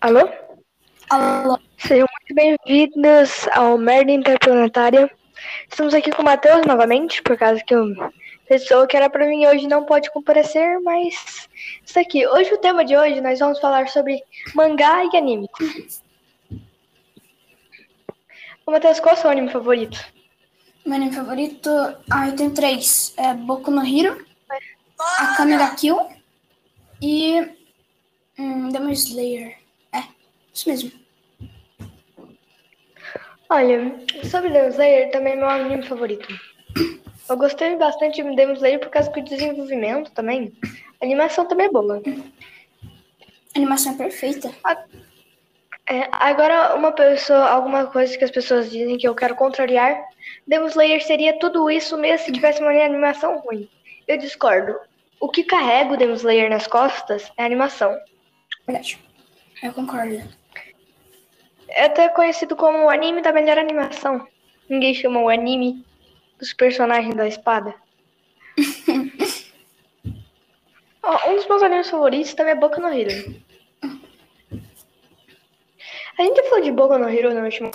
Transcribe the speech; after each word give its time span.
Alô? 0.00 0.20
Alô? 1.10 1.58
Sejam 1.76 2.06
muito 2.20 2.32
bem-vindos 2.32 3.48
ao 3.48 3.76
Merda 3.76 4.12
Interplanetária. 4.12 5.10
Estamos 5.68 5.92
aqui 5.92 6.12
com 6.12 6.22
o 6.22 6.24
Matheus 6.24 6.64
novamente, 6.64 7.20
por 7.20 7.36
causa 7.36 7.60
que 7.64 7.74
a 7.74 8.12
pessoa 8.46 8.86
que 8.86 8.96
era 8.96 9.10
pra 9.10 9.26
mim 9.26 9.44
hoje 9.46 9.66
não 9.66 9.84
pode 9.84 10.08
comparecer, 10.12 10.78
mas 10.82 11.48
isso 11.84 11.98
aqui. 11.98 12.24
Hoje, 12.28 12.54
o 12.54 12.58
tema 12.58 12.84
de 12.84 12.96
hoje, 12.96 13.20
nós 13.20 13.40
vamos 13.40 13.58
falar 13.58 13.88
sobre 13.88 14.22
mangá 14.54 15.02
e 15.04 15.16
anime. 15.16 15.48
Ô, 18.64 18.70
Matheus, 18.70 19.00
qual 19.00 19.16
é 19.16 19.18
o 19.18 19.20
seu 19.20 19.30
anime 19.30 19.50
favorito? 19.50 19.98
Meu 20.86 20.94
anime 20.94 21.12
favorito, 21.12 21.70
ah, 22.08 22.28
eu 22.28 22.36
tenho 22.36 22.54
três. 22.54 23.14
É 23.16 23.34
Boku 23.34 23.72
no 23.72 23.84
Hero, 23.84 24.24
Akame 25.18 25.56
ga 25.56 25.74
Kill 25.74 25.98
e 27.02 27.50
hum, 28.38 28.68
Demon 28.68 28.92
Slayer. 28.92 29.58
Isso 30.58 30.68
mesmo. 30.68 30.92
Olha, 33.48 33.94
sobre 34.24 34.50
Demon 34.50 34.70
Slayer 34.70 35.12
também 35.12 35.34
é 35.34 35.36
meu 35.36 35.48
anime 35.48 35.86
favorito. 35.86 36.26
Eu 37.28 37.36
gostei 37.36 37.76
bastante 37.76 38.20
de 38.20 38.34
Demon 38.34 38.54
Slayer 38.54 38.80
por 38.80 38.90
causa 38.90 39.08
do 39.08 39.22
desenvolvimento 39.22 40.10
também. 40.10 40.52
A 41.00 41.04
animação 41.04 41.46
também 41.46 41.66
é 41.66 41.70
boa. 41.70 42.02
A 43.54 43.56
animação 43.58 43.92
é 43.92 43.98
perfeita. 43.98 44.52
É, 45.88 46.08
agora, 46.10 46.74
uma 46.74 46.90
pessoa, 46.90 47.48
alguma 47.48 47.86
coisa 47.86 48.18
que 48.18 48.24
as 48.24 48.30
pessoas 48.32 48.68
dizem 48.68 48.98
que 48.98 49.06
eu 49.06 49.14
quero 49.14 49.36
contrariar. 49.36 49.96
Demon 50.44 50.66
Slayer 50.66 51.00
seria 51.04 51.38
tudo 51.38 51.70
isso 51.70 51.96
mesmo 51.96 52.26
se 52.26 52.32
tivesse 52.32 52.60
uma 52.60 52.72
animação 52.72 53.38
ruim. 53.38 53.70
Eu 54.08 54.18
discordo. 54.18 54.76
O 55.20 55.28
que 55.28 55.44
carrega 55.44 55.94
o 55.94 55.96
Demon 55.96 56.14
Slayer 56.14 56.50
nas 56.50 56.66
costas 56.66 57.30
é 57.36 57.44
a 57.44 57.46
animação. 57.46 57.96
Verdade. 58.66 58.98
Eu 59.62 59.72
concordo. 59.72 60.37
É 61.68 61.84
até 61.84 62.08
conhecido 62.08 62.56
como 62.56 62.84
o 62.84 62.90
anime 62.90 63.20
da 63.22 63.32
melhor 63.32 63.58
animação. 63.58 64.26
Ninguém 64.68 64.94
chama 64.94 65.20
o 65.20 65.28
anime 65.28 65.84
dos 66.38 66.52
personagens 66.52 67.14
da 67.14 67.26
espada. 67.26 67.74
Ó, 71.02 71.30
um 71.30 71.36
dos 71.36 71.46
meus 71.46 71.62
animes 71.62 71.88
favoritos 71.90 72.34
também 72.34 72.52
é 72.52 72.56
Boku 72.56 72.80
no 72.80 72.88
Hero. 72.92 73.10
A 76.18 76.22
gente 76.22 76.42
falou 76.48 76.64
de 76.64 76.72
Boku 76.72 76.98
no 76.98 77.08
Hero 77.08 77.32
no 77.32 77.44
último. 77.44 77.70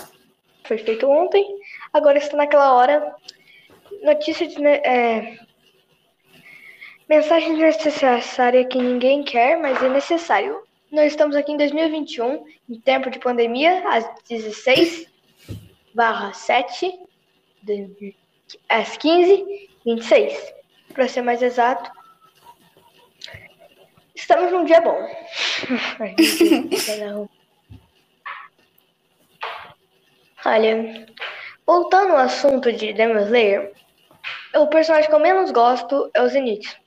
Foi 0.66 0.78
feito 0.78 1.08
ontem. 1.10 1.46
Agora 1.94 2.18
está 2.18 2.36
naquela 2.38 2.74
hora. 2.74 3.16
Notícia 4.04 4.48
de. 4.48 4.60
ne- 4.60 4.82
É, 4.84 5.38
mensagem 7.08 7.56
desnecessária 7.58 8.66
que 8.66 8.78
ninguém 8.78 9.24
quer, 9.24 9.58
mas 9.58 9.82
é 9.82 9.90
necessário. 9.90 10.62
Nós 10.94 11.12
estamos 11.12 11.36
aqui 11.36 11.52
em 11.52 11.58
2021, 11.58 12.46
em 12.70 12.80
tempo 12.80 13.10
de 13.10 13.18
pandemia, 13.18 13.84
às 13.90 14.08
16 14.30 15.08
barra 15.92 16.32
7, 16.34 17.00
de- 17.64 18.16
às 18.70 18.96
15, 18.96 19.70
26. 19.84 20.54
Para 20.94 21.08
ser 21.08 21.24
mais 21.24 21.42
exato. 21.42 21.90
Estamos 24.14 24.52
num 24.52 24.66
dia 24.66 24.82
bom. 24.82 24.94
Olha, 30.46 31.08
voltando 31.66 32.12
ao 32.12 32.20
assunto 32.20 32.72
de 32.72 32.94
Demon 32.94 33.22
Slayer, 33.22 33.74
o 34.54 34.68
personagem 34.68 35.10
que 35.10 35.16
eu 35.16 35.20
menos 35.20 35.50
gosto 35.50 36.12
é 36.14 36.22
o 36.22 36.28
Zenith. 36.28 36.78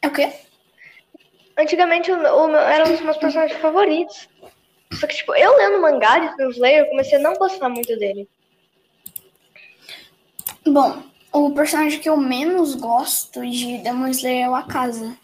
É 0.00 0.06
o 0.06 0.12
quê? 0.12 0.32
Antigamente 1.56 2.10
o, 2.10 2.14
o 2.16 2.48
meu- 2.48 2.58
era 2.58 2.86
um 2.88 2.92
dos 2.92 3.00
meus 3.00 3.16
personagens 3.16 3.60
favoritos. 3.60 4.28
Só 4.92 5.06
que, 5.06 5.16
tipo, 5.16 5.34
eu 5.34 5.56
lendo 5.56 5.80
mangá 5.80 6.18
de 6.18 6.36
Demon 6.36 6.50
Slayer, 6.50 6.80
eu 6.80 6.90
comecei 6.90 7.18
a 7.18 7.22
não 7.22 7.34
gostar 7.34 7.68
muito 7.68 7.96
dele. 7.98 8.28
Bom, 10.66 11.02
o 11.32 11.52
personagem 11.52 12.00
que 12.00 12.08
eu 12.08 12.16
menos 12.16 12.74
gosto 12.74 13.44
de 13.48 13.78
Demon 13.78 14.08
Slayer 14.08 14.46
é 14.46 14.48
o 14.48 14.54
Akaza. 14.54 15.16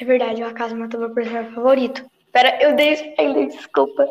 É 0.00 0.04
verdade, 0.04 0.42
o 0.42 0.46
Akaza 0.46 0.74
matou 0.74 1.00
meu 1.00 1.10
personagem 1.12 1.52
favorito. 1.52 2.08
Pera, 2.32 2.62
eu 2.62 2.74
dei 2.74 2.92
spoiler, 2.94 3.48
desculpa. 3.48 4.08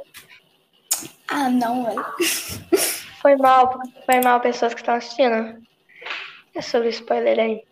Ah, 1.28 1.50
não, 1.50 1.86
velho. 1.86 2.06
Foi 3.22 3.36
mal, 3.38 3.80
foi 4.06 4.20
mal, 4.22 4.40
pessoas 4.40 4.74
que 4.74 4.82
estão 4.82 4.96
assistindo. 4.96 5.62
É 6.54 6.62
sobre 6.62 6.90
spoiler 6.90 7.40
aí. 7.40 7.64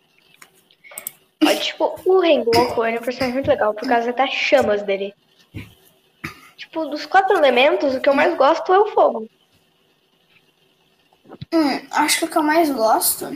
Ó, 1.44 1.54
tipo, 1.56 2.00
o 2.04 2.20
Rengoku 2.20 2.82
é 2.84 2.98
um 2.98 3.02
personagem 3.02 3.34
muito 3.34 3.48
legal, 3.48 3.72
por 3.74 3.88
causa 3.88 4.12
das 4.12 4.32
chamas 4.32 4.82
dele. 4.82 5.14
Tipo, 6.56 6.86
dos 6.86 7.06
quatro 7.06 7.36
elementos, 7.36 7.94
o 7.94 8.00
que 8.00 8.08
eu 8.08 8.14
mais 8.14 8.36
gosto 8.36 8.72
é 8.72 8.78
o 8.78 8.86
fogo. 8.88 9.28
Hum, 11.52 11.86
acho 11.90 12.18
que 12.18 12.24
o 12.24 12.28
que 12.28 12.36
eu 12.36 12.42
mais 12.42 12.70
gosto. 12.70 13.26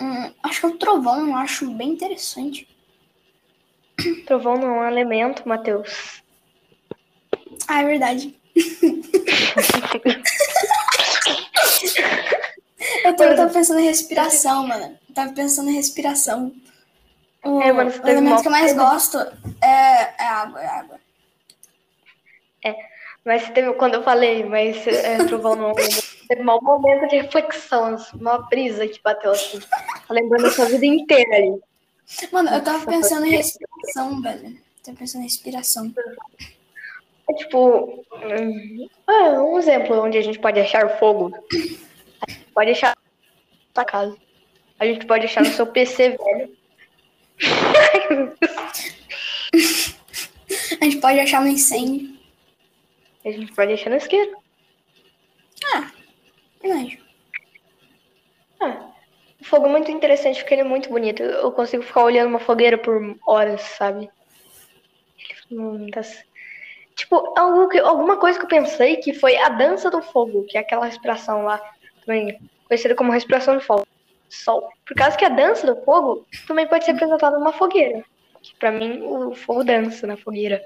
hum, 0.00 0.32
acho 0.42 0.60
que 0.60 0.66
é 0.66 0.68
o 0.68 0.78
trovão, 0.78 1.28
eu 1.28 1.36
acho 1.36 1.70
bem 1.70 1.90
interessante. 1.90 2.68
Trovão 4.26 4.56
não 4.56 4.68
é 4.68 4.80
um 4.80 4.88
elemento, 4.88 5.48
Matheus. 5.48 6.22
Ah, 7.66 7.82
é 7.82 7.84
verdade. 7.84 8.34
eu, 13.04 13.16
tô, 13.16 13.24
eu 13.24 13.36
tava 13.36 13.52
pensando 13.52 13.80
em 13.80 13.86
respiração, 13.86 14.66
mano. 14.66 14.98
Eu 15.08 15.14
tava 15.14 15.32
pensando 15.32 15.70
em 15.70 15.74
respiração. 15.74 16.52
O, 17.48 17.62
É, 17.62 17.72
mano, 17.72 17.90
você 17.90 17.98
o 17.98 18.02
teve 18.02 18.18
elemento 18.18 18.42
que 18.42 18.48
eu 18.48 18.52
mais 18.52 18.74
gosto 18.74 19.18
é, 19.62 20.22
é 20.22 20.26
água, 20.28 20.62
é 20.62 20.66
água. 20.66 20.98
Mas 23.28 23.46
teve, 23.50 23.74
quando 23.74 23.92
eu 23.92 24.02
falei, 24.02 24.42
mas 24.42 24.86
é, 24.86 25.18
trovão 25.26 25.52
é 25.52 25.56
um 25.56 25.70
elemento, 25.72 26.26
teve 26.26 26.40
um 26.40 26.62
momento 26.62 27.08
de 27.08 27.16
reflexão, 27.16 27.96
uma 28.14 28.38
brisa 28.38 28.88
que 28.88 29.02
bateu 29.02 29.32
assim. 29.32 29.60
Tá 29.60 30.14
lembrando 30.14 30.46
a 30.46 30.50
sua 30.50 30.64
vida 30.64 30.86
inteira 30.86 31.36
ali. 31.36 31.60
Mano, 32.32 32.48
eu 32.48 32.64
tava 32.64 32.86
pensando 32.86 33.26
em 33.26 33.36
respiração, 33.36 34.22
velho. 34.22 34.58
Tava 34.82 34.96
pensando 34.96 35.20
em 35.20 35.24
respiração. 35.24 35.92
É 37.28 37.34
tipo, 37.34 38.02
ah, 39.06 39.42
um 39.42 39.58
exemplo 39.58 40.02
onde 40.02 40.16
a 40.16 40.22
gente 40.22 40.38
pode 40.38 40.58
achar 40.58 40.98
fogo. 40.98 41.30
A 42.26 42.30
gente 42.30 42.46
pode 42.54 42.70
achar 42.70 42.96
na 42.96 43.74
sua 43.74 43.84
casa. 43.84 44.16
A 44.80 44.86
gente 44.86 45.04
pode 45.04 45.26
achar 45.26 45.44
no 45.44 45.52
seu 45.52 45.66
PC 45.66 46.16
velho. 46.16 46.56
A 50.80 50.84
gente 50.84 50.98
pode 50.98 51.20
achar 51.20 51.40
no 51.40 51.48
incêndio. 51.48 52.16
A 53.24 53.30
gente 53.30 53.52
pode 53.52 53.72
achar 53.72 53.90
no 53.90 53.96
isqueiro. 53.96 54.36
Verdade. 56.62 57.00
Ah, 58.60 58.90
o 59.40 59.44
fogo 59.44 59.66
é 59.66 59.70
muito 59.70 59.90
interessante 59.90 60.40
porque 60.40 60.54
ele 60.54 60.62
é 60.62 60.64
muito 60.64 60.88
bonito. 60.88 61.22
Eu 61.22 61.52
consigo 61.52 61.82
ficar 61.82 62.02
olhando 62.04 62.28
uma 62.28 62.40
fogueira 62.40 62.76
por 62.78 63.16
horas, 63.26 63.60
sabe? 63.62 64.10
Hum, 65.50 65.86
Tipo, 66.96 67.32
algo 67.38 67.68
que- 67.68 67.78
alguma 67.78 68.16
coisa 68.16 68.38
que 68.38 68.44
eu 68.44 68.48
pensei 68.48 68.96
que 68.96 69.12
foi 69.14 69.36
a 69.36 69.48
dança 69.50 69.88
do 69.88 70.02
fogo, 70.02 70.44
que 70.44 70.58
é 70.58 70.60
aquela 70.60 70.84
respiração 70.86 71.44
lá, 71.44 71.60
também 72.04 72.40
conhecida 72.66 72.94
como 72.96 73.12
respiração 73.12 73.54
do 73.54 73.60
fogo. 73.60 73.86
Sol. 74.28 74.68
Por 74.86 74.94
causa 74.96 75.16
que 75.16 75.24
a 75.24 75.28
dança 75.28 75.66
do 75.72 75.80
fogo 75.84 76.26
também 76.46 76.66
pode 76.66 76.84
ser 76.84 76.92
apresentada 76.92 77.38
numa 77.38 77.52
fogueira. 77.52 78.04
Que 78.42 78.54
pra 78.56 78.70
mim 78.70 79.00
o 79.02 79.34
fogo 79.34 79.64
dança 79.64 80.06
na 80.06 80.16
fogueira. 80.16 80.64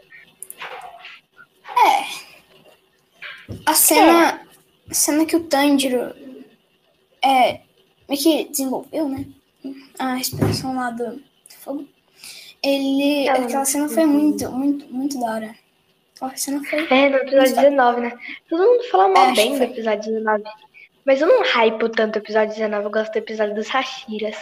A 3.66 3.74
cena, 3.74 4.40
a 4.90 4.94
cena 4.94 5.26
que 5.26 5.36
o 5.36 5.44
Tanjiro 5.44 6.14
é, 7.22 7.60
meio 8.08 8.20
que 8.22 8.44
desenvolveu, 8.48 9.08
né? 9.08 9.26
A 9.98 10.14
respiração 10.14 10.74
lá 10.74 10.90
do 10.90 11.22
fogo. 11.60 11.86
Ele. 12.62 13.26
Ela- 13.26 13.44
aquela 13.44 13.64
cena 13.64 13.88
foi 13.88 14.06
muito, 14.06 14.50
muito, 14.50 14.86
muito 14.92 15.20
da 15.20 15.26
hora. 15.32 15.54
Cena 16.37 16.62
foi. 16.64 16.87
É, 16.88 17.08
no 17.08 17.16
episódio 17.16 17.54
19, 17.56 18.00
né? 18.00 18.12
Todo 18.48 18.62
mundo 18.62 18.84
fala 18.90 19.08
mal 19.08 19.26
É, 19.31 19.34
bem 19.34 19.58
do 19.58 19.64
episódio 19.64 20.12
19. 20.12 20.44
Mas 21.04 21.20
eu 21.20 21.26
não 21.26 21.43
hypo 21.43 21.88
tanto 21.88 22.16
o 22.16 22.19
episódio 22.19 22.54
19, 22.54 22.84
eu 22.84 22.90
gosto 22.90 23.12
do 23.12 23.19
episódio 23.19 23.54
dos 23.54 23.69
Hashiras. 23.69 24.37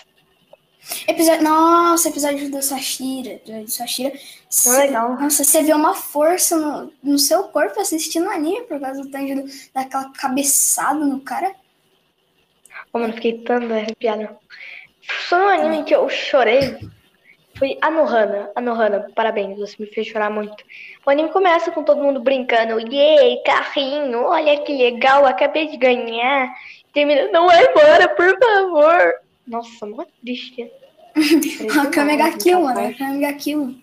Episódio, 1.07 1.43
nossa, 1.43 2.09
episódio 2.09 2.51
do 2.51 2.63
Sashira. 2.63 3.35
Episódio 3.35 3.65
do 3.65 3.71
Sashira. 3.71 4.13
Não 4.67 4.75
é 4.75 4.79
legal. 4.79 5.21
Nossa, 5.21 5.45
você 5.45 5.63
vê 5.63 5.75
uma 5.75 5.95
força 5.95 6.57
no, 6.57 6.93
no 7.03 7.19
seu 7.19 7.45
corpo 7.45 7.79
assistindo 7.79 8.31
anime 8.31 8.63
por 8.63 8.81
causa 8.81 9.03
do 9.03 9.11
Tanjiro 9.11 9.45
daquela 9.75 10.11
cabeçada 10.13 11.05
no 11.05 11.21
cara. 11.21 11.55
Ô, 12.93 12.99
mano, 12.99 13.13
fiquei 13.13 13.39
tanto 13.45 13.73
arrepiada. 13.73 14.37
Só 15.29 15.37
um 15.37 15.49
anime 15.49 15.85
que 15.85 15.95
eu 15.95 16.09
chorei 16.09 16.79
foi 17.61 17.77
Anohana. 17.83 18.51
Anohana, 18.57 19.07
parabéns, 19.15 19.59
você 19.59 19.77
me 19.79 19.87
fez 19.87 20.07
chorar 20.07 20.31
muito. 20.31 20.65
O 21.07 21.11
anime 21.11 21.29
começa 21.29 21.71
com 21.71 21.85
todo 21.85 22.03
mundo 22.03 22.19
brincando. 22.19 22.81
Yay, 22.81 23.43
carrinho, 23.45 24.25
olha 24.25 24.59
que 24.63 24.73
legal, 24.73 25.27
acabei 25.27 25.69
de 25.69 25.77
ganhar. 25.77 26.53
Termina, 26.93 27.31
não 27.31 27.47
vai 27.47 27.63
embora, 27.65 28.09
por 28.09 28.37
favor. 28.39 29.15
Nossa, 29.47 29.87
mó 29.87 30.05
triste. 30.23 30.73
A 31.81 31.87
Kamega 31.91 32.37
Kill, 32.39 32.61
mano. 32.63 32.81
A 32.89 32.95
Kamega 32.95 33.33
Kill. 33.35 33.77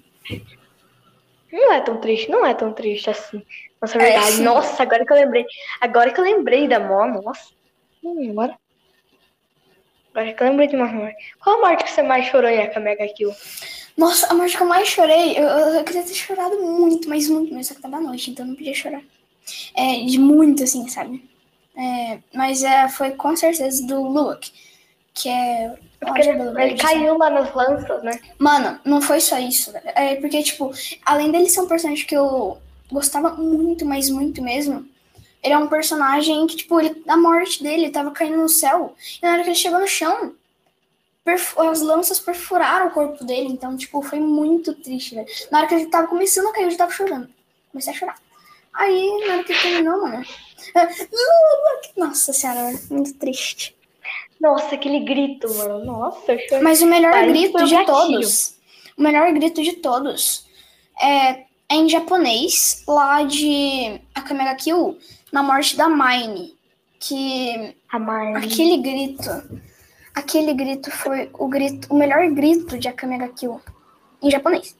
Não 1.53 1.71
é 1.71 1.81
tão 1.81 1.97
triste, 2.01 2.29
não 2.31 2.45
é 2.45 2.53
tão 2.53 2.73
triste 2.73 3.09
assim. 3.11 3.43
Nossa, 3.79 3.97
é 3.97 4.01
É, 4.01 4.05
verdade. 4.11 4.31
sim. 4.31 4.43
Nossa, 4.43 4.83
agora 4.83 5.05
que 5.05 5.13
eu 5.13 5.17
lembrei. 5.17 5.45
Agora 5.79 6.11
que 6.11 6.19
eu 6.19 6.23
lembrei 6.23 6.67
da 6.67 6.79
Mó, 6.79 7.05
nossa. 7.05 7.51
Hum, 8.03 8.31
agora. 8.31 8.57
Agora 10.17 10.33
que 10.33 10.41
eu 10.41 10.47
lembrei 10.47 10.67
de 10.67 10.75
uma 10.75 10.87
morte. 10.87 11.35
Qual 11.39 11.57
a 11.57 11.69
morte 11.69 11.83
que 11.83 11.91
você 11.91 12.01
mais 12.01 12.25
chorou 12.25 12.49
em 12.49 12.59
Akamega 12.59 13.07
Kill? 13.09 13.31
Nossa, 13.95 14.25
a 14.25 14.33
morte 14.33 14.57
que 14.57 14.63
eu 14.63 14.67
mais 14.67 14.87
chorei, 14.87 15.37
eu, 15.37 15.43
eu, 15.43 15.83
queria 15.83 16.01
ter 16.01 16.15
chorado 16.15 16.59
muito, 16.59 17.07
mas 17.07 17.29
muito, 17.29 17.53
mas 17.53 17.67
só 17.67 17.75
que 17.75 17.81
tava 17.81 17.97
à 17.97 18.01
noite, 18.01 18.31
então 18.31 18.43
não 18.43 18.55
podia 18.55 18.73
chorar. 18.73 19.01
É, 19.75 20.03
de 20.05 20.17
muito, 20.17 20.63
assim, 20.63 20.87
sabe? 20.87 21.23
É, 21.77 22.17
mas 22.33 22.63
é, 22.63 22.89
foi 22.89 23.11
com 23.11 23.35
certeza 23.35 23.85
do 23.85 24.01
Luke, 24.01 24.51
que 25.13 25.29
é. 25.29 25.75
Porque 25.99 26.21
acho 26.21 26.29
ele, 26.31 26.41
ele 26.41 26.51
Verde, 26.51 26.81
caiu 26.81 27.15
lá 27.15 27.29
nas 27.29 27.53
lanças, 27.53 28.01
né? 28.01 28.19
Mano, 28.39 28.79
não 28.83 28.99
foi 28.99 29.21
só 29.21 29.37
isso, 29.37 29.71
velho. 29.71 29.85
É 29.93 30.15
porque, 30.15 30.41
tipo, 30.41 30.71
além 31.05 31.31
dele 31.31 31.47
ser 31.47 31.61
um 31.61 31.67
personagem 31.67 32.07
que 32.07 32.17
eu 32.17 32.57
gostava 32.91 33.35
muito, 33.35 33.85
mas 33.85 34.09
muito 34.09 34.41
mesmo, 34.41 34.83
ele 35.47 35.53
é 35.53 35.57
um 35.57 35.67
personagem 35.67 36.45
que, 36.45 36.57
tipo, 36.57 36.79
ele, 36.79 37.01
a 37.07 37.15
morte 37.15 37.63
dele 37.63 37.89
tava 37.89 38.11
caindo 38.11 38.37
no 38.37 38.49
céu. 38.49 38.93
E 39.21 39.25
na 39.25 39.33
hora 39.33 39.43
que 39.43 39.49
ele 39.49 39.55
chegou 39.55 39.79
no 39.79 39.87
chão, 39.87 40.35
as 41.57 41.81
lanças 41.81 42.19
perfuraram 42.19 42.87
o 42.87 42.91
corpo 42.91 43.23
dele. 43.23 43.47
Então, 43.47 43.75
tipo, 43.77 44.01
foi 44.01 44.19
muito 44.19 44.73
triste, 44.73 45.15
velho. 45.15 45.27
Na 45.49 45.59
hora 45.59 45.67
que 45.67 45.75
ele 45.75 45.85
tava 45.87 46.07
começando 46.07 46.47
a 46.47 46.53
cair, 46.53 46.65
eu 46.65 46.71
já 46.71 46.77
tava 46.77 46.91
chorando. 46.91 47.29
Comecei 47.71 47.93
a 47.93 47.95
chorar. 47.95 48.15
Aí, 48.73 49.25
na 49.25 49.35
hora 49.35 49.43
que 49.43 49.53
ele 49.53 49.61
terminou, 49.61 50.01
mano. 50.01 50.25
Nossa 51.95 52.33
senhora, 52.33 52.77
muito 52.89 53.13
triste. 53.15 53.75
Nossa, 54.39 54.75
aquele 54.75 54.99
grito, 54.99 55.51
mano. 55.55 55.85
Nossa, 55.85 56.33
eu 56.33 56.39
chorei. 56.39 56.61
Mas 56.61 56.81
o 56.81 56.85
melhor 56.85 57.13
foi 57.13 57.27
grito 57.27 57.65
de 57.65 57.73
gatilho. 57.73 57.85
todos, 57.85 58.55
o 58.97 59.01
melhor 59.01 59.31
grito 59.31 59.63
de 59.63 59.73
todos 59.73 60.45
é, 61.01 61.45
é 61.69 61.75
em 61.75 61.89
japonês, 61.89 62.83
lá 62.87 63.23
de 63.23 63.99
Akamega 64.13 64.55
Kill, 64.55 64.97
na 65.31 65.43
morte 65.43 65.75
da 65.77 65.89
Mine. 65.89 66.55
Que 66.99 67.75
A 67.89 67.99
Marley. 67.99 68.43
aquele 68.43 68.77
grito, 68.77 69.29
aquele 70.15 70.53
grito 70.55 70.89
foi 70.89 71.29
o 71.33 71.47
grito, 71.47 71.87
o 71.93 71.97
melhor 71.97 72.27
grito 72.31 72.77
de 72.79 72.87
Akamega 72.87 73.27
Kill 73.29 73.61
em 74.21 74.31
japonês. 74.31 74.75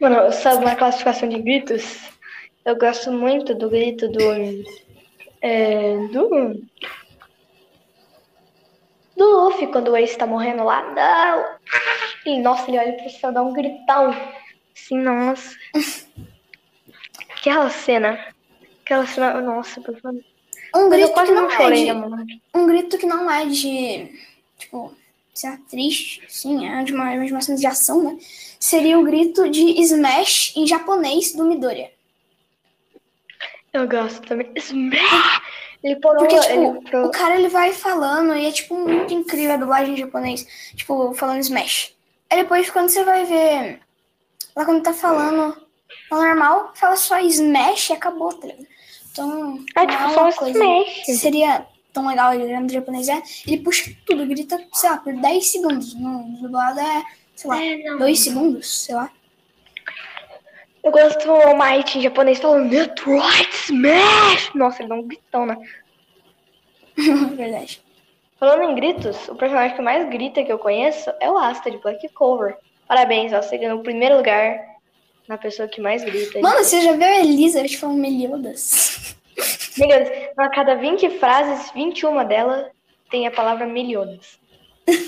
Mano, 0.00 0.32
sabe 0.32 0.64
uma 0.64 0.74
classificação 0.74 1.28
de 1.28 1.38
gritos? 1.38 2.10
Eu 2.64 2.76
gosto 2.76 3.12
muito 3.12 3.54
do 3.54 3.70
grito 3.70 4.08
do. 4.08 4.20
É, 5.40 5.96
do. 6.08 6.60
Do 9.16 9.44
Luffy, 9.44 9.66
quando 9.68 9.92
o 9.92 9.96
Ace 9.96 10.16
tá 10.16 10.26
morrendo 10.26 10.64
lá. 10.64 10.82
Não! 10.92 11.58
E, 12.26 12.40
nossa, 12.40 12.68
ele 12.70 12.78
olha 12.78 12.92
pro 12.94 13.10
céu, 13.10 13.30
dá 13.32 13.42
um 13.42 13.52
gritão. 13.52 14.10
Assim, 14.74 14.98
nossa. 14.98 15.54
Aquela 17.36 17.70
cena. 17.70 18.29
Aquela 18.90 19.06
cena. 19.06 19.40
Nossa, 19.40 19.80
favor. 19.80 20.20
Um 20.74 20.80
eu 20.80 20.90
grito 20.90 21.12
quase 21.12 21.28
que 21.28 21.34
não 21.34 21.42
não 21.42 21.50
é 21.50 21.56
chorei, 21.56 21.84
de, 21.84 21.86
né, 21.86 21.94
mano? 21.94 22.26
um 22.54 22.66
grito 22.66 22.98
que 22.98 23.06
não 23.06 23.30
é 23.30 23.46
de, 23.46 24.18
tipo, 24.58 24.92
ser 25.32 25.58
triste, 25.68 26.22
sim, 26.28 26.68
é 26.68 26.82
de 26.82 26.92
uma, 26.92 27.24
de 27.24 27.32
uma 27.32 27.40
cena 27.40 27.56
de 27.56 27.66
ação, 27.66 28.02
né? 28.02 28.18
Seria 28.58 28.98
o 28.98 29.04
grito 29.04 29.48
de 29.48 29.80
Smash 29.80 30.56
em 30.56 30.66
japonês 30.66 31.32
do 31.34 31.44
Midoriya. 31.44 31.92
Eu 33.72 33.88
gosto 33.88 34.22
também. 34.26 34.50
Smash! 34.56 35.40
Ele 35.84 35.96
parou. 35.96 36.18
Porque, 36.18 36.38
tipo, 36.40 36.52
ele 36.52 37.06
o 37.06 37.10
cara 37.10 37.36
ele 37.36 37.48
vai 37.48 37.72
falando 37.72 38.34
e 38.34 38.46
é, 38.46 38.50
tipo, 38.50 38.74
muito 38.74 39.14
incrível 39.14 39.54
a 39.54 39.56
dublagem 39.56 39.94
em 39.94 39.98
japonês. 39.98 40.72
Tipo, 40.74 41.14
falando 41.14 41.40
Smash. 41.40 41.94
Aí 42.28 42.42
depois, 42.42 42.68
quando 42.70 42.88
você 42.88 43.04
vai 43.04 43.24
ver. 43.24 43.80
Lá 44.56 44.64
quando 44.64 44.82
tá 44.82 44.92
falando 44.92 45.56
no 46.10 46.18
normal, 46.18 46.72
fala 46.74 46.96
só 46.96 47.20
Smash 47.20 47.90
e 47.90 47.92
acabou, 47.92 48.32
tá 48.32 48.48
ligado? 48.48 48.66
Então. 49.12 49.58
Tipo, 49.64 49.80
é 49.80 50.14
só 50.14 50.22
uma 50.22 50.32
coisa 50.32 50.58
Smash. 50.58 51.18
Seria 51.18 51.66
tão 51.92 52.06
legal 52.06 52.32
ele 52.32 52.58
no 52.58 52.68
japonês 52.68 53.08
é. 53.08 53.22
Ele 53.46 53.58
puxa 53.58 53.90
tudo, 54.06 54.26
grita, 54.26 54.58
sei 54.72 54.90
lá, 54.90 54.96
por 54.98 55.12
10 55.12 55.50
segundos. 55.50 55.94
No 55.94 56.38
dublado 56.40 56.80
é, 56.80 57.04
sei 57.34 57.50
lá, 57.50 57.64
É, 57.64 57.76
não. 57.78 57.98
2 57.98 58.18
segundos, 58.18 58.84
sei 58.84 58.94
lá. 58.94 59.10
Eu 60.82 60.92
gosto 60.92 61.28
Might 61.56 61.98
em 61.98 62.00
japonês 62.00 62.38
falando 62.38 62.70
Metroid 62.70 63.48
Smash! 63.52 64.50
Nossa, 64.54 64.80
ele 64.80 64.88
dá 64.88 64.94
um 64.94 65.02
gritão, 65.02 65.44
né? 65.44 65.56
Verdade. 67.36 67.82
Falando 68.38 68.62
em 68.62 68.74
gritos, 68.74 69.28
o 69.28 69.34
personagem 69.34 69.76
que 69.76 69.82
mais 69.82 70.08
grita 70.08 70.42
que 70.42 70.50
eu 70.50 70.58
conheço 70.58 71.12
é 71.20 71.30
o 71.30 71.36
Asta 71.36 71.70
de 71.70 71.76
Black 71.76 72.08
Cover. 72.10 72.56
Parabéns, 72.88 73.32
ó, 73.34 73.42
você 73.42 73.58
ganhou 73.58 73.78
o 73.78 73.82
primeiro 73.82 74.16
lugar 74.16 74.69
na 75.30 75.38
pessoa 75.38 75.68
que 75.68 75.80
mais 75.80 76.02
grita. 76.02 76.40
Mano, 76.40 76.58
você 76.58 76.80
já 76.80 76.90
viu 76.90 77.06
a 77.06 77.20
Elizabeth 77.20 77.76
falando 77.76 77.98
Meliodas? 77.98 79.14
Miliones. 79.78 80.10
A 80.36 80.48
cada 80.48 80.74
20 80.74 81.08
frases, 81.20 81.70
21 81.72 82.26
delas 82.26 82.66
tem 83.12 83.28
a 83.28 83.30
palavra 83.30 83.64
miliones. 83.64 84.40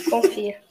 Confia. 0.09 0.61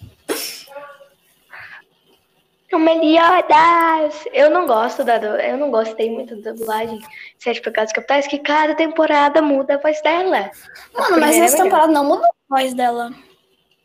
Meliodas! 2.71 4.25
Eu 4.31 4.49
não 4.49 4.65
gosto 4.65 5.03
da. 5.03 5.17
Eu 5.17 5.57
não 5.57 5.69
gostei 5.69 6.09
muito 6.09 6.37
da 6.37 6.53
dublagem 6.53 7.01
Sete 7.37 7.59
Pecados 7.61 7.91
Capitais, 7.91 8.27
que 8.27 8.39
cada 8.39 8.73
temporada 8.73 9.41
muda 9.41 9.75
a 9.75 9.77
voz 9.77 10.01
dela. 10.01 10.49
A 10.95 11.01
Mano, 11.01 11.19
mas 11.19 11.35
é 11.35 11.39
nessa 11.41 11.57
melhor. 11.57 11.65
temporada 11.65 11.91
não 11.91 12.05
mudou 12.05 12.25
a 12.25 12.57
voz 12.57 12.73
dela. 12.73 13.11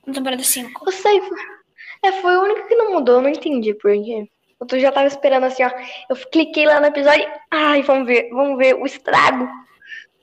Na 0.07 0.15
temporada 0.15 0.45
5. 0.45 0.85
Eu 0.87 0.93
sei. 0.93 1.21
É, 2.05 2.13
foi 2.13 2.37
o 2.37 2.43
único 2.43 2.69
que 2.69 2.77
não 2.77 2.93
mudou, 2.93 3.17
eu 3.17 3.23
não 3.23 3.31
entendi 3.31 3.75
por 3.75 3.91
quê. 3.93 4.29
Eu 4.61 4.81
já 4.81 4.91
tava 4.91 5.07
esperando 5.07 5.45
assim, 5.45 5.63
ó. 5.65 5.71
Eu 6.09 6.17
cliquei 6.31 6.65
lá 6.67 6.81
no 6.81 6.87
episódio. 6.87 7.23
e- 7.23 7.41
Ai, 7.51 7.83
vamos 7.83 8.07
ver, 8.07 8.29
vamos 8.31 8.57
ver 8.59 8.75
o 8.75 8.87
estrago. 8.87 9.49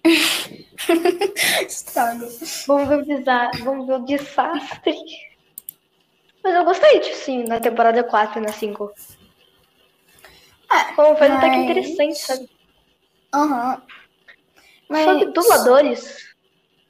Estrago. 1.66 2.26
Vamos 2.68 2.88
ver 2.90 2.98
o 3.00 3.06
desastre. 3.06 3.62
Vamos 3.64 3.88
ver 3.88 3.94
o 3.94 4.00
desastre. 4.06 4.98
Mas 6.44 6.56
eu 6.56 6.66
gostei 6.66 7.00
disso, 7.00 7.24
sim, 7.24 7.44
na 7.46 7.60
temporada 7.60 8.04
4 8.04 8.40
e 8.40 8.42
na 8.46 8.52
5. 8.52 8.92
É, 10.72 10.94
Como 10.96 11.16
foi 11.16 11.28
até 11.28 11.50
que 11.50 11.56
mas- 11.56 11.64
interessante, 11.64 12.16
sabe? 12.20 12.50
Aham. 13.34 13.82
Mas 14.90 15.06
Sobre 15.06 15.26
dubladores. 15.32 16.36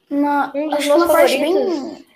na, 0.10 0.52
um 0.56 0.70
dos 0.70 0.86
meus 0.86 1.04
uma 1.04 1.08
parte 1.14 1.38
favoritos. 1.38 1.80
bem... 1.94 2.08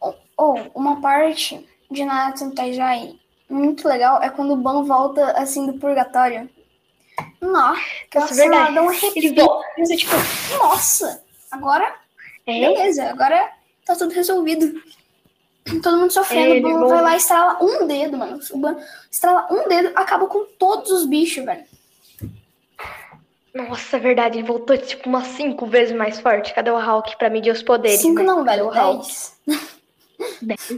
Ou 0.00 0.16
ou, 0.36 0.54
uma 0.74 1.00
parte 1.00 1.66
de 1.90 2.04
Naruto 2.04 2.44
no 2.44 2.54
Taijai 2.54 3.17
muito 3.48 3.86
legal 3.88 4.22
é 4.22 4.30
quando 4.30 4.52
o 4.52 4.56
Ban 4.56 4.84
volta, 4.84 5.32
assim, 5.32 5.66
do 5.66 5.74
purgatório. 5.74 6.48
Nossa, 7.40 7.80
Nossa, 8.14 8.34
verdade. 8.34 8.74
dá 8.74 8.82
um 8.82 8.90
Ele 8.92 8.98
arrepio. 9.06 9.34
volta. 9.34 9.66
Você, 9.78 9.96
tipo, 9.96 10.12
nossa, 10.58 11.22
agora 11.50 11.94
É, 12.46 12.60
Beleza, 12.60 13.10
agora 13.10 13.50
tá 13.84 13.96
tudo 13.96 14.12
resolvido. 14.14 14.80
Todo 15.82 15.98
mundo 15.98 16.10
sofrendo, 16.12 16.54
É, 16.54 16.58
o 16.70 16.78
Ban 16.80 16.86
vai 16.88 17.02
lá 17.02 17.14
e 17.14 17.16
estrala 17.18 17.58
um 17.62 17.86
dedo, 17.86 18.16
mano. 18.16 18.40
O 18.52 18.58
Ban 18.58 18.76
estrala 19.10 19.46
um 19.50 19.68
dedo, 19.68 19.90
acaba 19.96 20.26
com 20.26 20.44
todos 20.58 20.90
os 20.90 21.04
bichos, 21.06 21.44
velho. 21.44 21.64
Nossa, 23.54 23.96
é 23.96 24.00
verdade, 24.00 24.38
ele 24.38 24.46
voltou 24.46 24.78
tipo 24.78 25.08
umas 25.08 25.26
5 25.28 25.66
vezes 25.66 25.94
mais 25.96 26.20
forte. 26.20 26.54
Cadê 26.54 26.70
o 26.70 26.78
Hulk 26.78 27.16
pra 27.18 27.28
medir 27.28 27.50
os 27.52 27.62
poderes? 27.62 28.00
Cinco 28.00 28.20
né? 28.20 28.26
não, 28.26 28.44
Cadê 28.44 28.58
velho, 28.62 28.66
o 28.68 28.72
Hulk? 28.72 29.08
dez. 30.42 30.68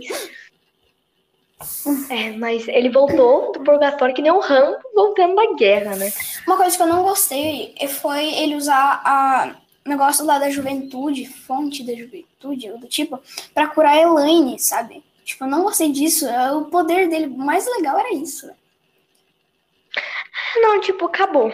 10. 1.60 2.10
É, 2.10 2.30
mas 2.36 2.66
ele 2.68 2.88
voltou 2.88 3.52
do 3.52 3.60
purgatório 3.60 4.14
que 4.14 4.22
nem 4.22 4.32
um 4.32 4.40
rampo 4.40 4.80
voltando 4.94 5.34
da 5.34 5.54
guerra, 5.54 5.96
né? 5.96 6.12
Uma 6.46 6.56
coisa 6.56 6.76
que 6.76 6.82
eu 6.82 6.86
não 6.86 7.02
gostei 7.02 7.74
foi 8.00 8.24
ele 8.34 8.56
usar 8.56 9.00
a 9.04 9.54
negócio 9.86 10.24
lá 10.24 10.38
da 10.38 10.50
juventude, 10.50 11.26
fonte 11.26 11.82
da 11.84 11.94
juventude, 11.94 12.68
do 12.78 12.86
tipo, 12.86 13.20
pra 13.54 13.66
curar 13.68 13.92
a 13.96 14.00
Elaine, 14.00 14.58
sabe? 14.58 15.02
Tipo, 15.24 15.44
eu 15.44 15.48
não 15.48 15.62
gostei 15.62 15.90
disso. 15.90 16.26
é, 16.26 16.52
O 16.52 16.66
poder 16.66 17.08
dele, 17.08 17.26
mais 17.26 17.66
legal 17.66 17.98
era 17.98 18.12
isso. 18.14 18.46
velho. 18.46 18.58
Não, 20.56 20.80
tipo, 20.80 21.06
acabou. 21.06 21.52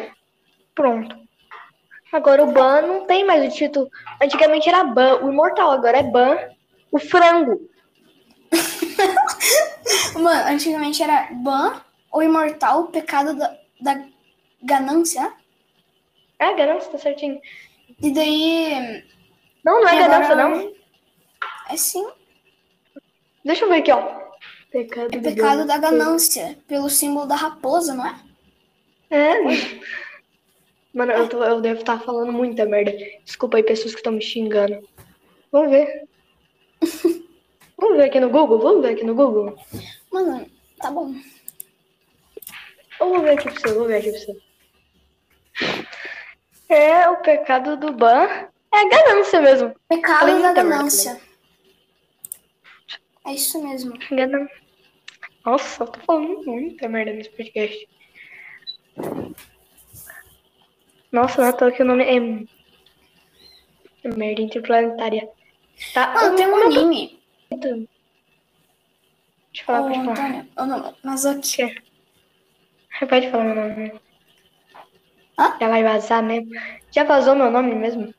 Pronto. 0.75 1.17
Agora 2.13 2.43
o 2.45 2.53
Ban 2.53 2.83
não 2.83 3.07
tem 3.07 3.25
mais 3.27 3.53
o 3.53 3.55
título. 3.57 3.91
Antigamente 4.23 4.69
era 4.69 4.85
Ban, 4.85 5.21
o 5.23 5.31
imortal, 5.31 5.71
agora 5.71 5.99
é 5.99 6.03
Ban, 6.03 6.37
o 6.91 6.99
frango. 6.99 7.69
Mano, 10.14 10.49
antigamente 10.50 11.02
era 11.02 11.28
Ban, 11.33 11.81
o 12.12 12.23
imortal, 12.23 12.83
o 12.83 12.88
pecado 12.88 13.35
da, 13.37 13.57
da 13.81 14.05
ganância. 14.62 15.33
É, 16.38 16.55
ganância, 16.55 16.90
tá 16.90 16.99
certinho. 16.99 17.40
E 18.02 18.11
daí. 18.12 19.05
Não, 19.64 19.81
não 19.81 19.88
é 19.88 19.99
ganância, 19.99 20.33
agora- 20.35 20.49
não. 20.49 20.73
É 21.69 21.76
sim, 21.76 22.07
Deixa 23.45 23.64
eu 23.64 23.69
ver 23.69 23.76
aqui, 23.78 23.93
ó. 23.93 24.26
Pecado, 24.71 25.14
é 25.14 25.19
do 25.19 25.23
pecado 25.23 25.66
da 25.66 25.78
ganância, 25.78 26.59
pelo 26.66 26.90
símbolo 26.90 27.26
da 27.26 27.37
raposa, 27.37 27.95
não 27.95 28.07
é? 28.07 28.21
É. 29.11 29.37
Mano, 30.93 31.12
eu, 31.12 31.28
tô- 31.28 31.45
eu 31.45 31.61
devo 31.61 31.81
estar 31.81 32.00
falando 32.00 32.33
muita 32.33 32.64
merda. 32.66 32.93
Desculpa 33.25 33.57
aí, 33.57 33.62
pessoas 33.62 33.93
que 33.95 34.00
estão 34.00 34.12
me 34.12 34.21
xingando. 34.23 34.87
Vamos 35.52 35.71
ver. 35.71 36.09
Vamos 37.78 37.97
ver 37.99 38.04
aqui 38.04 38.21
no 38.21 38.30
Google? 38.30 38.59
Vamos 38.59 38.83
ver 38.83 38.95
aqui 38.95 39.04
no 39.04 39.14
Google? 39.14 39.56
Mano, 40.11 40.50
tá 40.78 40.90
bom. 40.90 41.14
Eu 42.99 43.09
vou 43.11 43.21
ver 43.21 43.30
aqui 43.38 43.50
pra 43.50 43.61
você, 43.61 43.75
vou 43.75 43.87
ver 43.87 43.97
aqui 43.97 44.11
pra 44.11 44.21
você. 44.21 44.42
É 46.68 47.09
o 47.11 47.18
pecado 47.18 47.76
do 47.76 47.92
Ban. 47.92 48.26
É 48.75 48.78
a 48.78 48.88
ganância 48.88 49.40
mesmo. 49.40 49.75
Pecado 49.88 50.26
da 50.26 50.35
merda 50.35 50.52
ganância. 50.54 51.21
É 53.26 53.33
isso 53.33 53.62
mesmo. 53.62 53.92
Ganan... 54.11 54.49
Nossa, 55.45 55.85
eu 55.85 55.88
tô 55.88 56.00
falando 56.00 56.42
muita 56.45 56.88
merda 56.88 57.12
nesse 57.12 57.30
podcast. 57.30 57.88
Nossa, 61.12 61.40
não 61.40 61.49
é 61.49 61.52
toa 61.52 61.71
que 61.71 61.83
o 61.83 61.87
nome 61.87 62.04
é. 62.04 62.16
é 64.04 64.09
Merda 64.09 64.42
interplanetária. 64.42 65.28
Tá? 65.92 66.12
Mano, 66.14 66.37
tem 66.37 66.47
um 66.47 66.59
eu- 66.59 67.16
anime. 67.50 67.88
Deixa 69.53 69.62
eu 69.62 69.75
Ô, 69.75 69.79
falar, 69.79 69.83
pode 69.83 70.05
falar. 70.05 70.12
Antônio. 70.29 70.49
Ô, 70.57 70.67
não, 70.67 70.95
Mazoki. 71.03 71.57
Que? 72.99 73.07
Pode 73.07 73.31
falar 73.31 73.45
meu 73.45 73.55
nome. 73.55 73.93
Hã? 75.38 75.57
Já 75.61 75.69
vai 75.69 75.83
vazar 75.83 76.23
mesmo. 76.23 76.50
Já 76.91 77.05
vazou 77.05 77.35
meu 77.35 77.50
nome 77.50 77.75
mesmo? 77.75 78.15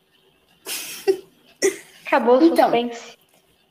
Acabou 2.06 2.40
o 2.40 2.44
Então. 2.44 2.70
suspense. 2.70 3.18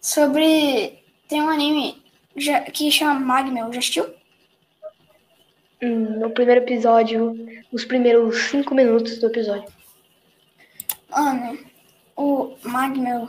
Sobre. 0.01 1.03
Tem 1.29 1.43
um 1.43 1.49
anime 1.49 2.03
já- 2.37 2.61
que 2.63 2.91
chama 2.91 3.19
Magmel. 3.19 3.73
Já 3.73 3.79
assistiu? 3.79 4.15
Hum, 5.83 6.21
no 6.21 6.31
primeiro 6.31 6.63
episódio, 6.63 7.35
os 7.73 7.85
primeiros 7.85 8.37
cinco 8.45 8.75
minutos 8.75 9.19
do 9.19 9.27
episódio. 9.27 9.69
Mano, 11.11 11.59
o 12.17 12.57
Magmel 12.65 13.29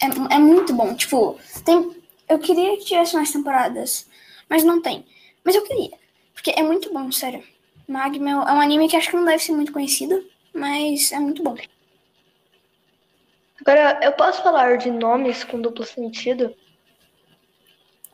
é, 0.00 0.34
é 0.34 0.38
muito 0.38 0.72
bom. 0.72 0.94
Tipo, 0.94 1.38
tem. 1.64 2.02
Eu 2.28 2.38
queria 2.38 2.76
que 2.78 2.84
tivesse 2.84 3.14
mais 3.14 3.32
temporadas, 3.32 4.08
mas 4.48 4.64
não 4.64 4.80
tem. 4.80 5.04
Mas 5.44 5.54
eu 5.54 5.62
queria. 5.62 5.92
Porque 6.32 6.50
é 6.50 6.62
muito 6.62 6.92
bom, 6.92 7.10
sério. 7.12 7.42
Magmel 7.86 8.42
é 8.42 8.52
um 8.52 8.60
anime 8.60 8.88
que 8.88 8.96
acho 8.96 9.10
que 9.10 9.16
não 9.16 9.24
deve 9.24 9.42
ser 9.42 9.52
muito 9.52 9.72
conhecido, 9.72 10.26
mas 10.54 11.12
é 11.12 11.18
muito 11.18 11.42
bom. 11.42 11.54
Agora, 13.60 14.00
eu 14.02 14.12
posso 14.12 14.42
falar 14.42 14.78
de 14.78 14.90
nomes 14.90 15.44
com 15.44 15.60
duplo 15.60 15.84
sentido? 15.84 16.54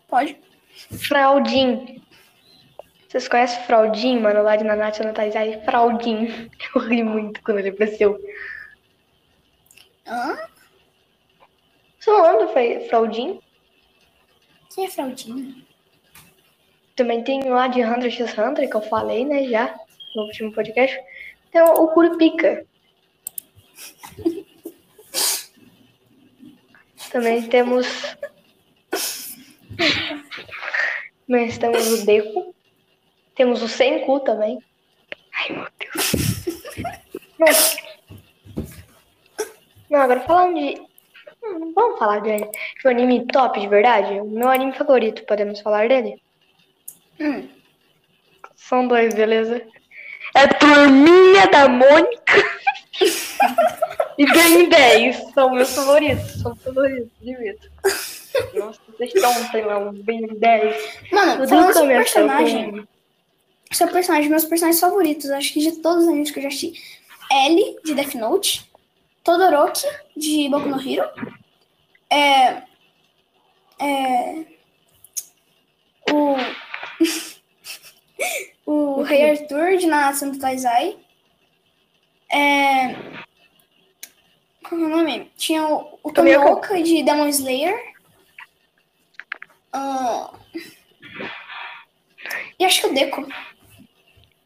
Pode? 0.08 0.37
Fraldin. 1.08 2.02
Vocês 3.08 3.26
conhecem 3.26 3.62
Fraldin, 3.64 4.20
mano, 4.20 4.42
lá 4.42 4.54
de 4.56 4.64
Nanatsu 4.64 5.02
no 5.02 5.12
Taizai? 5.12 5.60
Fraldin. 5.64 6.50
Eu 6.75 6.80
ri 6.82 7.02
muito 7.02 7.42
quando 7.42 7.58
ele 7.58 7.70
apareceu. 7.70 8.20
Hã? 10.06 10.38
Você 12.00 12.11
não 12.11 12.23
lembra 12.23 12.47
do 12.47 12.52
Fra- 12.52 12.88
Fraldin? 12.88 13.40
Quem 14.75 14.87
é 14.87 14.88
Fraldinha? 14.90 15.54
Também 16.97 17.23
tem 17.23 17.45
lá 17.45 17.69
de 17.69 17.85
Hunter 17.85 18.11
x 18.11 18.37
Hunter, 18.38 18.71
que 18.71 18.75
eu 18.75 18.80
falei, 18.80 19.25
né, 19.26 19.45
já, 19.45 19.78
no 20.16 20.23
último 20.23 20.50
podcast. 20.52 20.99
Tem 21.52 21.61
o 21.61 21.88
Curupika. 21.88 22.64
Também 27.12 27.42
temos... 27.49 27.87
Mas 31.28 31.59
temos 31.59 31.87
o 31.87 32.07
Deku. 32.07 32.54
Temos 33.35 33.62
o 33.62 33.69
Senku 33.69 34.21
também. 34.21 34.59
Ai, 35.35 35.52
meu 35.52 35.66
Deus. 35.78 36.12
Não, 37.38 37.47
Não, 39.90 40.00
agora 40.00 40.21
falando 40.21 40.54
de... 40.57 40.89
Vamos 41.75 41.99
falar 41.99 42.21
de, 42.21 42.37
de 42.38 42.87
um 42.87 42.90
anime 42.90 43.26
top, 43.26 43.61
de 43.61 43.69
verdade? 43.69 44.21
O 44.21 44.26
meu 44.26 44.49
anime 44.49 44.73
favorito, 44.73 45.25
podemos 45.25 45.61
falar 45.61 45.88
dele? 45.88 46.21
Hum. 47.19 47.49
São 48.57 48.87
dois, 48.87 49.14
beleza? 49.14 49.62
É 50.35 50.47
Turminha 50.47 51.47
da 51.49 51.69
Mônica 51.69 52.35
e 54.16 54.26
Ben 54.26 54.69
10. 54.69 55.33
São 55.35 55.50
meus 55.50 55.75
favoritos. 55.75 56.40
São 56.40 56.54
favoritos, 56.57 57.11
vez. 57.21 57.59
Nossa, 58.54 58.80
vocês 58.87 59.12
ontem 59.25 59.64
lá, 59.64 59.78
um 59.78 59.92
Ben 59.92 60.26
10. 60.26 61.11
Mano, 61.11 61.49
falando 61.49 61.73
sobre 61.73 61.95
personagem, 61.97 62.88
sobre 63.73 63.95
personagem, 63.95 64.30
meus 64.30 64.45
personagens 64.45 64.80
favoritos, 64.80 65.30
acho 65.30 65.52
que 65.52 65.61
de 65.61 65.73
todos 65.80 66.04
os 66.04 66.09
animes 66.09 66.30
que 66.30 66.38
eu 66.38 66.42
já 66.45 66.49
assisti. 66.49 66.80
L, 67.30 67.76
de 67.85 67.95
Death 67.95 68.14
Note. 68.14 68.71
Todoroki, 69.23 69.87
de 70.16 70.49
Boku 70.49 70.69
no 70.69 70.80
Hero. 70.80 71.09
É. 72.11 72.62
É. 73.79 74.45
O. 76.12 76.37
o 78.99 79.02
Rei 79.02 79.31
Arthur, 79.31 79.76
de 79.76 79.87
Nanatsu 79.87 80.26
no 80.26 80.38
Taizai. 80.38 80.99
É. 82.33 82.95
Como 84.69 84.85
é 84.85 84.87
o 84.87 84.88
nome? 84.88 85.31
Tinha 85.37 85.67
o, 85.67 85.99
o 86.02 86.12
Tomioka. 86.12 86.81
De 86.83 87.02
Demon 87.02 87.29
Slayer. 87.29 87.90
Ah, 89.73 90.33
e 92.61 92.64
acho 92.64 92.83
que 92.83 92.87
o 92.88 92.95
Deco. 92.95 93.26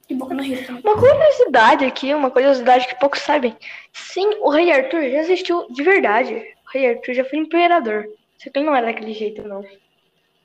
De 0.08 0.14
Boku 0.14 0.34
no 0.34 0.44
Hero 0.44 0.64
também. 0.64 0.82
Uma 0.84 0.96
curiosidade 0.96 1.84
aqui, 1.84 2.14
uma 2.14 2.30
curiosidade 2.30 2.86
que 2.86 2.94
poucos 2.94 3.20
sabem. 3.20 3.56
Sim, 3.92 4.38
o 4.40 4.50
Rei 4.50 4.70
Arthur 4.70 5.02
já 5.10 5.18
existiu 5.18 5.66
de 5.70 5.82
verdade. 5.82 6.53
Rei 6.74 6.90
Arthur 6.90 7.14
já 7.14 7.24
foi 7.24 7.38
imperador. 7.38 8.08
Só 8.36 8.50
que 8.50 8.58
ele 8.58 8.66
não 8.66 8.74
era 8.74 8.86
daquele 8.86 9.14
jeito, 9.14 9.46
não. 9.46 9.64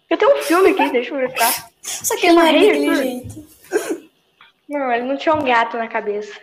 Eu 0.10 0.18
tenho 0.18 0.38
um 0.38 0.42
filme 0.44 0.70
aqui, 0.70 0.92
deixa 0.92 1.14
eu 1.14 1.18
ver, 1.18 1.34
tá? 1.34 1.52
Só 1.82 2.16
que 2.16 2.28
ele 2.28 2.36
não 2.36 2.46
era 2.46 2.60
daquele 2.60 2.90
Arthur. 2.90 3.04
jeito. 3.04 3.50
Não, 4.70 4.92
ele 4.92 5.06
não 5.06 5.18
tinha 5.18 5.34
um 5.34 5.44
gato 5.44 5.78
na 5.78 5.88
cabeça. 5.88 6.40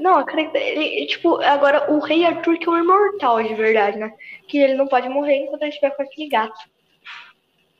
Não, 0.00 0.18
acredito. 0.18 0.56
Ele, 0.56 1.06
tipo, 1.06 1.36
agora 1.36 1.90
o 1.92 2.00
Rei 2.00 2.24
Arthur 2.26 2.58
que 2.58 2.68
é 2.68 2.70
um 2.70 2.78
imortal 2.78 3.40
de 3.42 3.54
verdade, 3.54 3.96
né? 3.96 4.12
Que 4.48 4.58
ele 4.58 4.74
não 4.74 4.88
pode 4.88 5.08
morrer 5.08 5.36
enquanto 5.36 5.62
ele 5.62 5.70
estiver 5.70 5.90
com 5.90 6.02
aquele 6.02 6.28
gato. 6.28 6.58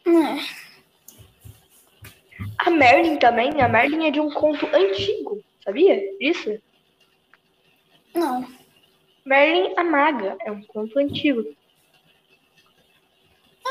É. 0.07 0.63
A 2.59 2.71
Merlin 2.71 3.17
também, 3.17 3.61
a 3.61 3.69
Merlin 3.69 4.07
é 4.07 4.11
de 4.13 4.21
um 4.21 4.31
conto 4.31 4.67
antigo, 4.73 5.43
sabia 5.65 6.01
disso? 6.19 6.61
Não. 8.15 8.47
Merlin 9.25 9.75
a 9.77 9.85
Maga 9.85 10.37
é 10.45 10.51
um 10.51 10.63
conto 10.63 10.99
antigo. 10.99 11.45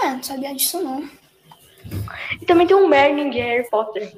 É, 0.04 0.08
não 0.12 0.24
sabia 0.24 0.56
disso 0.56 0.82
não. 0.82 1.10
E 2.40 2.46
também 2.46 2.66
tem 2.66 2.76
um 2.76 2.88
Merlin 2.88 3.30
de 3.30 3.40
Harry 3.40 3.70
Potter. 3.70 4.16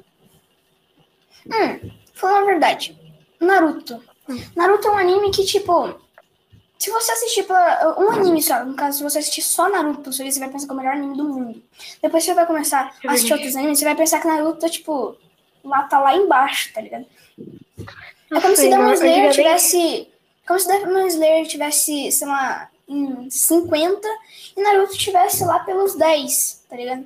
Hum, 1.46 1.90
falando 2.14 2.44
a 2.44 2.46
verdade. 2.46 2.96
Naruto. 3.40 4.02
Naruto 4.56 4.88
é 4.88 4.90
um 4.90 4.98
anime 4.98 5.30
que, 5.30 5.44
tipo. 5.44 6.02
Se 6.78 6.90
você 6.90 7.12
assistir 7.12 7.44
pra, 7.44 7.96
um 7.98 8.10
anime 8.10 8.42
só, 8.42 8.62
no 8.64 8.74
caso, 8.74 8.98
se 8.98 9.04
você 9.04 9.18
assistir 9.18 9.42
só 9.42 9.70
Naruto, 9.70 10.12
você 10.12 10.38
vai 10.38 10.50
pensar 10.50 10.66
que 10.66 10.72
é 10.72 10.74
o 10.74 10.76
melhor 10.76 10.94
anime 10.94 11.16
do 11.16 11.24
mundo. 11.24 11.62
Depois 12.02 12.24
você 12.24 12.34
vai 12.34 12.46
começar 12.46 12.94
a 13.06 13.12
assistir 13.12 13.32
outros 13.32 13.56
animes, 13.56 13.78
você 13.78 13.84
vai 13.84 13.94
pensar 13.94 14.20
que 14.20 14.26
Naruto, 14.26 14.68
tipo, 14.68 15.16
lá 15.64 15.84
tá 15.84 15.98
lá 15.98 16.14
embaixo, 16.14 16.72
tá 16.74 16.80
ligado? 16.80 17.06
É 18.30 18.40
como 18.40 18.56
se 18.56 18.68
Demon 18.68 18.92
Slayer 18.92 19.32
tivesse. 19.32 20.13
Como 20.46 20.58
se 20.60 20.68
Demon 20.68 21.06
Slayer 21.06 21.46
tivesse, 21.46 22.10
sei 22.12 22.28
lá, 22.28 22.68
em 22.88 23.28
50 23.30 24.06
e 24.56 24.62
Naruto 24.62 24.96
tivesse 24.96 25.44
lá 25.44 25.60
pelos 25.60 25.94
10, 25.96 26.66
tá 26.68 26.76
ligado? 26.76 27.04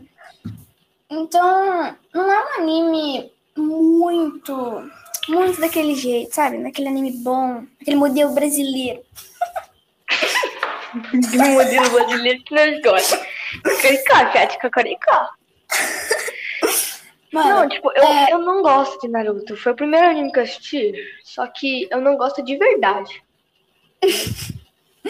Então, 1.11 1.97
não 2.12 2.33
é 2.33 2.45
um 2.45 2.62
anime 2.62 3.33
muito. 3.57 4.90
Muito 5.28 5.61
daquele 5.61 5.95
jeito, 5.95 6.35
sabe? 6.35 6.62
Daquele 6.62 6.88
anime 6.88 7.12
bom, 7.18 7.64
aquele 7.80 7.97
modelo 7.97 8.33
brasileiro. 8.33 9.02
de 11.12 11.37
modelo 11.38 11.90
brasileiro 11.90 12.42
que 12.45 12.54
nós 12.54 12.80
gostamos. 12.83 13.26
Cacaricó, 13.62 14.33
Cat, 14.33 14.59
cacaricó. 14.59 15.28
Não, 17.30 17.42
Mano, 17.45 17.68
tipo, 17.68 17.92
eu, 17.95 18.02
é- 18.02 18.33
eu 18.33 18.38
não 18.38 18.62
gosto 18.62 18.99
de 19.00 19.09
Naruto. 19.09 19.54
Foi 19.57 19.73
o 19.73 19.76
primeiro 19.76 20.07
anime 20.07 20.33
que 20.33 20.38
eu 20.38 20.45
assisti, 20.45 20.95
só 21.23 21.47
que 21.47 21.87
eu 21.90 22.00
não 22.00 22.16
gosto 22.16 22.42
de 22.42 22.57
verdade. 22.57 23.23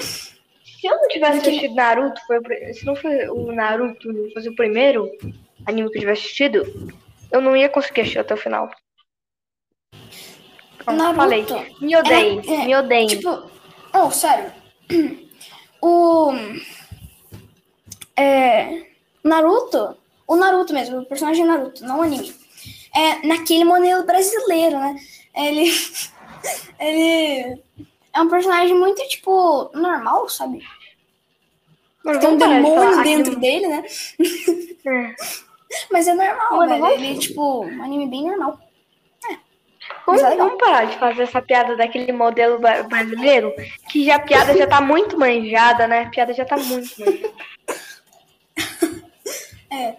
Se 0.01 0.87
eu 0.87 0.97
não 0.97 1.09
tivesse 1.09 1.39
assistido 1.41 1.75
Naruto, 1.75 2.21
foi 2.27 2.41
se 2.73 2.85
não 2.87 2.95
foi 2.95 3.29
o 3.29 3.53
Naruto 3.53 4.09
fosse 4.33 4.49
o 4.49 4.55
primeiro 4.55 5.11
anime 5.67 5.91
que 5.91 5.97
eu 5.97 6.01
tivesse 6.01 6.23
assistido, 6.23 6.93
eu 7.33 7.41
não 7.41 7.57
ia 7.57 7.69
conseguir 7.69 8.03
assistir 8.03 8.21
até 8.21 8.35
o 8.35 8.39
final. 8.39 8.71
Pronto, 10.85 10.97
Naruto 10.97 11.17
falei. 11.17 11.47
Me 11.81 11.97
odeiem, 11.97 12.41
é- 12.47 12.55
é, 12.55 12.67
me 12.67 12.77
odeiem. 12.77 13.07
tipo. 13.09 13.51
Oh, 13.95 14.11
sério. 14.11 14.53
O. 15.81 16.33
É. 18.17 18.85
Naruto. 19.23 19.97
O 20.27 20.35
Naruto 20.35 20.75
mesmo, 20.75 20.99
o 20.99 21.07
personagem 21.07 21.45
Naruto, 21.47 21.85
não 21.85 22.01
o 22.01 22.03
anime. 22.03 22.35
É 22.95 23.25
naquele 23.25 23.65
modelo 23.65 24.05
brasileiro, 24.05 24.77
né? 24.79 24.97
Ele. 25.37 25.71
Ele. 26.81 27.63
É 28.15 28.21
um 28.21 28.29
personagem 28.29 28.75
muito, 28.77 29.07
tipo, 29.09 29.71
normal, 29.75 30.29
sabe? 30.29 30.63
Mano, 32.05 32.21
Tem 32.21 32.29
um 32.31 32.37
demônio 32.39 33.03
dentro 33.03 33.37
dele, 33.37 33.67
né? 33.69 33.85
É. 34.87 35.15
Mas 35.93 36.09
é 36.09 36.15
normal, 36.15 36.57
Mano, 36.57 36.69
velho. 36.71 36.81
vamos- 36.81 36.99
Ele 36.99 37.13
é, 37.17 37.19
tipo, 37.19 37.65
um 37.65 37.83
anime 37.83 38.07
bem 38.09 38.23
normal. 38.27 38.59
Vamos, 40.07 40.21
Mas 40.21 40.23
é 40.23 40.29
legal. 40.31 40.47
vamos 40.49 40.61
parar 40.63 40.85
de 40.87 40.99
fazer 40.99 41.23
essa 41.23 41.41
piada 41.43 41.77
daquele 41.77 42.13
modelo 42.13 42.59
brasileiro, 42.59 43.53
que 43.91 44.05
já 44.07 44.17
a 44.17 44.21
piada 44.21 44.57
já 44.57 44.67
tá 44.67 44.81
muito 44.81 45.19
manjada, 45.19 45.87
né? 45.87 46.03
A 46.05 46.11
piada 46.11 46.33
já 46.33 46.45
tá 46.45 46.57
muito 46.57 46.89
manjada. 46.99 47.33
É. 49.71 49.97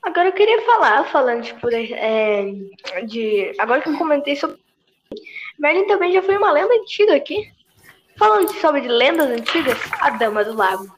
Agora 0.00 0.28
eu 0.28 0.32
queria 0.32 0.62
falar, 0.62 1.04
falando, 1.10 1.42
tipo, 1.42 1.68
de, 1.68 1.92
é, 1.92 2.44
de- 3.04 3.52
Agora 3.58 3.80
que 3.82 3.88
eu 3.88 3.98
comentei 3.98 4.36
sobre. 4.36 4.58
Merlin 5.64 5.86
também 5.86 6.12
já 6.12 6.20
foi 6.22 6.36
uma 6.36 6.52
lenda 6.52 6.74
antiga 6.74 7.16
aqui. 7.16 7.50
Falando 8.18 8.52
de- 8.52 8.60
sobre 8.60 8.82
de 8.82 8.88
lendas 8.88 9.30
antigas, 9.30 9.78
a 9.98 10.10
Dama 10.10 10.44
do 10.44 10.54
Lago. 10.54 10.94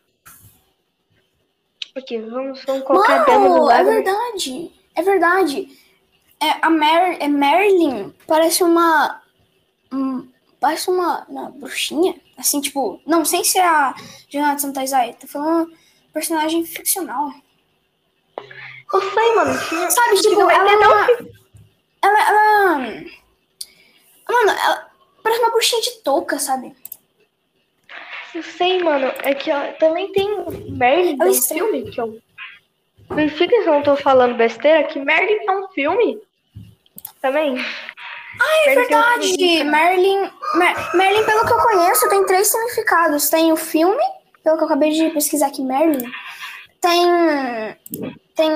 Aqui, 1.94 2.18
vamos, 2.18 2.62
vamos 2.64 2.82
colocar 2.84 3.20
a 3.20 3.24
Dama 3.24 3.48
do 3.48 3.56
é 3.56 3.60
Lago. 3.60 3.90
verdade. 3.90 4.72
É 4.96 5.02
verdade. 5.02 5.68
É, 6.42 6.58
a 6.66 6.68
Mer 6.68 7.16
é 7.22 7.28
Merlin 7.28 8.12
parece 8.26 8.64
uma. 8.64 9.22
hum, 9.92 10.28
parece 10.60 10.90
uma, 10.90 11.24
uma 11.28 11.48
bruxinha. 11.50 12.20
Assim, 12.36 12.60
tipo. 12.60 13.00
Não 13.06 13.24
sei 13.24 13.44
se 13.44 13.58
é 13.58 13.64
a 13.66 13.94
Jonathan 14.28 14.58
Santaizai. 14.58 15.16
Tô 15.18 15.28
falando 15.28 15.72
personagem 16.12 16.66
ficcional. 16.66 17.30
Eu 18.92 19.00
sei, 19.14 19.34
mano. 19.36 19.54
Sabe, 19.90 20.16
tipo, 20.20 20.40
ela 20.50 20.70
é 20.72 20.76
um 20.76 20.80
uma. 20.92 21.06
Ela, 22.02 22.28
ela. 22.28 23.04
Mano, 24.28 24.50
ela 24.50 24.90
parece 25.22 25.40
uma 25.40 25.50
bruxinha 25.50 25.82
de 25.82 25.90
touca, 26.02 26.38
sabe? 26.38 26.74
Eu 28.34 28.42
sei, 28.42 28.82
mano. 28.82 29.06
É 29.22 29.34
que 29.34 29.50
ó, 29.50 29.72
também 29.78 30.12
tem 30.12 30.28
Merlin, 30.70 31.16
Eu 31.20 31.28
um 31.30 31.34
filme 31.42 31.90
que 31.90 32.00
eu. 32.00 32.18
Verifica 33.10 33.62
se 33.62 33.68
eu 33.68 33.74
não 33.74 33.82
tô 33.82 33.96
falando 33.96 34.36
besteira, 34.36 34.84
que 34.84 34.98
Merlin 34.98 35.38
é 35.48 35.52
um 35.56 35.68
filme. 35.68 36.20
Também. 37.22 37.56
Ah, 37.58 38.68
É 38.70 38.74
verdade. 38.74 39.64
Merlin. 39.64 40.30
Mer- 40.54 40.94
Merlin, 40.96 41.24
pelo 41.24 41.46
que 41.46 41.52
eu 41.52 41.58
conheço, 41.62 42.08
tem 42.08 42.26
três 42.26 42.48
significados. 42.48 43.30
Tem 43.30 43.52
o 43.52 43.56
filme, 43.56 44.02
pelo 44.42 44.56
que 44.58 44.62
eu 44.64 44.66
acabei 44.66 44.90
de 44.90 45.08
pesquisar 45.10 45.46
aqui, 45.46 45.62
Merlin. 45.62 46.10
Tem. 46.80 47.06
Tem. 48.36 48.50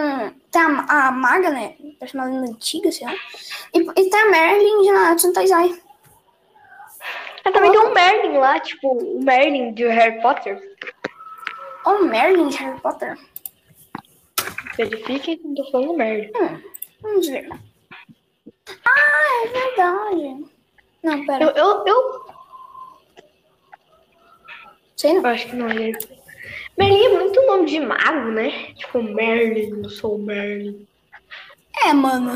Tem 0.50 0.62
a, 0.62 1.08
a 1.08 1.12
maga, 1.12 1.50
né? 1.50 1.74
Parece 1.98 2.14
uma 2.14 2.24
lenda 2.24 2.50
antiga, 2.50 2.92
sei 2.92 3.06
lá. 3.06 3.14
E, 3.74 3.78
e 3.80 4.10
tem 4.10 4.20
a 4.20 4.30
Merlin 4.30 4.82
de 4.82 4.92
Nanatsu 4.92 5.32
Taizai. 5.32 5.80
Ah, 7.44 7.52
também 7.52 7.70
tem 7.70 7.80
um 7.80 7.94
Merlin 7.94 8.38
lá, 8.38 8.60
tipo, 8.60 8.92
o 8.92 9.24
Merlin 9.24 9.72
de 9.72 9.86
Harry 9.86 10.20
Potter. 10.20 10.60
Oh, 11.86 12.04
Merlin 12.04 12.48
de 12.48 12.56
Harry 12.58 12.80
Potter. 12.80 13.18
Verifique 14.76 15.36
que 15.36 15.46
não 15.46 15.54
tô 15.54 15.70
falando 15.70 15.96
Merlin. 15.96 16.30
Hum, 16.36 16.62
vamos 17.00 17.26
ver. 17.28 17.48
Ah, 18.86 19.44
é 19.44 19.48
verdade. 19.48 20.44
Não, 21.02 21.26
pera. 21.26 21.44
Eu, 21.44 21.50
eu, 21.50 21.86
eu 21.86 22.26
Sei 24.96 25.14
não. 25.14 25.30
acho 25.30 25.46
que 25.48 25.56
não 25.56 25.68
é. 25.70 25.92
Merlin 26.80 27.04
é 27.04 27.18
muito 27.18 27.46
nome 27.46 27.66
de 27.66 27.78
mago, 27.78 28.30
né? 28.30 28.72
Tipo, 28.74 29.02
Merlin, 29.02 29.82
eu 29.82 29.90
sou 29.90 30.14
o 30.14 30.18
Merlin. 30.18 30.88
É, 31.84 31.92
mano. 31.92 32.32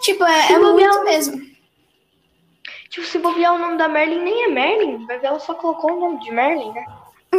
Tipo, 0.00 0.24
é, 0.24 0.52
é 0.52 0.58
muito 0.58 1.04
mesmo. 1.04 1.50
Tipo, 2.88 3.06
se 3.06 3.18
bobear 3.18 3.54
o 3.54 3.58
nome 3.58 3.76
da 3.76 3.86
Merlin, 3.86 4.24
nem 4.24 4.44
é 4.44 4.48
Merlin. 4.48 5.06
Vai 5.06 5.18
ver, 5.18 5.26
ela 5.26 5.38
só 5.38 5.52
colocou 5.52 5.92
o 5.92 6.00
nome 6.00 6.20
de 6.20 6.30
Merlin, 6.30 6.72
né? 6.72 6.86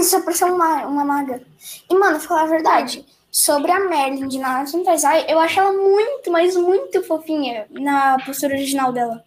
Só 0.03 0.21
por 0.21 0.31
ser 0.33 0.45
uma, 0.45 0.85
uma 0.85 1.03
maga. 1.03 1.41
E, 1.89 1.95
mano, 1.95 2.19
falar 2.19 2.43
a 2.43 2.45
verdade, 2.45 3.03
sobre 3.31 3.71
a 3.71 3.79
Merlin 3.79 4.27
de 4.27 4.39
Taizai, 4.85 5.25
eu 5.27 5.39
acho 5.39 5.59
ela 5.59 5.73
muito, 5.73 6.29
mas 6.31 6.55
muito 6.55 7.01
fofinha 7.01 7.65
na 7.71 8.17
postura 8.23 8.53
original 8.53 8.93
dela. 8.93 9.25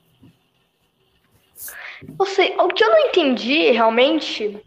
Eu 2.18 2.26
sei, 2.26 2.54
o 2.56 2.68
que 2.68 2.84
eu 2.84 2.90
não 2.90 3.08
entendi 3.08 3.72
realmente, 3.72 4.64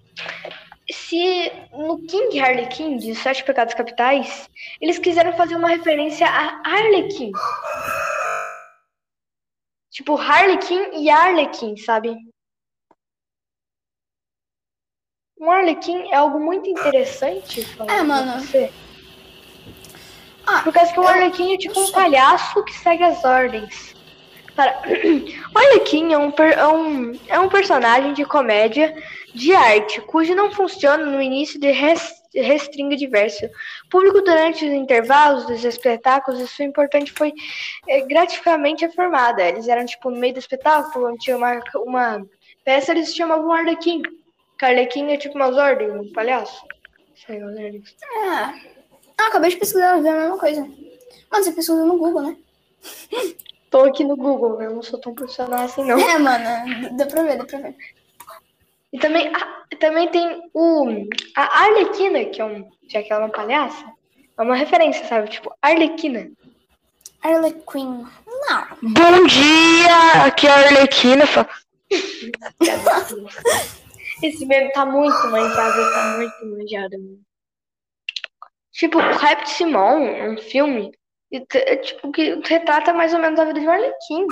se 0.91 1.52
no 1.73 1.97
King 2.06 2.39
Harlequin 2.39 2.97
de 2.97 3.13
Sete 3.15 3.43
Pecados 3.43 3.73
Capitais, 3.73 4.50
eles 4.80 4.97
quiseram 4.97 5.34
fazer 5.34 5.56
uma 5.56 5.67
referência 5.69 6.28
a 6.28 6.62
Harlequin. 6.65 7.32
Tipo, 9.91 10.15
Harlequin 10.17 11.02
e 11.02 11.10
Arlequin, 11.10 11.76
sabe? 11.78 12.15
Um 15.39 15.52
Arlequim 15.52 16.10
é 16.12 16.15
algo 16.15 16.39
muito 16.39 16.69
interessante. 16.69 17.62
É, 17.88 18.02
mano. 18.04 18.39
Você. 18.41 18.71
Ah, 20.45 20.62
Por 20.63 20.73
causa 20.73 20.93
que 20.93 21.00
o 21.00 21.04
eu- 21.04 21.08
Arlequim 21.10 21.54
é 21.54 21.58
tipo 21.58 21.80
um 21.80 21.91
palhaço 21.91 22.63
que 22.63 22.73
segue 22.73 23.04
as 23.04 23.23
ordens. 23.23 23.93
Cara, 24.58 24.82
o 25.54 25.58
Arlequim 25.60 26.13
é 26.13 26.17
um, 26.17 26.32
per- 26.32 26.58
é, 26.58 26.67
um, 26.67 27.12
é 27.28 27.39
um 27.39 27.48
personagem 27.48 28.13
de 28.13 28.26
comédia 28.26 28.91
de 29.36 29.54
arte, 29.54 30.02
cujo 30.02 30.34
não 30.34 30.50
funciona 30.52 31.06
no 31.06 31.22
início 31.22 31.60
de 31.60 31.70
res, 31.70 32.12
restringa 32.34 32.96
diverso. 32.96 33.48
Público 33.91 34.20
durante 34.22 34.65
os 34.65 34.74
intervalos 34.74 35.46
dos 35.46 35.63
espetáculos, 35.63 36.39
e 36.41 36.48
sua 36.48 36.65
importante 36.65 37.12
foi 37.13 37.32
é, 37.88 38.02
gratificamente 38.02 38.84
afirmada. 38.84 39.43
Eles 39.48 39.67
eram 39.67 39.86
tipo 39.86 40.10
no 40.10 40.17
meio 40.17 40.34
do 40.34 40.39
espetáculo, 40.39 41.08
onde 41.10 41.20
tinha 41.20 41.38
uma, 41.38 41.62
uma 41.76 42.26
peça, 42.65 42.93
eles 42.93 43.15
chamavam 43.15 43.52
Arlequim. 43.52 44.02
Arlequim 44.60 45.12
é 45.12 45.17
tipo 45.17 45.36
umas 45.36 45.56
ordens, 45.56 45.93
um 45.93 46.12
palhaço. 46.12 46.65
Sei 47.28 47.39
lá, 47.39 47.52
né? 47.52 47.74
É. 47.76 48.30
Ah, 49.20 49.28
acabei 49.28 49.52
de 49.52 49.58
pesquisar, 49.58 50.02
ver 50.02 50.10
a 50.10 50.13
mesma 50.15 50.38
coisa. 50.39 50.62
Mano, 50.62 51.43
você 51.43 51.52
pesquisa 51.52 51.86
no 51.86 51.96
Google, 52.00 52.24
né? 52.24 52.38
Tô 53.69 53.82
aqui 53.82 54.03
no 54.03 54.15
Google, 54.15 54.62
eu 54.62 54.75
não 54.75 54.82
sou 54.82 54.99
tão 54.99 55.13
profissional 55.13 55.65
assim, 55.65 55.84
não. 55.84 55.99
É, 55.99 56.17
mano, 56.17 56.97
dá 56.97 57.06
pra 57.06 57.23
ver, 57.23 57.38
dá 57.38 57.45
pra 57.45 57.60
ver. 57.60 57.75
E 58.93 58.99
também, 58.99 59.30
ah, 59.36 59.63
também 59.80 60.08
tem 60.10 60.49
o, 60.53 61.08
a 61.36 61.63
Arlequina, 61.63 62.23
que 62.25 62.41
é 62.41 62.45
um, 62.45 62.69
já 62.88 63.03
que 63.03 63.12
ela 63.12 63.23
é 63.23 63.25
uma 63.25 63.34
palhaça, 63.34 63.86
é 64.38 64.41
uma 64.41 64.56
referência, 64.56 65.06
sabe? 65.06 65.30
Tipo, 65.30 65.53
Arlequina. 65.62 66.32
Harlequin. 67.21 68.06
Não. 68.25 68.67
Bom 68.82 69.25
dia, 69.27 70.23
aqui 70.25 70.47
é 70.47 70.51
a 70.51 70.56
Arlequina. 70.56 71.25
Esse 74.23 74.45
meme 74.45 74.71
tá 74.71 74.86
muito 74.86 75.27
manjado, 75.30 75.93
tá 75.93 76.17
muito 76.17 76.45
manjado. 76.45 76.95
Tipo, 78.71 78.99
o 78.99 79.17
Rap 79.17 79.45
Simon, 79.47 80.32
um 80.32 80.38
filme, 80.38 80.96
e 81.31 81.45
é, 81.53 81.75
tipo, 81.77 82.11
que 82.11 82.39
retrata 82.45 82.93
mais 82.93 83.13
ou 83.13 83.19
menos 83.19 83.39
a 83.39 83.45
vida 83.45 83.59
de 83.59 83.67
um 83.67 83.71
Arlequim. 83.71 84.27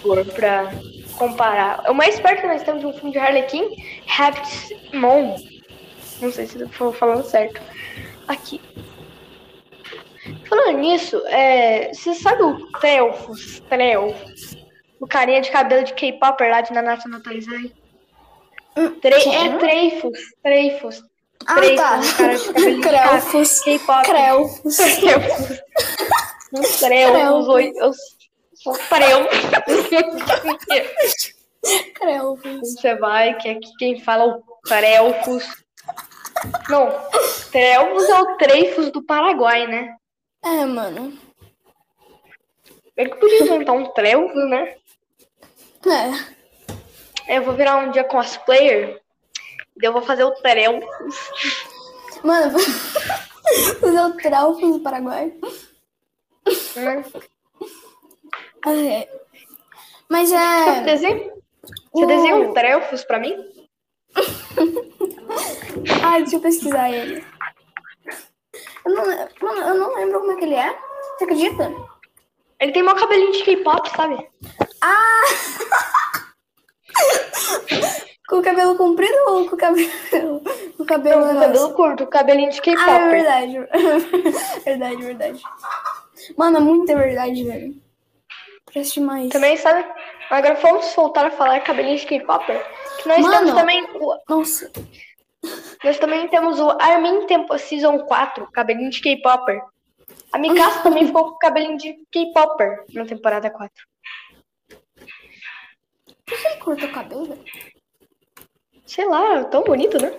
For 0.00 0.24
pra 0.26 0.70
comparar. 1.16 1.90
O 1.90 1.94
mais 1.94 2.18
perto 2.20 2.42
que 2.42 2.46
nós 2.46 2.62
temos 2.62 2.80
de 2.80 2.86
um 2.86 2.92
filme 2.92 3.12
de 3.12 3.18
Harlequin, 3.18 3.68
Rap 4.06 4.36
Simon. 4.46 5.36
Não 6.20 6.30
sei 6.30 6.46
se 6.46 6.60
eu 6.60 6.68
tô 6.68 6.92
falando 6.92 7.24
certo. 7.24 7.60
Aqui. 8.28 8.60
Falando 10.48 10.78
nisso, 10.78 11.20
é, 11.26 11.92
você 11.92 12.14
sabe 12.14 12.42
o 12.42 12.70
Trelfos? 12.78 13.60
Trelfos. 13.68 14.56
O 15.00 15.06
carinha 15.06 15.40
de 15.40 15.50
cabelo 15.50 15.84
de 15.84 15.94
K-Popper 15.94 16.50
lá 16.50 16.60
de 16.60 16.72
Nanatsu 16.72 17.08
no 17.08 17.20
Taizai? 17.20 17.72
Tre 19.00 19.14
é 19.14 19.58
Treifos. 19.58 20.18
Treifos. 20.42 21.02
Ah, 21.46 21.56
tá. 21.76 22.00
Crelfos. 22.82 23.60
K-pop. 23.60 24.04
Crelfos. 24.04 24.76
Um 26.52 26.60
Trelfos. 26.60 27.48
oi, 27.48 27.72
Eu 27.76 27.92
sou 28.54 28.74
Trelfos. 28.88 29.40
Crelfos. 31.94 32.60
Você 32.60 32.94
vai, 32.96 33.36
que 33.38 33.48
aqui 33.48 33.72
quem 33.78 34.00
fala 34.00 34.24
é 34.24 34.26
o 34.26 34.42
Trelfos. 34.64 35.44
Não, 36.68 36.90
Trelfos 37.50 38.08
é 38.08 38.20
o 38.20 38.36
Treifos 38.36 38.90
do 38.90 39.02
Paraguai, 39.02 39.66
né? 39.66 39.96
É, 40.44 40.64
mano. 40.66 41.16
Eu 42.96 43.10
que 43.10 43.16
podia 43.16 43.42
inventar 43.42 43.74
um 43.74 43.86
Trelfos, 43.92 44.50
né? 44.50 44.76
É. 45.86 47.36
Eu 47.36 47.44
vou 47.44 47.54
virar 47.54 47.78
um 47.78 47.90
dia 47.90 48.04
cosplayer. 48.04 49.00
E 49.80 49.86
eu 49.86 49.92
vou 49.92 50.02
fazer 50.02 50.24
o 50.24 50.32
Trelfos. 50.32 51.16
Mano, 52.22 52.58
fazer 53.80 54.00
o 54.00 54.16
Trelfos 54.16 54.72
do 54.72 54.80
Paraguai. 54.80 55.32
Né? 56.76 57.04
É. 58.66 59.08
Mas 60.08 60.28
Você 60.30 60.36
é. 60.36 60.80
desenha, 60.84 61.32
você 61.92 62.04
o- 62.04 62.06
desenha 62.06 62.36
um 62.36 62.52
Trelfos 62.54 63.04
pra 63.04 63.18
mim? 63.18 63.36
Ah, 66.04 66.18
deixa 66.18 66.36
eu 66.36 66.40
pesquisar 66.40 66.90
ele. 66.90 67.24
Eu 68.84 68.92
não, 68.92 69.04
mano, 69.06 69.60
eu 69.68 69.74
não 69.74 69.94
lembro 69.94 70.20
como 70.20 70.32
é 70.32 70.36
que 70.36 70.44
ele 70.44 70.54
é. 70.54 70.78
Você 71.16 71.24
acredita? 71.24 71.72
Ele 72.60 72.72
tem 72.72 72.82
mó 72.82 72.94
cabelinho 72.94 73.32
de 73.32 73.42
K-pop, 73.42 73.88
sabe? 73.96 74.28
Ah! 74.82 75.22
com 78.28 78.36
o 78.36 78.42
cabelo 78.42 78.76
comprido 78.76 79.14
ou 79.28 79.48
com 79.48 79.54
o 79.56 79.58
cabelo 79.58 79.88
O 80.78 80.84
cabelo 80.84 81.24
é 81.24 81.34
com 81.34 81.40
cabelo 81.40 81.72
curto, 81.74 82.06
cabelinho 82.06 82.50
de 82.50 82.58
Ah, 82.58 82.60
é 82.60 82.64
K-pop. 82.76 83.08
verdade. 83.10 83.58
verdade, 84.64 84.96
verdade. 85.02 85.42
Mano, 86.36 86.56
é 86.58 86.60
muita 86.60 86.94
verdade, 86.96 87.44
velho. 87.44 87.74
Parece 88.72 88.94
demais. 88.94 89.28
Também, 89.30 89.56
sabe? 89.56 89.84
Agora 90.30 90.54
vamos 90.54 90.94
voltar 90.94 91.26
a 91.26 91.30
falar 91.30 91.60
cabelinho 91.60 91.98
de 91.98 92.06
K-Popper. 92.06 92.64
Que 93.02 93.08
nós 93.08 93.18
Mano. 93.20 93.36
temos 93.38 93.54
também. 93.54 93.84
o- 94.00 94.18
Nossa. 94.28 94.70
Nós 95.84 95.98
também 95.98 96.28
temos 96.28 96.58
o 96.60 96.70
Armin 96.80 97.26
Tempo 97.26 97.58
Season 97.58 97.98
4, 98.00 98.50
cabelinho 98.52 98.90
de 98.90 99.00
K-Popper. 99.00 99.60
A 100.32 100.38
Mikasa 100.38 100.82
também 100.82 101.06
ficou 101.06 101.32
com 101.32 101.38
cabelinho 101.38 101.76
de 101.76 101.94
K-Popper 102.10 102.84
na 102.94 103.04
temporada 103.04 103.50
4. 103.50 103.84
Por 106.24 106.38
que 106.38 106.46
ele 106.46 106.56
cortou 106.56 106.88
o 106.88 106.92
cabelo, 106.92 107.26
velho? 107.26 107.44
Sei 108.86 109.04
lá, 109.06 109.44
tão 109.44 109.62
bonito, 109.64 110.00
né? 110.00 110.16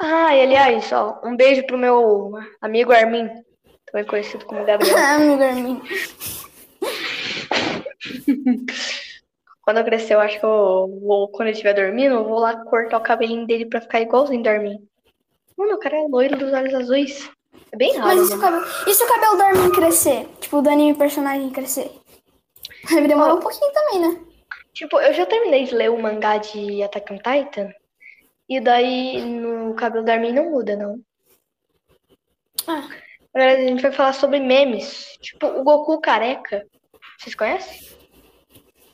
Ah, 0.00 0.34
e 0.34 0.42
aliás, 0.42 0.90
ó, 0.92 1.20
um 1.22 1.36
beijo 1.36 1.66
pro 1.66 1.76
meu 1.76 2.32
amigo 2.60 2.90
Armin, 2.90 3.28
também 3.84 4.06
conhecido 4.06 4.46
como 4.46 4.64
Gabriel. 4.64 4.96
Ah, 4.98 5.18
meu 5.18 5.36
Garmin. 5.36 5.82
Quando 9.62 9.76
eu 9.76 9.84
crescer, 9.84 10.14
eu 10.14 10.20
acho 10.20 10.40
que 10.40 10.44
eu 10.44 11.00
vou, 11.02 11.28
quando 11.28 11.48
ele 11.48 11.52
estiver 11.52 11.74
dormindo, 11.74 12.14
eu 12.14 12.24
vou 12.24 12.38
lá 12.38 12.64
cortar 12.64 12.96
o 12.96 13.02
cabelinho 13.02 13.46
dele 13.46 13.66
pra 13.66 13.80
ficar 13.80 14.00
igualzinho 14.00 14.42
do 14.42 14.48
Armin. 14.48 14.78
Mano, 15.56 15.74
o 15.74 15.78
cara 15.78 15.98
é 15.98 16.08
loiro 16.08 16.38
dos 16.38 16.52
olhos 16.52 16.72
azuis. 16.72 17.30
É 17.70 17.76
bem 17.76 17.94
raro. 17.96 18.16
Mas 18.16 18.20
e 18.20 18.26
se, 18.26 18.34
o 18.34 18.38
mano. 18.38 18.60
cabelo... 18.62 18.88
e 18.88 18.94
se 18.94 19.04
o 19.04 19.06
cabelo 19.06 19.36
do 19.36 19.42
Armin 19.42 19.70
crescer? 19.70 20.26
Tipo, 20.40 20.62
do 20.62 20.70
anime 20.70 20.94
personagem 20.96 21.50
crescer? 21.50 21.92
Vai 22.90 23.06
demorar 23.06 23.34
um 23.34 23.40
pouquinho 23.40 23.70
também, 23.72 24.00
né? 24.00 24.20
Tipo, 24.72 24.98
eu 24.98 25.12
já 25.12 25.26
terminei 25.26 25.64
de 25.64 25.74
ler 25.74 25.90
o 25.90 26.00
mangá 26.00 26.38
de 26.38 26.82
Attack 26.82 27.12
on 27.12 27.18
Titan. 27.18 27.70
E 28.50 28.60
daí 28.60 29.22
no 29.24 29.74
cabelo 29.76 30.04
do 30.04 30.10
Armin 30.10 30.32
não 30.32 30.50
muda, 30.50 30.76
não. 30.76 31.00
Ah, 32.66 32.88
Agora 33.32 33.52
a 33.52 33.60
gente 33.60 33.80
vai 33.80 33.92
falar 33.92 34.12
sobre 34.12 34.40
memes. 34.40 35.16
Tipo, 35.20 35.46
o 35.46 35.62
Goku 35.62 36.00
careca. 36.00 36.66
Vocês 37.16 37.34
conhecem? 37.34 37.88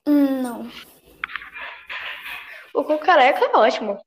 não. 0.07 0.71
O 2.75 2.83
Goku 2.83 2.99
careca 2.99 3.47
é 3.47 3.57
ótimo. 3.57 3.99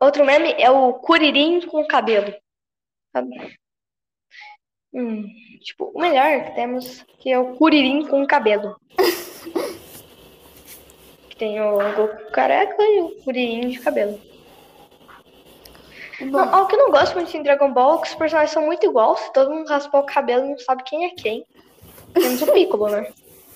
Outro 0.00 0.24
meme 0.24 0.52
é 0.58 0.68
o 0.68 0.94
Kuririn 0.94 1.64
com 1.68 1.86
cabelo. 1.86 2.34
Sabe? 3.12 3.56
Hum, 4.92 5.24
tipo, 5.60 5.92
o 5.94 6.00
melhor 6.00 6.44
que 6.44 6.54
temos 6.56 7.02
que 7.20 7.30
é 7.30 7.38
o 7.38 7.56
Kuririn 7.56 8.08
com 8.08 8.26
cabelo. 8.26 8.76
Tem 11.42 11.60
o 11.60 11.76
Goku 11.96 12.30
careca 12.30 12.80
e 12.80 13.00
o 13.00 13.10
Kuririn 13.24 13.70
de 13.70 13.80
cabelo. 13.80 14.16
Bom, 16.20 16.26
Não, 16.26 16.54
algo 16.54 16.68
que 16.68 16.76
eu 16.76 16.78
não 16.78 16.92
gosto 16.92 17.14
muito 17.14 17.36
em 17.36 17.42
Dragon 17.42 17.72
Ball 17.72 17.96
é 17.96 18.02
que 18.02 18.10
os 18.10 18.14
personagens 18.14 18.52
são 18.52 18.64
muito 18.64 18.86
iguais. 18.86 19.28
Todo 19.34 19.50
mundo 19.50 19.66
raspar 19.66 19.98
o 19.98 20.06
cabelo, 20.06 20.46
não 20.46 20.56
sabe 20.60 20.84
quem 20.84 21.04
é 21.04 21.10
quem. 21.10 21.44
Temos 22.14 22.42
o 22.42 22.52
Piccolo, 22.52 22.88
né? 22.90 23.12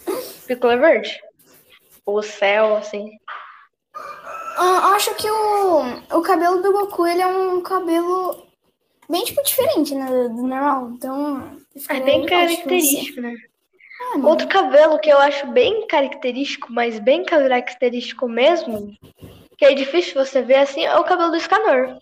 O 0.09 0.47
Piccolo 0.49 0.73
é 0.73 0.77
verde. 0.77 1.23
O 2.05 2.21
céu, 2.23 2.75
assim. 2.75 3.09
ah, 3.95 4.95
acho 4.97 5.15
que 5.15 5.31
o, 5.31 6.19
o 6.19 6.23
cabelo 6.23 6.61
do 6.61 6.73
Goku, 6.73 7.07
ele 7.07 7.23
é 7.23 7.27
um 7.29 7.61
cabelo 7.61 8.49
bem, 9.09 9.23
tipo, 9.23 9.45
diferente, 9.45 9.95
né? 9.95 10.07
Do, 10.07 10.43
normal. 10.43 10.91
Então... 10.91 11.57
É 11.89 12.01
bem 12.01 12.27
característico, 12.27 13.21
né? 13.21 13.37
Mano. 14.17 14.29
Outro 14.29 14.49
cabelo 14.49 14.99
que 14.99 15.11
eu 15.11 15.19
acho 15.19 15.47
bem 15.49 15.87
característico, 15.87 16.69
mas 16.73 16.99
bem 16.99 17.25
característico 17.25 18.29
mesmo, 18.29 18.93
que 19.59 19.65
é 19.65 19.75
difícil 19.75 20.15
você 20.15 20.43
ver 20.43 20.57
assim, 20.57 20.85
é 20.85 20.97
o 20.99 21.05
cabelo 21.05 21.31
do 21.31 21.41
Scanor. 21.41 21.97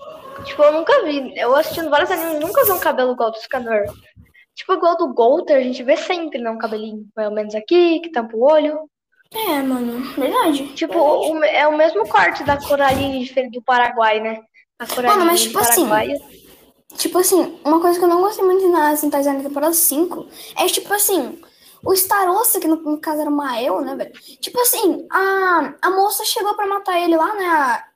Tipo, 0.44 0.62
eu 0.64 0.72
nunca 0.72 1.04
vi. 1.04 1.32
Eu 1.38 1.54
assistindo 1.54 1.90
vários 1.90 2.10
animes, 2.10 2.40
nunca 2.40 2.64
vi 2.64 2.72
um 2.72 2.78
cabelo 2.78 3.12
igual 3.12 3.30
do 3.30 3.38
Scanor. 3.40 3.84
Tipo, 4.54 4.72
igual 4.74 4.96
do 4.96 5.12
Golter, 5.12 5.56
a 5.56 5.60
gente 5.62 5.82
vê 5.82 5.96
sempre, 5.96 6.40
né? 6.40 6.50
Um 6.50 6.58
cabelinho 6.58 7.06
mais 7.16 7.28
ou 7.28 7.34
menos 7.34 7.54
aqui, 7.54 8.00
que 8.00 8.10
tampa 8.10 8.36
o 8.36 8.42
olho. 8.44 8.88
É, 9.32 9.60
mano. 9.62 10.00
Verdade. 10.14 10.68
Tipo, 10.74 10.98
o- 10.98 11.42
é 11.44 11.66
o 11.66 11.76
mesmo 11.76 12.08
corte 12.08 12.44
da 12.44 12.56
Coraline 12.56 13.24
diferente 13.24 13.54
do 13.54 13.62
Paraguai, 13.62 14.20
né? 14.20 14.40
A 14.78 14.86
Coraline 14.86 15.18
Mano, 15.18 15.30
mas 15.30 15.40
do 15.40 15.46
tipo 15.48 15.58
assim, 15.58 15.88
Paraguai. 15.88 16.18
Tipo 16.96 17.18
assim, 17.18 17.58
uma 17.64 17.80
coisa 17.80 17.98
que 17.98 18.04
eu 18.04 18.08
não 18.08 18.20
gostei 18.20 18.44
muito 18.44 18.68
na 18.68 18.94
Sentai 18.96 19.24
na 19.24 19.42
temporada 19.42 19.72
5 19.72 20.28
é 20.56 20.66
tipo 20.66 20.92
assim, 20.94 21.40
o 21.84 21.92
Starossa, 21.92 22.60
que 22.60 22.66
no, 22.66 22.76
no 22.76 23.00
caso 23.00 23.20
era 23.20 23.30
uma 23.30 23.60
eu, 23.62 23.80
né, 23.80 23.94
velho? 23.94 24.12
Tipo 24.40 24.60
assim, 24.60 25.06
a, 25.10 25.74
a 25.82 25.90
moça 25.90 26.24
chegou 26.24 26.54
pra 26.54 26.66
matar 26.66 26.98
ele 26.98 27.16
lá, 27.16 27.34
né? 27.34 27.46
A, 27.46 27.88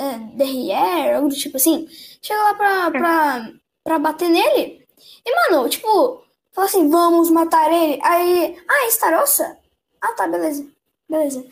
é, 0.00 0.18
Derrière, 0.34 1.14
algo 1.16 1.28
do 1.28 1.34
tipo 1.34 1.56
assim. 1.56 1.88
Chegou 2.22 2.42
lá 2.42 2.54
pra, 2.54 2.90
pra, 2.90 3.52
pra 3.84 3.98
bater 3.98 4.28
nele. 4.28 4.86
E, 5.26 5.50
mano, 5.50 5.68
tipo, 5.68 6.22
falou 6.52 6.68
assim, 6.68 6.88
vamos 6.88 7.30
matar 7.30 7.70
ele. 7.72 8.00
Aí, 8.02 8.56
ah, 8.68 8.88
Starossa? 8.88 9.58
Ah, 10.00 10.12
tá, 10.12 10.28
beleza. 10.28 10.66
Beleza. 11.08 11.44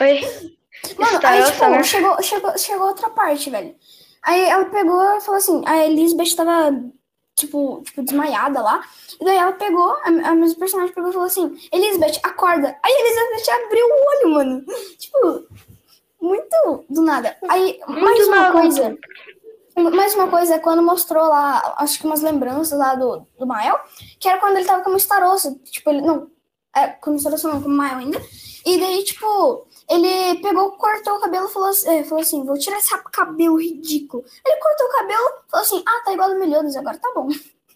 Oi? 0.00 0.20
Mano, 0.98 1.20
aí, 1.22 1.40
Starossa, 1.40 1.52
tipo, 1.52 1.70
né? 1.70 1.82
chegou, 1.84 2.22
chegou, 2.22 2.58
chegou 2.58 2.86
outra 2.88 3.10
parte, 3.10 3.48
velho. 3.48 3.74
Aí 4.22 4.44
ela 4.44 4.66
pegou 4.66 5.02
e 5.16 5.20
falou 5.20 5.38
assim, 5.38 5.62
a 5.66 5.86
Elizabeth 5.86 6.36
tava, 6.36 6.72
tipo, 7.40 7.82
tipo, 7.84 8.02
desmaiada 8.02 8.62
lá. 8.62 8.82
E 9.20 9.24
daí 9.24 9.36
ela 9.36 9.52
pegou, 9.52 9.90
a, 9.90 10.06
a 10.06 10.34
mesma 10.34 10.58
personagem 10.58 10.94
pegou 10.94 11.10
e 11.10 11.12
falou 11.12 11.26
assim, 11.26 11.56
Elizabeth, 11.72 12.20
acorda. 12.22 12.76
Aí 12.82 12.92
a 12.92 13.00
Elizabeth 13.00 13.64
abriu 13.64 13.86
o 13.86 14.08
olho, 14.08 14.34
mano. 14.34 14.64
Tipo, 14.98 15.46
muito 16.20 16.84
do 16.88 17.02
nada. 17.02 17.36
Aí, 17.48 17.80
mais 17.88 18.28
uma 18.28 18.52
coisa. 18.52 18.98
Mais 19.94 20.14
uma 20.14 20.28
coisa 20.28 20.56
é 20.56 20.58
quando 20.58 20.82
mostrou 20.82 21.28
lá, 21.28 21.74
acho 21.78 21.98
que 21.98 22.04
umas 22.04 22.20
lembranças 22.20 22.78
lá 22.78 22.94
do, 22.94 23.26
do 23.38 23.46
Mael, 23.46 23.78
que 24.18 24.28
era 24.28 24.38
quando 24.38 24.56
ele 24.56 24.66
tava 24.66 24.82
como 24.82 24.96
Starossa. 24.98 25.58
Tipo, 25.64 25.90
ele. 25.90 26.02
Não, 26.02 26.28
é, 26.76 26.88
como 26.88 27.16
Starossa 27.16 27.48
não, 27.48 27.62
como 27.62 27.74
Mael 27.74 27.98
ainda. 27.98 28.20
E 28.66 28.78
daí, 28.78 29.02
tipo, 29.04 29.66
ele 29.90 30.40
pegou, 30.40 30.72
cortou 30.72 31.16
o 31.16 31.20
cabelo 31.20 31.46
e 31.48 31.52
falou, 31.52 31.68
assim- 31.68 31.88
é, 31.90 32.04
falou 32.04 32.22
assim: 32.22 32.44
vou 32.44 32.58
tirar 32.58 32.78
esse 32.78 32.96
cabelo 33.12 33.60
ridículo. 33.60 34.24
Ele 34.46 34.56
cortou 34.56 34.86
o 34.86 34.92
cabelo 34.92 35.28
falou 35.48 35.66
assim: 35.66 35.82
ah, 35.86 36.02
tá 36.04 36.12
igual 36.12 36.28
do 36.30 36.38
Meliodas 36.38 36.76
agora, 36.76 36.96
tá 36.98 37.10
bom. 37.14 37.28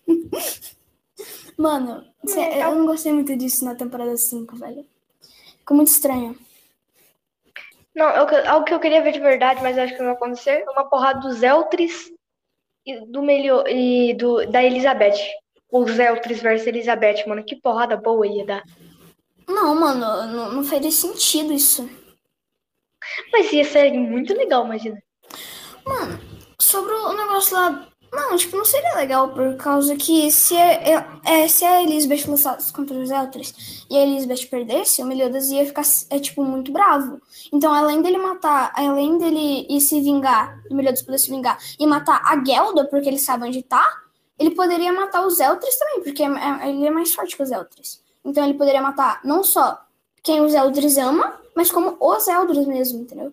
Mano, 1.56 2.04
sé- 2.26 2.62
eu 2.62 2.74
não 2.74 2.86
gostei 2.86 3.12
muito 3.12 3.36
disso 3.36 3.64
na 3.64 3.74
temporada 3.74 4.16
5, 4.16 4.56
velho. 4.56 4.84
Ficou 5.60 5.76
muito 5.76 5.88
estranho. 5.88 6.36
Não, 7.94 8.06
é 8.08 8.22
o 8.22 8.26
que- 8.26 8.34
algo 8.48 8.64
que 8.66 8.74
eu 8.74 8.80
queria 8.80 9.02
ver 9.02 9.12
de 9.12 9.20
verdade, 9.20 9.62
mas 9.62 9.78
acho 9.78 9.92
que 9.92 9.98
não 10.00 10.06
vai 10.06 10.14
acontecer, 10.16 10.64
é 10.66 10.70
uma 10.70 10.84
porrada 10.88 11.20
dos 11.20 11.42
Eltris 11.42 12.10
e 12.84 13.00
do 13.06 13.22
Melio 13.22 13.66
e 13.68 14.14
do 14.14 14.44
da 14.50 14.62
Elizabeth. 14.64 15.16
Os 15.70 15.96
Eltris 15.98 16.40
versus 16.42 16.66
Elizabeth, 16.66 17.24
mano, 17.26 17.44
que 17.44 17.56
porrada 17.56 17.96
boa 17.96 18.26
ia 18.26 18.44
dar. 18.44 18.62
Não, 19.48 19.74
mano, 19.74 20.00
não, 20.32 20.52
não 20.52 20.64
faria 20.64 20.90
sentido 20.90 21.52
isso. 21.52 21.88
Mas 23.32 23.52
ia 23.52 23.64
ser 23.64 23.92
muito 23.92 24.34
legal, 24.34 24.64
imagina. 24.64 25.02
Mano, 25.86 26.18
sobre 26.58 26.92
o 26.92 27.12
negócio 27.12 27.54
lá. 27.56 27.88
Não, 28.12 28.36
tipo, 28.36 28.56
não 28.56 28.64
seria 28.64 28.94
legal 28.94 29.30
por 29.30 29.56
causa 29.56 29.96
que 29.96 30.30
se, 30.30 30.56
é, 30.56 31.04
é, 31.24 31.48
se 31.48 31.64
a 31.64 31.82
Elizabeth 31.82 32.28
lutasse 32.28 32.72
contra 32.72 32.96
os 32.96 33.10
Eltris 33.10 33.84
e 33.90 33.96
a 33.96 34.02
Elizabeth 34.02 34.46
perdesse, 34.48 35.02
o 35.02 35.04
Meliodas 35.04 35.48
ia 35.48 35.66
ficar, 35.66 35.82
é, 36.10 36.20
tipo, 36.20 36.44
muito 36.44 36.70
bravo. 36.70 37.20
Então, 37.52 37.74
além 37.74 38.02
dele 38.02 38.18
matar, 38.18 38.72
além 38.76 39.18
dele 39.18 39.66
ir 39.68 39.80
se 39.80 40.00
vingar, 40.00 40.60
o 40.70 40.74
Meliodas 40.76 41.02
poder 41.02 41.18
se 41.18 41.28
vingar 41.28 41.58
e 41.76 41.84
matar 41.88 42.22
a 42.24 42.40
Gelda, 42.44 42.84
porque 42.84 43.08
ele 43.08 43.18
sabe 43.18 43.48
onde 43.48 43.64
tá, 43.64 43.84
ele 44.38 44.52
poderia 44.52 44.92
matar 44.92 45.26
os 45.26 45.40
Eltris 45.40 45.76
também, 45.76 46.04
porque 46.04 46.22
é- 46.22 46.26
é- 46.26 46.70
ele 46.70 46.86
é 46.86 46.90
mais 46.92 47.12
forte 47.12 47.36
que 47.36 47.42
os 47.42 47.50
Eltris. 47.50 48.00
Então, 48.24 48.44
ele 48.44 48.54
poderia 48.54 48.80
matar 48.80 49.20
não 49.24 49.42
só 49.42 49.76
quem 50.22 50.40
os 50.40 50.54
Eltris 50.54 50.96
ama, 50.98 51.34
mas 51.54 51.70
como 51.70 51.96
os 52.00 52.28
Eltris 52.28 52.66
mesmo, 52.66 53.02
entendeu? 53.02 53.32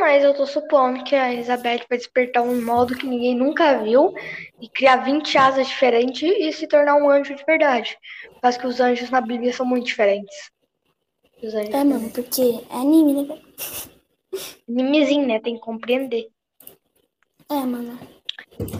Mas 0.00 0.24
eu 0.24 0.34
tô 0.34 0.44
supondo 0.46 1.04
que 1.04 1.14
a 1.14 1.32
Elizabeth 1.32 1.86
vai 1.88 1.98
despertar 1.98 2.42
um 2.42 2.60
modo 2.64 2.96
que 2.96 3.06
ninguém 3.06 3.34
nunca 3.34 3.78
viu 3.78 4.12
e 4.60 4.68
criar 4.68 4.96
20 5.04 5.38
asas 5.38 5.66
diferentes 5.68 6.22
e 6.22 6.52
se 6.52 6.66
tornar 6.66 6.96
um 6.96 7.08
anjo 7.08 7.34
de 7.34 7.44
verdade. 7.44 7.96
Causa 8.42 8.58
que 8.58 8.66
os 8.66 8.80
anjos 8.80 9.10
na 9.10 9.20
Bíblia 9.20 9.52
são 9.52 9.64
muito 9.64 9.86
diferentes. 9.86 10.50
Os 11.42 11.54
anjos 11.54 11.74
É, 11.74 11.84
mano, 11.84 12.10
porque 12.10 12.64
é 12.70 12.74
anime, 12.74 13.22
né? 13.26 13.40
Animezinho, 14.68 15.26
né? 15.26 15.40
Tem 15.40 15.54
que 15.54 15.60
compreender. 15.60 16.28
É, 17.48 17.54
mano. 17.54 17.98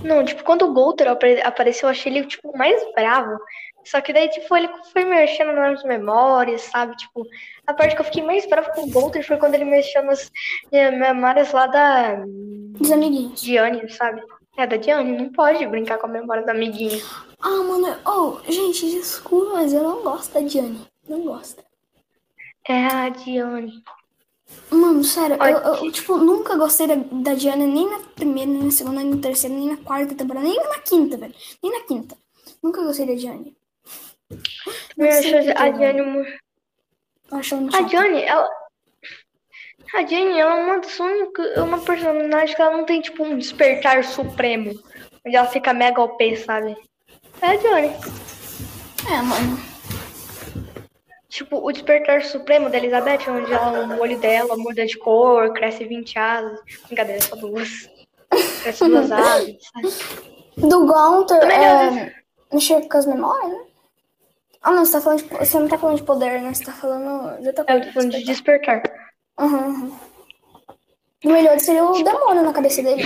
Não, 0.05 0.25
tipo, 0.25 0.45
quando 0.45 0.63
o 0.67 0.73
Golter 0.73 1.09
apare- 1.09 1.41
apareceu, 1.43 1.89
eu 1.89 1.93
achei 1.93 2.13
ele, 2.13 2.27
tipo, 2.27 2.57
mais 2.57 2.83
bravo. 2.95 3.39
Só 3.85 4.01
que 4.01 4.13
daí, 4.13 4.29
tipo, 4.29 4.55
ele 4.57 4.69
foi 4.93 5.05
mexendo 5.05 5.53
nas 5.53 5.83
memórias, 5.83 6.63
sabe? 6.63 6.97
Tipo, 6.97 7.27
a 7.67 7.73
parte 7.73 7.95
que 7.95 8.01
eu 8.01 8.05
fiquei 8.05 8.23
mais 8.23 8.47
bravo 8.47 8.71
com 8.73 8.83
o 8.83 8.91
Golter 8.91 9.27
foi 9.27 9.39
quando 9.39 9.55
ele 9.55 9.65
mexeu 9.65 10.03
nas 10.05 10.31
eh, 10.71 10.91
memórias 10.91 11.53
lá 11.53 11.67
da 11.67 12.23
Dos 12.27 12.93
amiguinhos. 12.93 13.41
Diane, 13.41 13.89
sabe? 13.91 14.23
É, 14.57 14.67
da 14.67 14.77
Diane, 14.77 15.17
não 15.17 15.33
pode 15.33 15.67
brincar 15.67 15.99
com 15.99 16.07
a 16.07 16.11
memória 16.11 16.45
do 16.45 16.51
amiguinho. 16.51 17.01
Ah, 17.41 17.63
mano. 17.63 17.97
Oh, 18.05 18.39
gente, 18.51 18.91
desculpa, 18.91 19.53
mas 19.55 19.73
eu 19.73 19.83
não 19.83 20.03
gosto 20.03 20.35
da 20.35 20.41
Diane. 20.41 20.87
Não 21.09 21.23
gosto. 21.23 21.63
É 22.69 22.87
a 22.87 23.09
Diane. 23.09 23.83
Mano, 24.71 25.05
sério, 25.05 25.37
eu, 25.43 25.75
eu, 25.85 25.93
tipo, 25.93 26.17
nunca 26.17 26.57
gostei 26.57 26.87
da, 26.87 26.95
da 26.95 27.35
Diana 27.35 27.67
nem 27.67 27.89
na 27.89 28.01
primeira, 28.15 28.51
nem 28.51 28.65
na 28.65 28.71
segunda, 28.71 29.03
nem 29.03 29.15
na 29.15 29.21
terceira, 29.21 29.55
nem 29.55 29.69
na 29.69 29.77
quarta 29.77 30.15
temporada, 30.15 30.47
nem 30.47 30.57
na 30.57 30.79
quinta, 30.81 31.17
velho. 31.17 31.35
Nem 31.63 31.73
na 31.73 31.87
quinta. 31.87 32.17
Nunca 32.63 32.83
gostei 32.83 33.07
da 33.07 33.15
Diane. 33.15 33.58
Quê, 34.29 35.09
a 35.57 35.71
muito 37.57 37.77
A. 37.77 37.83
Johnny, 37.83 38.23
ela. 38.23 38.49
A 39.95 40.05
Jenny, 40.05 40.39
ela 40.39 40.59
é 40.59 40.65
uma 40.65 40.79
das 40.79 40.99
únicas. 40.99 41.57
É 41.57 41.63
uma 41.63 41.79
personagem 41.81 42.55
que 42.55 42.61
ela 42.61 42.77
não 42.77 42.85
tem, 42.85 43.01
tipo, 43.01 43.25
um 43.25 43.39
despertar 43.39 44.05
supremo. 44.05 44.71
Onde 45.27 45.37
ela 45.37 45.47
fica 45.49 45.73
mega 45.73 46.03
OP, 46.03 46.37
sabe? 46.37 46.77
É 47.41 47.47
a 47.47 47.57
Johnny. 47.57 47.91
É, 49.11 49.23
mano. 49.23 49.59
Tipo, 51.29 51.59
o 51.59 51.73
despertar 51.73 52.23
supremo 52.23 52.69
da 52.69 52.79
Elizabeth, 52.79 53.29
onde 53.29 53.53
ela, 53.53 53.97
o 53.97 54.01
olho 54.01 54.19
dela 54.19 54.57
muda 54.57 54.85
de 54.85 54.99
cor, 54.99 55.53
cresce 55.53 55.85
20 55.85 56.19
asas. 56.19 56.61
Brincadeira, 56.87 57.23
só 57.23 57.37
duas. 57.37 57.89
Cresce 58.63 58.89
duas 58.89 59.13
asas, 59.13 59.57
sabe? 59.73 59.89
Do 60.57 61.25
Também 61.27 61.57
é... 61.57 62.15
Mexer 62.53 62.89
com 62.89 62.97
as 62.97 63.07
memórias, 63.07 63.53
né? 63.53 63.68
Ah, 64.69 64.73
não, 64.73 64.85
você, 64.85 64.93
tá 64.93 65.01
falando 65.01 65.23
de, 65.23 65.29
você 65.31 65.59
não 65.59 65.67
tá 65.67 65.79
falando 65.79 65.97
de 65.97 66.03
poder, 66.03 66.43
né? 66.43 66.53
Você 66.53 66.63
tá 66.63 66.73
falando 66.73 67.41
de 67.41 67.47
outra 67.49 67.65
É, 67.69 67.77
Eu 67.77 67.87
tô 67.87 67.93
falando 67.93 68.11
de 68.11 68.23
despertar. 68.23 68.83
Uhum, 69.41 69.67
uhum. 69.67 69.99
O 71.25 71.29
melhor 71.33 71.59
seria 71.59 71.83
o 71.87 72.05
demônio 72.05 72.43
na 72.43 72.53
cabeça 72.53 72.83
dele. 72.83 73.03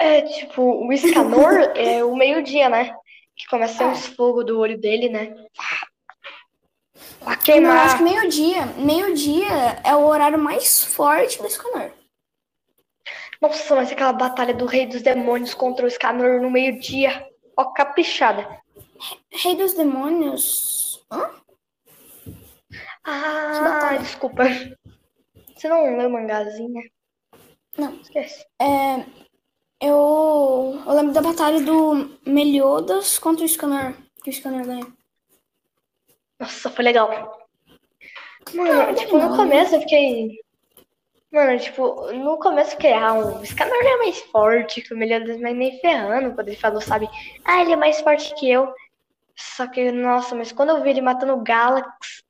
É, 0.00 0.22
tipo, 0.22 0.62
o 0.62 0.90
Escanor 0.90 1.52
é 1.76 2.02
o 2.02 2.16
meio-dia, 2.16 2.70
né? 2.70 2.96
Que 3.36 3.46
começa 3.46 3.74
a 3.74 3.76
sair 3.76 3.88
uns 3.88 4.06
fogo 4.06 4.42
do 4.42 4.58
olho 4.58 4.80
dele, 4.80 5.10
né? 5.10 5.36
Pra 7.20 7.26
Não, 7.26 7.26
eu 7.26 7.28
acho 7.28 7.42
queimar. 7.42 7.96
que 7.98 8.02
meio-dia. 8.02 8.64
Meio-dia 8.78 9.82
é 9.84 9.94
o 9.94 10.06
horário 10.06 10.38
mais 10.38 10.82
forte 10.82 11.42
do 11.42 11.50
Scanner. 11.50 11.92
Nossa, 13.38 13.74
mas 13.74 13.92
aquela 13.92 14.14
batalha 14.14 14.54
do 14.54 14.64
Rei 14.64 14.86
dos 14.86 15.02
Demônios 15.02 15.52
contra 15.52 15.84
o 15.84 15.88
Escanor 15.88 16.40
no 16.40 16.50
meio-dia. 16.50 17.28
Ó, 17.54 17.66
caprichada. 17.66 18.61
Rei 19.30 19.56
dos 19.56 19.74
Demônios. 19.74 21.04
Hã? 21.10 21.30
Ah, 23.04 23.96
desculpa. 24.00 24.44
Você 25.54 25.68
não 25.68 25.96
leu 25.96 26.10
né? 26.10 26.82
Não. 27.76 27.94
Esquece. 28.00 28.46
É, 28.60 29.04
eu, 29.80 30.82
eu 30.86 30.92
lembro 30.92 31.12
da 31.12 31.22
batalha 31.22 31.60
do 31.60 32.18
Meliodas 32.26 33.18
contra 33.18 33.44
o 33.44 33.48
Scanner. 33.48 33.96
Que 34.22 34.30
o 34.30 34.32
Scanner 34.32 34.64
ganha. 34.64 34.86
Nossa, 36.38 36.70
foi 36.70 36.84
legal. 36.84 37.08
Mano, 38.54 38.72
Não, 38.72 38.94
tipo, 38.94 39.16
não, 39.18 39.30
no 39.30 39.36
começo 39.36 39.74
eu 39.74 39.80
fiquei. 39.80 40.38
Mano, 41.32 41.58
tipo, 41.58 42.12
no 42.12 42.36
começo 42.38 42.70
eu 42.70 42.76
fiquei, 42.76 42.92
ah, 42.92 43.14
o 43.14 43.42
Escanor 43.42 43.74
é 43.74 43.96
mais 43.96 44.18
forte 44.20 44.82
que 44.82 44.92
o 44.92 44.96
Meliodas, 44.96 45.40
mas 45.40 45.56
nem 45.56 45.78
ferrando. 45.80 46.34
Quando 46.34 46.48
ele 46.48 46.56
falou, 46.56 46.80
sabe? 46.80 47.08
Ah, 47.44 47.62
ele 47.62 47.72
é 47.72 47.76
mais 47.76 48.00
forte 48.00 48.34
que 48.34 48.50
eu. 48.50 48.72
Só 49.42 49.66
que, 49.66 49.90
nossa, 49.90 50.34
mas 50.34 50.52
quando 50.52 50.70
eu 50.70 50.82
vi 50.82 50.90
ele 50.90 51.00
matando 51.00 51.34
o 51.34 51.42
Galax. 51.42 52.22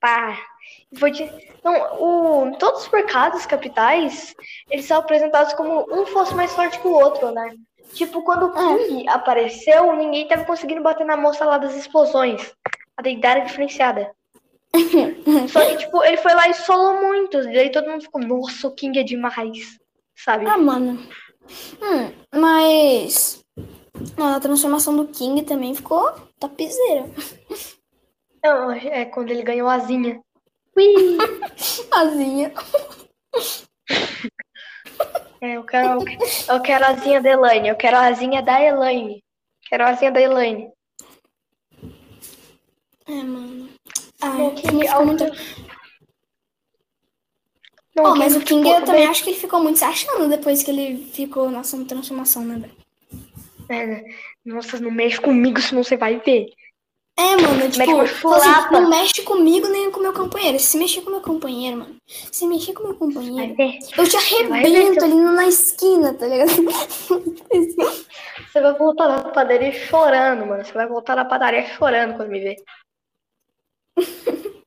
Pá. 0.00 0.38
Foi 0.98 1.10
de... 1.10 1.30
Não, 1.64 2.50
o... 2.50 2.58
todos 2.58 2.82
os 2.82 2.92
mercados 2.92 3.46
capitais, 3.46 4.34
eles 4.70 4.84
são 4.84 4.98
apresentados 4.98 5.54
como 5.54 5.86
um 5.90 6.04
fosse 6.06 6.34
mais 6.34 6.52
forte 6.52 6.78
que 6.80 6.86
o 6.86 6.92
outro, 6.92 7.30
né? 7.30 7.54
Tipo, 7.94 8.22
quando 8.22 8.46
o 8.46 8.52
King 8.52 9.08
apareceu, 9.08 9.94
ninguém 9.96 10.28
tava 10.28 10.44
conseguindo 10.44 10.82
bater 10.82 11.06
na 11.06 11.16
moça 11.16 11.44
lá 11.44 11.58
das 11.58 11.74
explosões. 11.74 12.52
A 12.96 13.02
deidade 13.02 13.46
diferenciada. 13.46 14.10
Só 15.48 15.64
que, 15.64 15.76
tipo, 15.78 16.04
ele 16.04 16.18
foi 16.18 16.34
lá 16.34 16.48
e 16.48 16.54
solou 16.54 17.00
muitos. 17.00 17.46
E 17.46 17.56
aí 17.56 17.70
todo 17.70 17.88
mundo 17.88 18.02
ficou, 18.02 18.20
nossa, 18.20 18.68
o 18.68 18.74
King 18.74 18.98
é 18.98 19.02
demais. 19.02 19.78
Sabe? 20.14 20.46
Ah, 20.46 20.58
mano. 20.58 20.98
Hum, 21.80 22.12
mas. 22.34 23.42
Não, 24.16 24.34
a 24.34 24.40
transformação 24.40 24.96
do 24.96 25.08
King 25.08 25.42
também 25.42 25.74
ficou 25.74 26.10
topzera. 26.38 27.06
Não, 28.44 28.70
é 28.72 29.04
quando 29.06 29.30
ele 29.30 29.42
ganhou 29.42 29.68
a 29.68 29.74
asinha. 29.74 30.20
Ui! 30.76 31.16
Asinha. 31.90 32.52
É, 35.40 35.56
eu 35.56 35.64
quero, 35.64 35.98
eu 36.48 36.62
quero 36.62 36.84
a 36.84 36.88
asinha 36.88 37.20
da 37.22 37.30
Elaine. 37.30 37.68
Eu 37.68 37.76
quero 37.76 37.96
a 37.96 38.06
asinha 38.06 38.42
da 38.42 38.60
Elaine. 38.62 39.22
Quero 39.68 39.84
a 39.84 39.88
asinha 39.90 40.10
da 40.12 40.20
Elaine. 40.20 40.70
É, 43.06 43.12
mano. 43.22 43.68
Ah, 44.20 44.28
Não, 44.30 44.48
o 44.48 44.54
King 44.54 44.86
ficou 44.88 45.06
muito. 45.06 45.24
Não, 47.96 48.12
Oh, 48.12 48.16
mas 48.16 48.36
o 48.36 48.40
King 48.40 48.68
eu 48.68 48.84
também 48.84 49.02
bem- 49.02 49.06
acho 49.08 49.24
que 49.24 49.30
ele 49.30 49.38
ficou 49.40 49.60
muito 49.60 49.78
se 49.78 49.84
achando 49.84 50.28
depois 50.28 50.62
que 50.62 50.70
ele 50.70 51.04
ficou 51.12 51.50
na 51.50 51.64
sua 51.64 51.84
transformação, 51.84 52.44
né, 52.44 52.56
velho? 52.56 52.76
É? 53.68 54.04
Nossa, 54.44 54.80
não 54.80 54.90
mexe 54.90 55.20
comigo, 55.20 55.60
senão 55.60 55.82
você 55.82 55.96
vai 55.96 56.18
ver. 56.20 56.48
É, 57.18 57.36
mano, 57.36 57.68
tipo, 57.68 57.84
com 57.84 58.00
a 58.00 58.06
tipo 58.06 58.28
assim, 58.28 58.70
não 58.70 58.88
mexe 58.88 59.22
comigo 59.22 59.68
nem 59.68 59.90
com 59.90 59.98
meu 59.98 60.12
companheiro. 60.12 60.56
Se 60.60 60.78
mexer 60.78 61.00
com 61.00 61.10
meu 61.10 61.20
companheiro, 61.20 61.78
mano. 61.78 61.96
Se 62.06 62.46
mexer 62.46 62.72
com 62.72 62.84
meu 62.84 62.94
companheiro, 62.94 63.56
eu 63.58 64.08
te 64.08 64.16
arrebento 64.16 65.04
ali 65.04 65.16
na 65.16 65.48
esquina, 65.48 66.14
tá 66.14 66.28
ligado? 66.28 66.48
Você 68.46 68.60
vai 68.60 68.72
voltar 68.78 69.08
na 69.08 69.30
padaria 69.30 69.72
chorando, 69.72 70.46
mano. 70.46 70.64
Você 70.64 70.72
vai 70.72 70.86
voltar 70.86 71.16
na 71.16 71.24
padaria 71.24 71.66
chorando 71.66 72.14
quando 72.16 72.30
me 72.30 72.38
ver. 72.38 72.56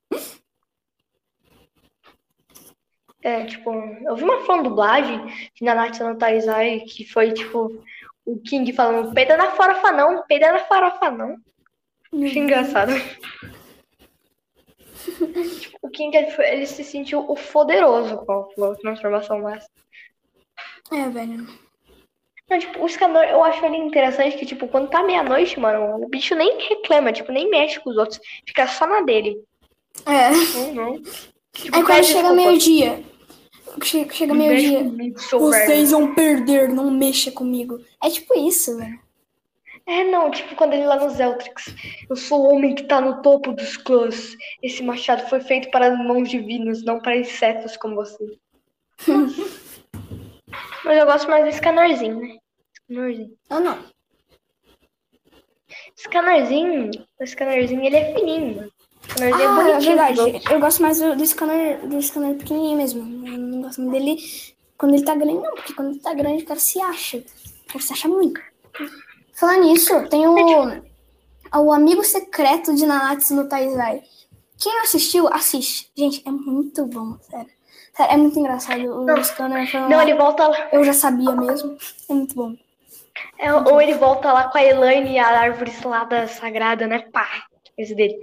É, 3.24 3.46
tipo, 3.46 3.72
eu 3.72 4.16
vi 4.16 4.24
uma 4.24 4.44
fã 4.46 4.64
dublagem 4.64 5.24
de 5.54 5.64
Nanatsu 5.64 6.04
no 6.04 6.18
Taizai 6.18 6.80
que 6.80 7.06
foi, 7.06 7.32
tipo, 7.32 7.84
o 8.34 8.42
King 8.42 8.72
falando 8.74 9.14
peida 9.14 9.36
na 9.38 9.52
farofa 9.52 9.92
não, 9.92 10.24
peida 10.28 10.52
na 10.52 10.60
farofa 10.60 11.12
não. 11.12 11.36
Achei 12.14 12.42
engraçado. 12.42 12.92
Tipo, 15.60 15.78
o 15.82 15.90
King, 15.90 16.16
ele, 16.16 16.32
foi- 16.32 16.50
ele 16.50 16.66
se 16.66 16.84
sentiu 16.84 17.20
o 17.20 17.36
poderoso 17.36 18.18
com 18.26 18.64
a 18.66 18.76
transformação 18.76 19.42
máxima. 19.42 19.70
É, 20.92 21.10
velho. 21.10 21.48
Não, 22.50 22.60
tipo, 22.60 22.84
o 22.84 22.86
Escanor, 22.86 23.24
eu 23.24 23.42
acho 23.44 23.66
ele 23.66 23.78
interessante 23.78 24.38
que, 24.38 24.46
tipo, 24.46 24.68
quando 24.68 24.90
tá 24.90 25.02
meia-noite, 25.04 25.58
mano, 25.60 26.04
o 26.04 26.10
bicho 26.10 26.36
nem 26.36 26.60
reclama, 26.68 27.14
tipo, 27.14 27.32
nem 27.32 27.50
mexe 27.50 27.80
com 27.80 27.90
os 27.90 27.98
outros. 27.98 28.20
Fica 28.46 28.68
só 28.68 28.86
na 28.86 29.02
dele. 29.02 29.42
É. 30.06 30.30
Uhum. 30.58 31.02
Tipo, 31.54 31.78
Aí 31.78 31.84
quando 31.84 31.88
pede 31.88 32.08
chega 32.08 32.34
meio-dia. 32.34 33.04
Che- 33.84 34.08
Chega 34.12 34.34
mexe 34.34 34.82
meio-dia. 34.84 35.14
Vocês 35.32 35.92
vão 35.92 36.14
perder, 36.14 36.70
não 36.70 36.90
mexa 36.92 37.32
comigo. 37.32 37.80
É 38.04 38.10
tipo 38.10 38.34
isso, 38.38 38.78
velho. 38.78 39.00
É, 39.88 40.04
não, 40.04 40.30
tipo, 40.30 40.56
quando 40.56 40.74
ele 40.74 40.86
lá 40.86 40.96
no 40.98 41.10
Zeltrix. 41.10 41.74
Eu 42.10 42.16
sou 42.16 42.42
o 42.44 42.54
homem 42.56 42.76
que 42.76 42.84
tá 42.84 43.02
no 43.02 43.22
topo 43.22 43.52
dos 43.52 43.76
clãs. 43.78 44.36
Esse 44.62 44.84
machado 44.84 45.28
foi 45.28 45.42
feito 45.42 45.72
para 45.72 45.96
mãos 45.96 46.30
divinas, 46.30 46.84
não 46.84 47.00
para 47.00 47.18
insetos 47.18 47.76
como 47.78 47.96
você. 47.96 48.38
Mas 50.86 50.98
eu 50.98 51.06
gosto 51.06 51.30
mais 51.30 51.46
do 51.46 51.52
Scanorzinho, 51.52 52.20
né? 52.20 52.38
Scanorzinho. 52.90 53.38
Eu 53.50 53.60
não. 53.60 53.80
Scanorzinho, 55.98 56.92
o 57.20 57.26
Scanorzinho, 57.26 57.84
ele 57.84 57.96
é 57.96 58.14
fininho, 58.14 58.56
mano. 58.58 58.71
Scanorzinho 59.16 59.42
é 59.42 59.48
Ah, 59.48 59.52
é 59.52 59.72
bonitinho. 59.72 59.98
verdade. 59.98 60.42
Eu 60.52 60.60
gosto 60.60 60.82
mais 60.82 61.00
do, 61.00 61.16
do 61.16 61.26
scanner, 61.26 61.88
do 61.88 62.02
scanner 62.02 62.36
pequenininho 62.38 62.78
mesmo. 62.78 63.28
Eu 63.28 63.38
não 63.38 63.62
gosto 63.62 63.82
muito 63.82 63.94
dele 63.94 64.18
quando 64.78 64.96
ele 64.96 65.04
tá 65.04 65.16
grande, 65.16 65.34
não. 65.42 65.56
Porque 65.56 65.74
quando 65.74 65.92
ele 65.92 66.00
tá 66.00 66.14
grande, 66.14 66.44
o 66.44 66.46
cara 66.48 66.60
se 66.60 66.80
acha. 66.82 67.18
O 67.18 67.68
cara 67.74 67.80
se 67.84 67.94
acha 67.94 68.08
muito. 68.08 68.40
Falando 69.34 69.64
nisso, 69.66 70.08
tem 70.10 70.28
o, 70.28 70.36
o 71.58 71.74
Amigo 71.74 72.04
Secreto 72.04 72.76
de 72.76 72.86
Nanatsu 72.86 73.36
no 73.36 73.48
Taizai. 73.48 74.04
Quem 74.58 74.74
não 74.76 74.84
assistiu, 74.84 75.28
assiste. 75.28 75.92
Gente, 75.96 76.22
é 76.26 76.32
muito 76.32 76.86
bom, 76.86 77.18
sério. 77.22 77.50
Sério, 77.96 78.14
é 78.14 78.18
muito 78.18 78.40
engraçado. 78.40 78.82
O 78.82 79.06
Não. 79.06 79.24
scanner 79.24 79.70
falando 79.70 79.90
Não, 79.90 80.02
ele 80.02 80.14
volta 80.14 80.48
lá. 80.48 80.70
Eu 80.72 80.84
já 80.84 80.94
sabia 80.94 81.32
mesmo. 81.36 81.78
É 82.10 82.14
muito 82.14 82.36
bom. 82.36 82.56
É, 83.38 83.54
ou 83.54 83.82
ele 83.82 83.96
volta 83.96 84.32
lá 84.32 84.50
com 84.50 84.58
a 84.58 84.64
Elaine 84.64 85.14
e 85.14 85.20
a 85.20 85.28
árvore 85.28 85.72
lá 85.84 86.08
sagrada, 86.28 86.88
né? 86.88 87.00
Pá, 87.12 87.28
esse 87.78 87.94
dele. 87.96 88.16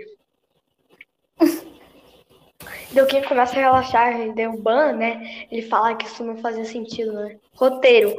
Deu 2.93 3.07
quem 3.07 3.23
começa 3.23 3.53
a 3.53 3.61
relaxar, 3.61 4.33
deu 4.35 4.53
ban, 4.57 4.93
né? 4.93 5.47
Ele 5.51 5.63
fala 5.63 5.95
que 5.95 6.07
isso 6.07 6.25
não 6.25 6.37
fazia 6.39 6.65
sentido, 6.65 7.13
né? 7.13 7.37
Roteiro. 7.55 8.15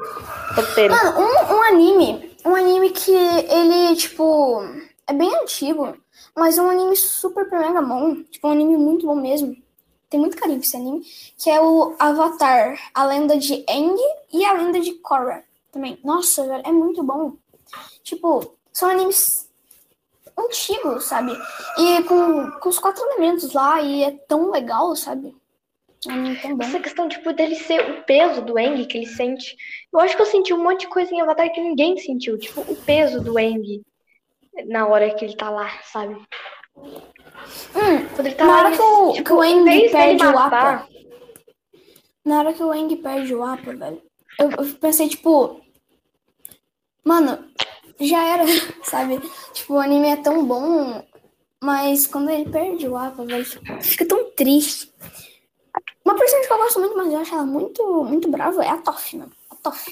Roteiro. 0.56 0.94
Mano, 0.94 1.20
um, 1.20 1.56
um 1.56 1.64
anime. 1.64 2.32
Um 2.46 2.56
anime 2.56 2.92
que 2.92 3.12
ele, 3.12 3.96
tipo, 3.96 4.62
é 5.08 5.14
bem 5.14 5.34
antigo, 5.42 5.98
mas 6.36 6.58
é 6.58 6.62
um 6.62 6.70
anime 6.70 6.96
super 6.96 7.50
mega 7.50 7.82
bom. 7.82 8.16
Tipo, 8.24 8.48
um 8.48 8.52
anime 8.52 8.78
muito 8.78 9.06
bom 9.06 9.16
mesmo. 9.16 9.56
Tem 10.10 10.20
muito 10.20 10.38
carinho 10.38 10.60
pra 10.60 10.68
esse 10.68 10.78
anime. 10.78 11.02
Que 11.38 11.50
é 11.50 11.60
o 11.60 11.96
Avatar, 11.98 12.80
a 12.94 13.06
lenda 13.06 13.38
de 13.38 13.66
Aang 13.68 14.00
e 14.32 14.46
a 14.46 14.54
lenda 14.54 14.80
de 14.80 14.94
Korra 14.94 15.44
também. 15.72 16.00
Nossa, 16.04 16.46
velho, 16.46 16.64
é 16.66 16.72
muito 16.72 17.04
bom. 17.04 17.34
Tipo, 18.04 18.56
são 18.72 18.90
animes. 18.90 19.49
Antigo, 20.40 21.00
sabe? 21.02 21.32
E 21.78 22.04
com, 22.04 22.52
com 22.60 22.70
os 22.70 22.80
quatro 22.80 23.04
elementos 23.04 23.54
lá, 23.54 23.82
e 23.82 24.04
é 24.04 24.12
tão 24.12 24.52
legal, 24.52 24.96
sabe? 24.96 25.36
É. 26.08 26.64
Essa 26.64 26.80
questão, 26.80 27.10
tipo, 27.10 27.34
dele 27.34 27.56
ser 27.56 27.82
o 27.90 28.04
peso 28.04 28.42
do 28.42 28.58
Eng 28.58 28.86
que 28.86 29.00
ele 29.00 29.08
sente. 29.08 29.56
Eu 29.92 30.00
acho 30.00 30.16
que 30.16 30.22
eu 30.22 30.26
senti 30.26 30.54
um 30.54 30.64
monte 30.64 30.82
de 30.82 30.88
coisa 30.88 31.14
em 31.14 31.20
Avatar 31.20 31.52
que 31.52 31.60
ninguém 31.60 31.98
sentiu. 31.98 32.38
Tipo, 32.38 32.62
o 32.62 32.76
peso 32.76 33.22
do 33.22 33.38
Eng 33.38 33.84
na 34.68 34.88
hora 34.88 35.14
que 35.14 35.26
ele 35.26 35.36
tá 35.36 35.50
lá, 35.50 35.70
sabe? 35.84 36.16
Hum, 36.78 38.06
Quando 38.16 38.28
ele 38.28 38.36
tá 38.36 38.46
na 38.46 38.52
lá, 38.52 38.60
hora 38.60 38.72
que 38.72 38.82
o, 38.82 39.14
tipo, 39.14 39.26
que 39.26 39.34
o 39.34 39.44
Eng 39.44 39.90
perde 39.90 40.26
o 40.26 40.38
Apa. 40.38 40.88
Na 42.26 42.40
hora 42.40 42.54
que 42.54 42.64
o 42.64 42.74
Eng 42.74 42.96
perde 42.98 43.36
o 43.36 43.44
Apa, 43.44 43.74
velho. 43.74 44.02
Eu, 44.38 44.52
eu 44.52 44.76
pensei, 44.76 45.10
tipo. 45.10 45.62
Mano, 47.04 47.49
já 48.00 48.24
era, 48.26 48.44
sabe? 48.84 49.20
Tipo, 49.54 49.76
o 49.76 49.80
anime 49.80 50.10
é 50.10 50.18
tão 50.18 50.46
bom, 50.46 51.04
mas 51.64 52.08
quando 52.08 52.30
ele 52.30 52.50
perde 52.50 52.88
o 52.88 52.98
Apa, 52.98 53.26
velho, 53.26 53.46
fica 53.82 54.08
tão 54.08 54.32
triste. 54.32 54.92
Uma 56.04 56.16
personagem 56.16 56.48
que 56.48 56.54
eu 56.54 56.58
gosto 56.58 56.80
muito, 56.80 56.98
mas 56.98 57.14
eu 57.14 57.20
acho 57.20 57.34
ela 57.36 57.46
muito, 57.46 58.04
muito 58.04 58.30
brava, 58.30 58.64
é 58.64 58.70
a 58.70 58.78
Toff, 58.78 59.18
mano. 59.18 59.32
A 59.52 59.56
Toff. 59.56 59.92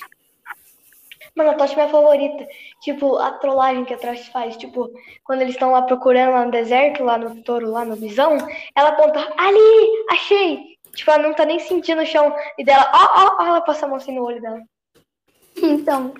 Mano, 1.36 1.52
a 1.52 1.54
Tosh 1.54 1.74
é 1.74 1.76
minha 1.76 1.90
favorita. 1.90 2.48
Tipo, 2.82 3.18
a 3.18 3.34
trollagem 3.34 3.86
que 3.86 3.94
a 3.94 3.98
Tosh 3.98 4.28
faz. 4.30 4.58
Tipo, 4.58 4.90
quando 5.24 5.42
eles 5.42 5.54
estão 5.54 5.72
lá 5.72 5.84
procurando 5.84 6.32
lá 6.34 6.46
no 6.46 6.52
deserto, 6.52 7.04
lá 7.04 7.18
no 7.18 7.44
touro, 7.44 7.70
lá 7.70 7.86
no 7.86 7.96
visão, 7.96 8.38
ela 8.76 8.90
aponta, 8.90 9.20
ali, 9.38 10.06
achei! 10.10 10.78
Tipo, 10.96 11.12
ela 11.12 11.24
não 11.24 11.36
tá 11.36 11.46
nem 11.46 11.60
sentindo 11.60 12.02
o 12.02 12.06
chão. 12.06 12.34
E 12.58 12.64
dela, 12.64 12.90
ó, 12.92 13.26
ó, 13.26 13.44
ó, 13.44 13.46
ela 13.46 13.62
passa 13.62 13.86
a 13.86 13.88
mão 13.88 13.98
assim 13.98 14.16
no 14.16 14.24
olho 14.24 14.42
dela. 14.42 14.60
Então. 15.62 16.14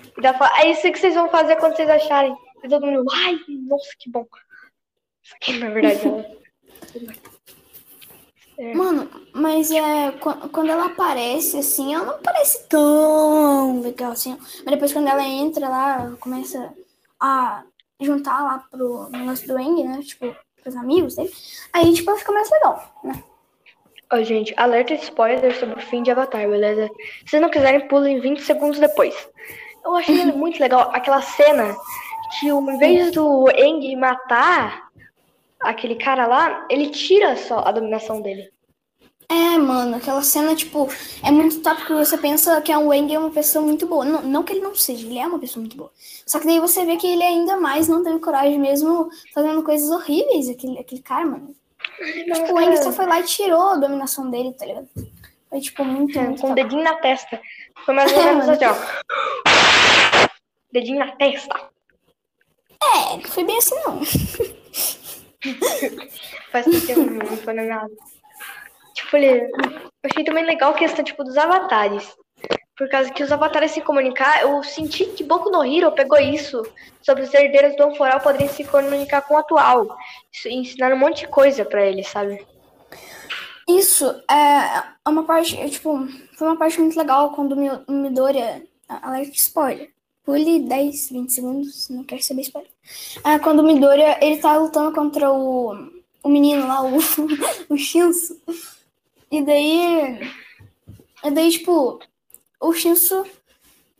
É 0.56 0.70
isso 0.70 0.82
que 0.82 0.98
vocês 0.98 1.14
vão 1.14 1.28
fazer 1.28 1.56
quando 1.56 1.76
vocês 1.76 1.88
acharem. 1.88 2.36
E 2.62 2.68
todo 2.68 2.86
mundo, 2.86 3.10
ai, 3.12 3.38
nossa, 3.48 3.88
que 3.98 4.10
bom. 4.10 4.26
Isso 5.22 5.34
aqui, 5.36 5.58
na 5.58 5.70
verdade, 5.70 6.06
ela... 6.06 6.24
É. 8.58 8.74
Mano, 8.74 9.08
mas 9.32 9.70
é 9.70 10.10
quando 10.50 10.68
ela 10.68 10.86
aparece, 10.86 11.58
assim, 11.58 11.94
ela 11.94 12.04
não 12.04 12.18
parece 12.18 12.66
tão 12.66 13.80
legal 13.80 14.10
assim. 14.10 14.36
Mas 14.36 14.74
depois 14.74 14.92
quando 14.92 15.06
ela 15.06 15.22
entra 15.22 15.68
lá, 15.68 16.16
começa 16.18 16.74
a 17.20 17.62
juntar 18.00 18.42
lá 18.42 18.58
pro 18.68 19.08
negócio 19.10 19.46
do 19.46 19.56
Eng, 19.60 19.84
né? 19.84 20.02
Tipo, 20.02 20.34
pros 20.60 20.74
amigos 20.74 21.14
dele. 21.14 21.32
Aí, 21.72 21.94
tipo, 21.94 22.10
ela 22.10 22.18
fica 22.18 22.32
mais 22.32 22.50
legal, 22.50 23.00
né? 23.04 23.22
Oh, 24.10 24.22
gente, 24.22 24.54
alerta 24.56 24.94
spoiler 24.94 25.54
sobre 25.58 25.78
o 25.78 25.86
fim 25.86 26.02
de 26.02 26.10
Avatar, 26.10 26.48
beleza? 26.48 26.88
Se 27.26 27.38
não 27.38 27.50
quiserem, 27.50 27.86
pulem 27.88 28.20
20 28.20 28.40
segundos 28.40 28.78
depois. 28.78 29.28
Eu 29.84 29.94
achei 29.96 30.24
muito 30.32 30.58
legal 30.58 30.90
aquela 30.94 31.20
cena 31.20 31.76
que, 32.40 32.48
em 32.48 32.78
vez 32.78 33.12
do 33.12 33.50
Eng 33.50 33.94
matar 33.96 34.90
aquele 35.60 35.96
cara 35.96 36.26
lá, 36.26 36.66
ele 36.70 36.88
tira 36.88 37.36
só 37.36 37.58
a 37.58 37.70
dominação 37.70 38.22
dele. 38.22 38.50
É, 39.30 39.58
mano, 39.58 39.96
aquela 39.96 40.22
cena, 40.22 40.56
tipo, 40.56 40.88
é 41.22 41.30
muito 41.30 41.60
top 41.60 41.76
porque 41.76 41.92
você 41.92 42.16
pensa 42.16 42.62
que 42.62 42.72
a 42.72 42.78
Wang 42.78 43.12
é 43.14 43.18
uma 43.18 43.30
pessoa 43.30 43.62
muito 43.62 43.86
boa. 43.86 44.06
Não, 44.06 44.22
não 44.22 44.42
que 44.42 44.54
ele 44.54 44.62
não 44.62 44.74
seja, 44.74 45.06
ele 45.06 45.18
é 45.18 45.26
uma 45.26 45.38
pessoa 45.38 45.60
muito 45.60 45.76
boa. 45.76 45.92
Só 46.26 46.40
que 46.40 46.46
daí 46.46 46.58
você 46.58 46.86
vê 46.86 46.96
que 46.96 47.06
ele 47.06 47.22
ainda 47.22 47.58
mais 47.58 47.88
não 47.88 48.02
teve 48.02 48.18
coragem 48.20 48.58
mesmo 48.58 49.10
fazendo 49.34 49.62
coisas 49.62 49.90
horríveis, 49.90 50.48
aquele, 50.48 50.78
aquele 50.78 51.02
cara, 51.02 51.26
mano. 51.26 51.54
Não, 52.26 52.34
tipo, 52.34 52.52
o 52.52 52.54
Wang 52.54 52.76
só 52.76 52.92
foi 52.92 53.06
lá 53.06 53.20
e 53.20 53.24
tirou 53.24 53.70
a 53.70 53.76
dominação 53.76 54.30
dele, 54.30 54.54
tá 54.54 54.64
ligado? 54.64 54.88
Foi, 55.48 55.60
tipo, 55.60 55.84
muito, 55.84 56.18
é, 56.18 56.22
muito 56.22 56.40
Com 56.40 56.52
o 56.52 56.54
dedinho 56.54 56.84
na 56.84 56.96
testa. 56.96 57.40
Foi 57.84 57.94
mais 57.94 58.12
ou 58.12 58.22
menos 58.24 58.48
assim, 58.48 58.64
ó. 58.64 58.74
Dedinho 60.72 60.98
na 60.98 61.12
testa. 61.12 61.70
É, 62.82 63.18
foi 63.26 63.44
bem 63.44 63.58
assim, 63.58 63.74
não. 63.84 64.00
Faz 66.52 66.66
tempo 66.86 67.00
não 67.00 67.36
foi 67.36 67.54
nada. 67.54 67.90
Tipo, 68.94 69.16
eu 69.16 69.48
achei 70.04 70.24
também 70.24 70.44
legal 70.44 70.72
a 70.72 70.78
questão, 70.78 71.04
tipo, 71.04 71.24
dos 71.24 71.36
avatares. 71.36 72.16
Por 72.78 72.88
causa 72.88 73.10
que 73.10 73.24
os 73.24 73.32
avatares 73.32 73.72
se 73.72 73.80
comunicar, 73.80 74.40
eu 74.42 74.62
senti 74.62 75.04
que 75.06 75.24
Boku 75.24 75.50
no 75.50 75.64
Hero 75.64 75.90
pegou 75.90 76.16
isso 76.16 76.62
sobre 77.02 77.24
os 77.24 77.34
herdeiros 77.34 77.76
do 77.76 77.82
Anforal 77.82 78.20
poderem 78.20 78.48
se 78.48 78.62
comunicar 78.62 79.22
com 79.22 79.34
o 79.34 79.38
atual. 79.38 79.96
Isso, 80.32 80.48
ensinando 80.48 80.94
um 80.94 80.98
monte 80.98 81.22
de 81.22 81.28
coisa 81.28 81.64
para 81.64 81.84
eles, 81.84 82.06
sabe? 82.06 82.46
Isso 83.68 84.06
é, 84.30 84.78
é 85.04 85.08
uma 85.08 85.24
parte, 85.24 85.56
tipo, 85.68 86.06
foi 86.36 86.46
uma 86.46 86.56
parte 86.56 86.80
muito 86.80 86.96
legal 86.96 87.32
quando 87.32 87.52
o 87.52 87.92
Midoriya, 87.92 88.62
alerta 88.88 89.32
spoiler, 89.34 89.90
pule 90.24 90.60
10, 90.60 91.10
20 91.10 91.32
segundos, 91.32 91.88
não 91.88 92.04
quero 92.04 92.22
saber 92.22 92.42
spoiler. 92.42 92.70
É, 93.26 93.40
quando 93.40 93.58
o 93.58 93.64
Midoriya, 93.64 94.18
ele 94.22 94.38
tá 94.38 94.56
lutando 94.56 94.92
contra 94.92 95.30
o, 95.32 95.74
o 96.22 96.28
menino 96.28 96.66
lá, 96.66 96.82
o, 96.82 96.96
o 97.68 97.76
Shinsu. 97.76 98.40
E 99.30 99.42
daí. 99.42 100.20
E 101.24 101.30
daí, 101.30 101.50
tipo, 101.50 101.98
o 102.60 102.72
Shinsu 102.72 103.24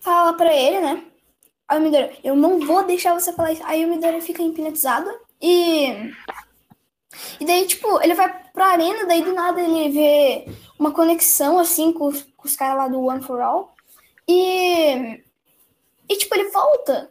fala 0.01 0.33
pra 0.33 0.55
ele, 0.55 0.81
né? 0.81 1.05
Aí 1.69 1.79
o 1.79 1.83
Midori, 1.83 2.19
eu 2.25 2.35
não 2.35 2.59
vou 2.61 2.85
deixar 2.85 3.13
você 3.15 3.33
falar 3.33 3.53
isso. 3.53 3.63
Aí 3.65 3.85
o 3.85 3.89
Midori 3.89 4.21
fica 4.21 4.43
hipnotizado 4.43 5.11
e. 5.41 6.13
E 7.41 7.45
daí, 7.45 7.67
tipo, 7.67 8.01
ele 8.03 8.15
vai 8.15 8.33
pra 8.53 8.69
arena, 8.69 9.07
daí 9.07 9.23
do 9.23 9.33
nada 9.33 9.61
ele 9.61 9.91
vê 9.91 10.47
uma 10.79 10.93
conexão, 10.93 11.59
assim, 11.59 11.93
com, 11.93 12.13
com 12.37 12.47
os 12.47 12.57
caras 12.57 12.77
lá 12.77 12.89
do 12.89 13.03
One 13.03 13.23
for 13.23 13.41
All. 13.41 13.75
E. 14.27 15.23
E, 16.09 16.17
tipo, 16.17 16.35
ele 16.35 16.51
volta. 16.51 17.11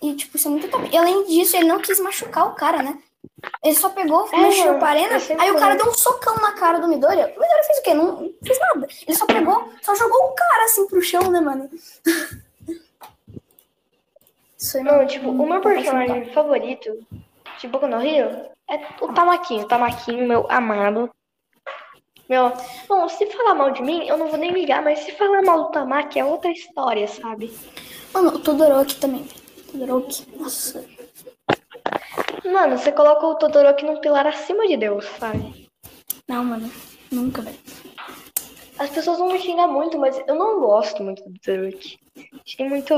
E, 0.00 0.14
tipo, 0.14 0.36
isso 0.36 0.48
é 0.48 0.50
muito 0.50 0.68
top. 0.68 0.88
E 0.92 0.96
além 0.96 1.24
disso, 1.26 1.56
ele 1.56 1.68
não 1.68 1.80
quis 1.80 2.00
machucar 2.00 2.48
o 2.48 2.54
cara, 2.54 2.82
né? 2.82 3.00
Ele 3.64 3.74
só 3.74 3.88
pegou, 3.90 4.28
é, 4.32 4.36
mexeu 4.36 4.78
pra 4.78 4.88
arena, 4.88 5.16
aí 5.38 5.50
o 5.50 5.58
cara 5.58 5.74
deu 5.74 5.88
um 5.88 5.94
socão 5.94 6.34
na 6.36 6.52
cara 6.52 6.78
do 6.78 6.88
Midoriya. 6.88 7.26
O 7.26 7.40
Midoriya 7.40 7.64
fez 7.64 7.78
o 7.78 7.82
quê? 7.82 7.94
Não, 7.94 8.20
não 8.20 8.34
fez 8.44 8.58
nada. 8.58 8.88
Ele 9.06 9.16
só 9.16 9.26
pegou, 9.26 9.72
só 9.82 9.94
jogou 9.94 10.26
o 10.26 10.34
cara 10.34 10.64
assim 10.64 10.86
pro 10.86 11.02
chão, 11.02 11.30
né, 11.30 11.40
mano? 11.40 11.68
Isso 14.56 14.78
aí 14.78 14.84
não, 14.84 15.06
tipo, 15.06 15.30
o 15.30 15.48
meu 15.48 15.60
personagem 15.60 16.32
favorito 16.32 17.04
de 17.58 17.68
Boku 17.68 17.86
no 17.86 18.00
Hero 18.00 18.46
é 18.70 18.80
o 19.00 19.12
Tamaquinho. 19.12 19.64
O 19.64 19.68
Tamaquinho, 19.68 20.26
meu 20.26 20.46
amado. 20.48 21.10
Meu, 22.28 22.52
bom, 22.88 23.08
se 23.08 23.26
falar 23.26 23.54
mal 23.54 23.72
de 23.72 23.82
mim, 23.82 24.06
eu 24.06 24.16
não 24.16 24.28
vou 24.28 24.38
nem 24.38 24.52
ligar, 24.52 24.82
mas 24.82 25.00
se 25.00 25.12
falar 25.12 25.42
mal 25.42 25.64
do 25.64 25.70
Tamaki 25.70 26.18
é 26.18 26.24
outra 26.24 26.50
história, 26.50 27.06
sabe? 27.06 27.52
Mano, 28.14 28.28
o 28.30 28.38
Todoroki 28.38 28.96
também. 28.96 29.26
Todoroki, 29.70 30.26
nossa. 30.38 30.84
Mano, 32.44 32.76
você 32.76 32.90
coloca 32.90 33.26
o 33.26 33.34
Todoroki 33.36 33.84
num 33.84 34.00
pilar 34.00 34.26
acima 34.26 34.66
de 34.66 34.76
Deus, 34.76 35.04
sabe? 35.18 35.68
Não, 36.28 36.44
mano. 36.44 36.70
Nunca, 37.10 37.42
velho. 37.42 37.58
As 38.78 38.90
pessoas 38.90 39.18
vão 39.18 39.32
me 39.32 39.38
xingar 39.38 39.68
muito, 39.68 39.98
mas 39.98 40.20
eu 40.26 40.34
não 40.34 40.60
gosto 40.60 41.02
muito 41.02 41.22
do 41.22 41.38
Todoroki. 41.38 41.98
Achei 42.44 42.68
muito, 42.68 42.94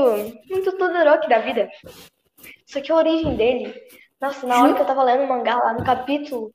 muito 0.49 0.71
Todoroki 0.77 1.29
da 1.29 1.39
vida. 1.39 1.69
Só 2.65 2.81
que 2.81 2.91
a 2.91 2.95
origem 2.95 3.35
dele... 3.35 3.73
Nossa, 4.19 4.47
na 4.47 4.63
hora 4.63 4.73
que 4.73 4.81
eu 4.81 4.85
tava 4.85 5.03
lendo 5.03 5.23
o 5.23 5.27
mangá 5.27 5.55
lá 5.55 5.73
no 5.73 5.83
capítulo... 5.83 6.51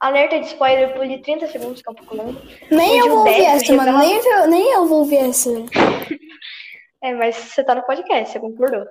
Alerta 0.00 0.40
de 0.40 0.46
spoiler 0.46 0.94
por 0.94 1.06
30 1.06 1.46
segundos, 1.48 1.82
que 1.82 1.88
é 1.88 1.92
um 1.92 1.94
pouco 1.94 2.16
longo. 2.16 2.40
Nem 2.70 3.00
eu 3.00 3.08
vou 3.08 3.18
ouvir 3.18 3.44
essa, 3.44 3.76
mano. 3.76 3.98
Nem 3.98 4.16
eu, 4.16 4.46
nem 4.46 4.72
eu 4.72 4.86
vou 4.86 5.00
ouvir 5.00 5.16
essa. 5.16 5.50
é, 7.02 7.12
mas 7.12 7.36
você 7.36 7.62
tá 7.62 7.74
no 7.74 7.82
podcast, 7.82 8.32
você 8.32 8.40
concordou 8.40 8.86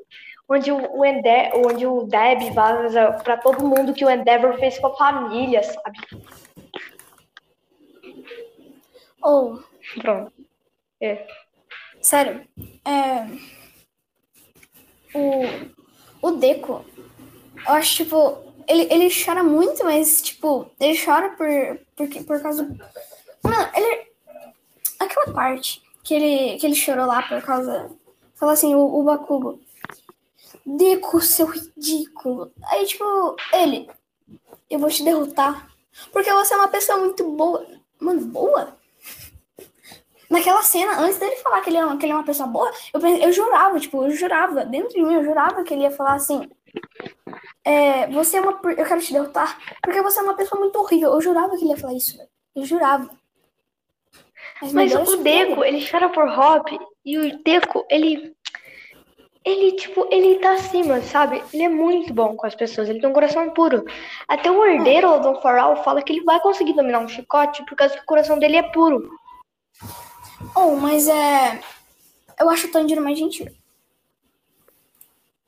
onde 0.47 0.71
o, 0.71 1.05
Endeavor, 1.05 1.71
onde 1.71 1.85
o 1.85 2.03
Deb 2.03 2.51
vaza 2.53 3.13
para 3.23 3.37
todo 3.37 3.67
mundo 3.67 3.93
que 3.93 4.05
o 4.05 4.09
Endeavor 4.09 4.57
fez 4.57 4.77
com 4.79 4.87
a 4.87 4.95
família, 4.95 5.63
sabe? 5.63 5.99
Ou. 9.21 9.55
Oh. 9.55 9.73
Pronto. 10.01 10.33
É. 11.01 11.27
Sério. 12.01 12.45
É. 12.85 13.27
O. 15.17 16.27
O 16.27 16.31
Deco. 16.31 16.85
Eu 17.67 17.73
acho, 17.73 18.03
tipo. 18.03 18.53
Ele, 18.67 18.87
ele 18.93 19.09
chora 19.09 19.43
muito, 19.43 19.83
mas, 19.83 20.21
tipo, 20.21 20.71
ele 20.79 20.97
chora 20.97 21.29
por, 21.31 21.79
por, 21.95 22.23
por 22.25 22.41
causa. 22.41 22.63
Mano, 23.43 23.69
ele. 23.75 24.13
Aquela 24.99 25.33
parte 25.33 25.81
que 26.03 26.13
ele, 26.13 26.57
que 26.57 26.65
ele 26.65 26.75
chorou 26.75 27.05
lá 27.05 27.21
por 27.23 27.41
causa. 27.41 27.89
Fala 28.35 28.53
assim, 28.53 28.75
o, 28.75 28.99
o 28.99 29.03
Bakugo. 29.03 29.62
Deco, 30.65 31.21
seu 31.21 31.47
ridículo. 31.47 32.51
Aí, 32.71 32.85
tipo, 32.85 33.35
ele, 33.51 33.89
eu 34.69 34.79
vou 34.79 34.89
te 34.89 35.03
derrotar. 35.03 35.69
Porque 36.11 36.31
você 36.31 36.53
é 36.53 36.57
uma 36.57 36.67
pessoa 36.67 36.97
muito 36.97 37.23
boa. 37.31 37.65
Mano, 37.99 38.25
boa? 38.25 38.77
Naquela 40.29 40.63
cena, 40.63 40.99
antes 40.99 41.19
dele 41.19 41.35
falar 41.37 41.61
que 41.61 41.69
ele 41.69 41.77
é 41.77 41.85
uma, 41.85 41.97
que 41.97 42.05
ele 42.05 42.13
é 42.13 42.15
uma 42.15 42.25
pessoa 42.25 42.47
boa, 42.47 42.71
eu, 42.93 42.99
eu 42.99 43.31
jurava, 43.31 43.79
tipo, 43.79 44.03
eu 44.03 44.11
jurava, 44.11 44.65
dentro 44.65 44.89
de 44.89 45.03
mim, 45.03 45.13
eu 45.13 45.23
jurava 45.23 45.63
que 45.63 45.73
ele 45.73 45.83
ia 45.83 45.91
falar 45.91 46.15
assim. 46.15 46.49
É, 47.63 48.07
você 48.07 48.37
é 48.37 48.41
uma. 48.41 48.59
Eu 48.75 48.85
quero 48.85 49.01
te 49.01 49.13
derrotar. 49.13 49.59
Porque 49.81 50.01
você 50.01 50.19
é 50.19 50.23
uma 50.23 50.35
pessoa 50.35 50.59
muito 50.59 50.77
horrível. 50.79 51.11
Eu 51.11 51.21
jurava 51.21 51.55
que 51.55 51.63
ele 51.63 51.71
ia 51.71 51.77
falar 51.77 51.93
isso, 51.93 52.17
Eu 52.55 52.65
jurava. 52.65 53.09
Mas, 54.61 54.73
Mas 54.73 54.93
o 54.95 55.17
Deco, 55.17 55.63
ele 55.63 55.87
chora 55.87 56.09
por 56.09 56.27
Hop. 56.27 56.67
E 57.05 57.17
o 57.17 57.43
Deco, 57.43 57.85
ele 57.89 58.35
ele, 59.45 59.73
tipo, 59.73 60.07
ele 60.09 60.39
tá 60.39 60.53
acima, 60.53 61.01
sabe? 61.01 61.43
Ele 61.53 61.63
é 61.63 61.69
muito 61.69 62.13
bom 62.13 62.35
com 62.35 62.47
as 62.47 62.55
pessoas, 62.55 62.87
ele 62.87 62.99
tem 62.99 63.09
um 63.09 63.13
coração 63.13 63.49
puro. 63.49 63.83
Até 64.27 64.49
o 64.49 64.65
herdeiro, 64.65 65.09
o 65.09 65.19
Don 65.19 65.41
Farrell, 65.41 65.83
fala 65.83 66.01
que 66.01 66.13
ele 66.13 66.23
vai 66.23 66.39
conseguir 66.39 66.73
dominar 66.73 66.99
um 66.99 67.07
chicote 67.07 67.65
por 67.65 67.75
causa 67.75 67.95
que 67.95 68.01
o 68.01 68.05
coração 68.05 68.39
dele 68.39 68.57
é 68.57 68.63
puro. 68.63 69.09
Oh, 70.55 70.75
mas 70.75 71.07
é. 71.07 71.59
Eu 72.39 72.49
acho 72.49 72.67
o 72.67 72.71
Tanjiro 72.71 73.01
mais 73.01 73.19
gentil. 73.19 73.47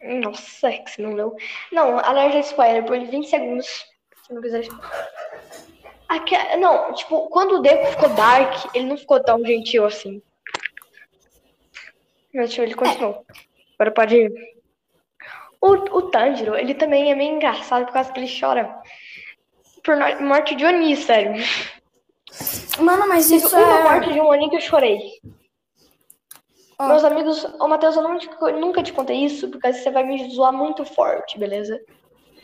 Nossa, 0.01 0.69
é 0.69 0.77
que 0.79 0.91
você 0.91 1.01
não 1.01 1.13
leu. 1.13 1.35
Não, 1.71 1.97
alerta 1.99 2.39
spoiler 2.39 2.85
por 2.85 2.99
20 2.99 3.29
segundos. 3.29 3.67
Se 4.25 4.33
não 4.33 4.41
quiser. 4.41 4.67
Aqui, 6.07 6.35
não, 6.57 6.93
tipo, 6.93 7.27
quando 7.29 7.55
o 7.55 7.61
Deco 7.61 7.87
ficou 7.87 8.09
dark, 8.09 8.75
ele 8.75 8.85
não 8.85 8.97
ficou 8.97 9.23
tão 9.23 9.43
gentil 9.43 9.85
assim. 9.85 10.21
Mas 12.33 12.51
tipo, 12.51 12.63
ele 12.63 12.75
continuou. 12.75 13.25
Agora 13.77 13.91
pode 13.93 14.15
ir. 14.15 14.31
O, 15.61 15.67
o 15.97 16.01
Tanjiro, 16.09 16.55
ele 16.55 16.73
também 16.73 17.11
é 17.11 17.15
meio 17.15 17.35
engraçado 17.35 17.85
por 17.85 17.93
causa 17.93 18.11
que 18.11 18.19
ele 18.19 18.39
chora 18.39 18.81
por 19.83 19.95
morte 20.21 20.55
de 20.55 20.65
Oni, 20.65 20.95
sério. 20.97 21.33
Mano, 22.79 23.07
mas 23.07 23.29
isso 23.29 23.55
Uma 23.55 23.79
é... 23.79 23.83
morte 23.83 24.13
de 24.13 24.19
um 24.19 24.25
Oni 24.25 24.49
que 24.49 24.55
eu 24.57 24.61
chorei. 24.61 24.99
Ó. 26.77 26.87
Meus 26.87 27.03
amigos, 27.03 27.43
ô 27.59 27.67
Matheus, 27.67 27.95
eu 27.95 28.01
não 28.01 28.17
te- 28.17 28.29
nunca 28.53 28.83
te 28.83 28.91
contei 28.91 29.23
isso, 29.23 29.47
porque 29.49 29.71
você 29.71 29.89
vai 29.91 30.03
me 30.03 30.29
zoar 30.29 30.51
muito 30.51 30.83
forte, 30.83 31.37
beleza? 31.39 31.79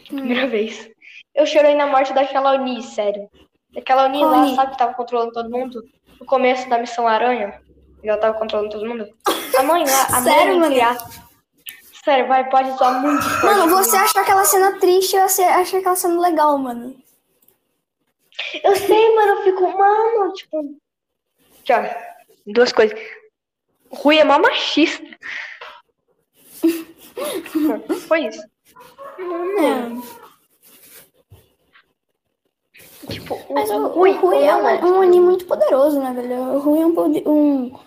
Primeira 0.07 0.47
vez. 0.47 0.89
Eu 1.35 1.45
chorei 1.45 1.75
na 1.75 1.87
morte 1.87 2.13
daquela 2.13 2.53
Oni, 2.53 2.81
sério. 2.83 3.29
Daquela 3.73 4.05
Oni 4.05 4.23
lá, 4.23 4.55
sabe, 4.55 4.71
que 4.71 4.77
tava 4.77 4.93
controlando 4.93 5.33
todo 5.33 5.49
mundo? 5.49 5.83
No 6.19 6.25
começo 6.25 6.69
da 6.69 6.77
missão 6.77 7.07
Aranha. 7.07 7.59
E 8.03 8.07
ela 8.07 8.19
tava 8.19 8.37
controlando 8.37 8.69
todo 8.71 8.87
mundo. 8.87 9.05
A 9.61 9.63
mãe 9.63 9.85
lá, 9.85 10.03
a 10.05 10.21
Sério, 10.23 10.59
mano? 10.59 10.81
aspas. 10.83 11.21
Sério, 12.03 12.27
vai, 12.27 12.49
pode 12.49 12.71
zoar 12.77 12.99
muito 12.99 13.21
forte. 13.21 13.45
Mano, 13.45 13.69
você 13.69 13.95
achou 13.95 14.21
aquela 14.21 14.43
cena 14.43 14.79
triste, 14.79 15.15
achei 15.15 15.45
achei 15.45 15.79
aquela 15.79 15.95
cena 15.95 16.19
legal, 16.19 16.57
mano. 16.57 16.95
Eu 18.63 18.75
sei, 18.75 19.15
mano, 19.15 19.33
eu 19.33 19.43
fico, 19.43 19.77
mano, 19.77 20.33
tipo. 20.33 20.75
Tchau. 21.63 21.83
Duas 22.47 22.71
coisas. 22.71 22.99
Rui 23.91 24.17
é 24.17 24.23
mó 24.23 24.39
machista. 24.39 25.05
Foi 28.07 28.25
isso. 28.25 28.43
Mano, 29.19 30.03
É. 33.05 33.11
tipo, 33.13 33.35
o, 33.35 33.53
Mas 33.53 33.69
o, 33.69 33.73
o 33.75 33.85
o 33.85 33.87
Rui, 33.89 34.11
Rui 34.13 34.37
é 34.37 34.49
Alan, 34.49 34.79
um, 34.83 34.97
um 34.97 35.01
anime 35.01 35.25
muito 35.25 35.45
poderoso, 35.45 35.99
né, 36.01 36.11
velho? 36.13 36.35
O 36.55 36.59
Rui 36.59 36.79
é 36.81 36.85
um, 36.87 37.29
um, 37.31 37.79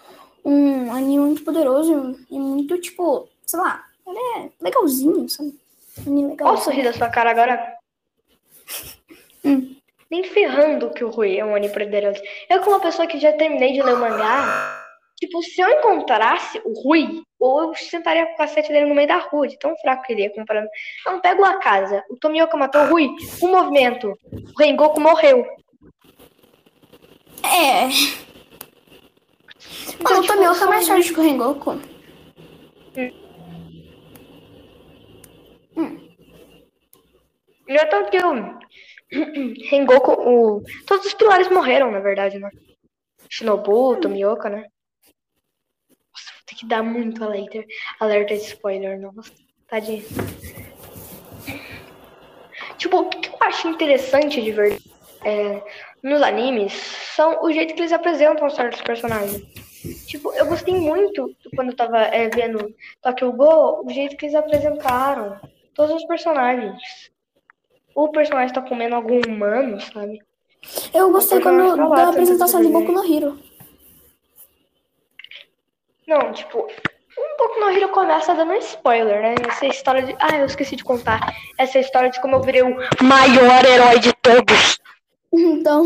um 0.45 0.93
anime 0.93 1.25
muito 1.25 1.45
poderoso 1.45 2.19
e 2.31 2.39
muito, 2.39 2.79
tipo, 2.79 3.29
sei 3.47 3.59
lá, 3.59 3.85
ele 4.07 4.19
é 4.19 4.51
legalzinho, 4.61 5.29
sabe? 5.29 5.59
Anime 6.07 6.23
Olha 6.23 6.29
o 6.29 6.31
legal. 6.31 6.57
sorriso 6.59 6.85
da 6.85 6.93
sua 6.93 7.09
cara 7.09 7.31
agora. 7.31 7.75
Hum. 9.47 9.77
Nem 10.11 10.25
ferrando 10.25 10.89
que 10.89 11.05
o 11.05 11.11
Rui 11.11 11.37
é 11.37 11.45
um 11.45 11.55
anime 11.55 11.71
poderoso. 11.71 12.19
Eu, 12.49 12.61
como 12.61 12.77
uma 12.77 12.81
pessoa 12.81 13.07
que 13.07 13.21
já 13.21 13.31
terminei 13.35 13.75
de 13.75 13.83
ler 13.83 13.93
o 13.93 13.99
mangá, 13.99 14.83
tipo, 15.19 15.43
se 15.43 15.61
eu 15.61 15.69
encontrasse 15.69 16.63
o 16.65 16.73
Rui, 16.73 17.23
ou 17.39 17.65
eu 17.65 17.75
sentaria 17.75 18.25
com 18.25 18.33
o 18.33 18.37
cacete 18.39 18.69
dele 18.69 18.87
no 18.87 18.95
meio 18.95 19.07
da 19.07 19.19
rua, 19.19 19.47
de 19.47 19.59
tão 19.59 19.77
fraco 19.77 20.03
que 20.05 20.15
ele 20.15 20.23
é 20.23 20.31
comparando. 20.31 20.67
Não, 21.05 21.21
pego 21.21 21.45
a 21.45 21.59
casa. 21.59 22.03
O 22.09 22.17
Tomioka 22.17 22.57
matou 22.57 22.81
o 22.81 22.87
Rui, 22.87 23.11
um 23.43 23.49
movimento. 23.49 24.19
O 24.33 24.59
Rengoku 24.59 24.99
morreu. 24.99 25.45
É. 27.43 27.89
Mano, 30.03 30.19
o 30.19 30.23
tipo, 30.23 30.35
Tomioka 30.35 30.57
é 30.57 30.59
são 30.59 30.69
mais 30.69 30.89
forte 30.89 31.13
que 31.13 31.21
o 31.21 31.23
Rengoku. 31.23 31.81
Já 37.69 37.87
tanto 37.87 38.11
que 38.11 38.19
o 38.19 38.59
Rengoku, 39.71 40.13
o... 40.13 40.63
todos 40.87 41.07
os 41.07 41.15
pilares 41.15 41.49
morreram, 41.49 41.91
na 41.91 42.01
verdade, 42.01 42.39
né? 42.39 42.51
Shinobu, 43.29 43.97
Tomioka, 43.97 44.49
né? 44.49 44.67
Nossa, 45.89 46.33
vou 46.35 46.43
ter 46.47 46.55
que 46.57 46.67
dar 46.67 46.83
muito 46.83 47.25
alerta, 47.25 47.65
alerta 47.99 48.35
de 48.35 48.43
spoiler, 48.43 49.01
nossa, 49.01 49.33
tadinho. 49.67 50.05
Tipo, 52.77 52.99
o 52.99 53.09
que 53.09 53.29
eu 53.29 53.39
acho 53.41 53.69
interessante 53.69 54.43
de 54.43 54.53
verdade 54.53 54.95
é, 55.25 55.63
nos 56.03 56.23
animes 56.23 56.73
são 57.17 57.43
o 57.43 57.51
jeito 57.51 57.75
que 57.75 57.81
eles 57.81 57.93
apresentam 57.93 58.49
certos 58.51 58.83
personagens. 58.83 59.43
Tipo, 60.07 60.33
eu 60.33 60.47
gostei 60.47 60.75
muito 60.75 61.35
quando 61.55 61.71
eu 61.71 61.77
tava 61.77 61.99
é, 61.99 62.29
vendo 62.29 62.75
Tokyo 63.03 63.33
Go, 63.33 63.85
o 63.85 63.91
jeito 63.91 64.17
que 64.17 64.27
eles 64.27 64.35
apresentaram 64.35 65.39
todos 65.75 65.95
os 65.97 66.07
personagens. 66.07 67.11
O 67.95 68.09
personagem 68.09 68.55
tá 68.55 68.63
comendo 68.63 68.95
algum 68.95 69.21
humano, 69.29 69.81
sabe? 69.81 70.23
Eu 70.93 71.13
gostei 71.13 71.41
quando, 71.41 71.77
tá 71.77 71.87
lá, 71.87 71.97
da 71.97 72.09
apresentação 72.09 72.63
de 72.63 72.69
Boku 72.69 72.93
no 72.93 73.05
Hero. 73.05 73.39
Não, 76.07 76.33
tipo, 76.33 76.67
um 77.19 77.37
pouco 77.37 77.61
no 77.61 77.71
Hero 77.71 77.89
começa 77.91 78.35
dando 78.35 78.55
spoiler, 78.55 79.21
né? 79.21 79.35
Essa 79.49 79.67
história 79.67 80.03
de. 80.03 80.17
Ah, 80.19 80.37
eu 80.39 80.47
esqueci 80.47 80.77
de 80.77 80.85
contar. 80.85 81.35
Essa 81.59 81.79
história 81.79 82.11
de 82.11 82.21
como 82.21 82.37
eu 82.37 82.43
virei 82.43 82.63
o 82.63 82.77
maior 83.03 83.65
herói 83.65 83.99
de 83.99 84.13
todos. 84.15 84.79
Então. 85.37 85.85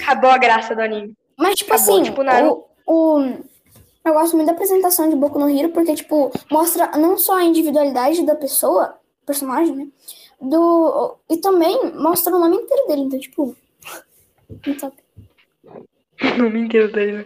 Acabou 0.00 0.30
a 0.30 0.38
graça 0.38 0.74
do 0.74 0.80
anime. 0.80 1.14
Mas, 1.36 1.54
tipo 1.56 1.72
Acabou, 1.74 1.94
assim, 1.94 2.02
tipo, 2.04 2.22
o, 2.22 2.64
o- 3.18 3.38
eu 4.04 4.12
gosto 4.12 4.36
muito 4.36 4.46
da 4.46 4.52
apresentação 4.52 5.08
de 5.08 5.16
Boku 5.16 5.38
no 5.38 5.48
Hero, 5.48 5.70
porque, 5.70 5.94
tipo, 5.94 6.30
mostra 6.50 6.90
não 6.98 7.16
só 7.16 7.36
a 7.38 7.44
individualidade 7.44 8.24
da 8.24 8.34
pessoa, 8.34 8.98
personagem, 9.26 9.74
né? 9.74 9.86
Do, 10.40 11.16
e 11.30 11.38
também 11.38 11.92
mostra 11.94 12.34
o 12.34 12.38
nome 12.38 12.56
inteiro 12.56 12.86
dele. 12.86 13.02
Então, 13.02 13.18
tipo. 13.18 13.56
top. 14.80 14.96
O 16.22 16.38
nome 16.42 16.60
inteiro 16.60 16.92
dele. 16.92 17.12
né? 17.18 17.24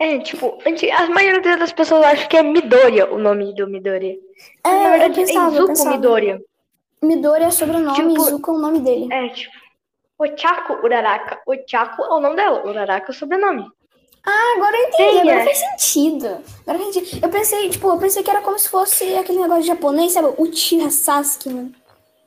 É, 0.00 0.18
tipo, 0.18 0.58
a 0.96 1.06
maioria 1.10 1.56
das 1.56 1.72
pessoas 1.72 2.02
acha 2.04 2.26
que 2.26 2.36
é 2.36 2.42
Midoriya 2.42 3.12
o 3.12 3.18
nome 3.18 3.54
do 3.54 3.66
Midoriya. 3.68 4.18
É, 4.64 4.68
Na 4.68 4.90
verdade, 4.90 5.20
é 5.20 5.24
pensava, 5.24 5.46
eu 5.48 5.52
Izuku 5.54 5.66
pensava. 5.68 5.90
Midoriya. 5.90 6.42
Midori 7.02 7.44
é 7.44 7.50
sobrenome, 7.50 7.94
Tipo- 7.94 8.16
Izuka 8.26 8.50
é 8.50 8.54
o 8.54 8.58
nome 8.58 8.80
dele. 8.80 9.12
É, 9.12 9.28
tipo, 9.28 9.52
Ochako 10.18 10.74
Uraraka. 10.84 11.40
Ochako 11.46 12.02
é 12.02 12.08
o 12.14 12.20
nome 12.20 12.36
dela, 12.36 12.66
Uraraka 12.66 13.10
é 13.10 13.10
o 13.10 13.14
sobrenome. 13.14 13.70
Ah, 14.26 14.54
agora 14.56 14.76
eu 14.76 14.88
entendi, 14.88 15.12
Sim, 15.12 15.20
agora 15.20 15.40
é. 15.40 15.44
faz 15.44 15.58
sentido. 15.58 16.26
Agora 16.66 16.78
faz 16.78 16.94
sentido. 16.94 17.24
Eu 17.24 17.30
pensei, 17.30 17.68
tipo, 17.70 17.88
eu 17.88 17.98
pensei 17.98 18.22
que 18.22 18.30
era 18.30 18.40
como 18.40 18.58
se 18.58 18.68
fosse 18.70 19.16
aquele 19.16 19.40
negócio 19.40 19.64
japonês, 19.64 20.12
sabe? 20.12 20.34
Uchiha 20.38 20.90
Sasuke, 20.90 21.50
mano. 21.50 21.74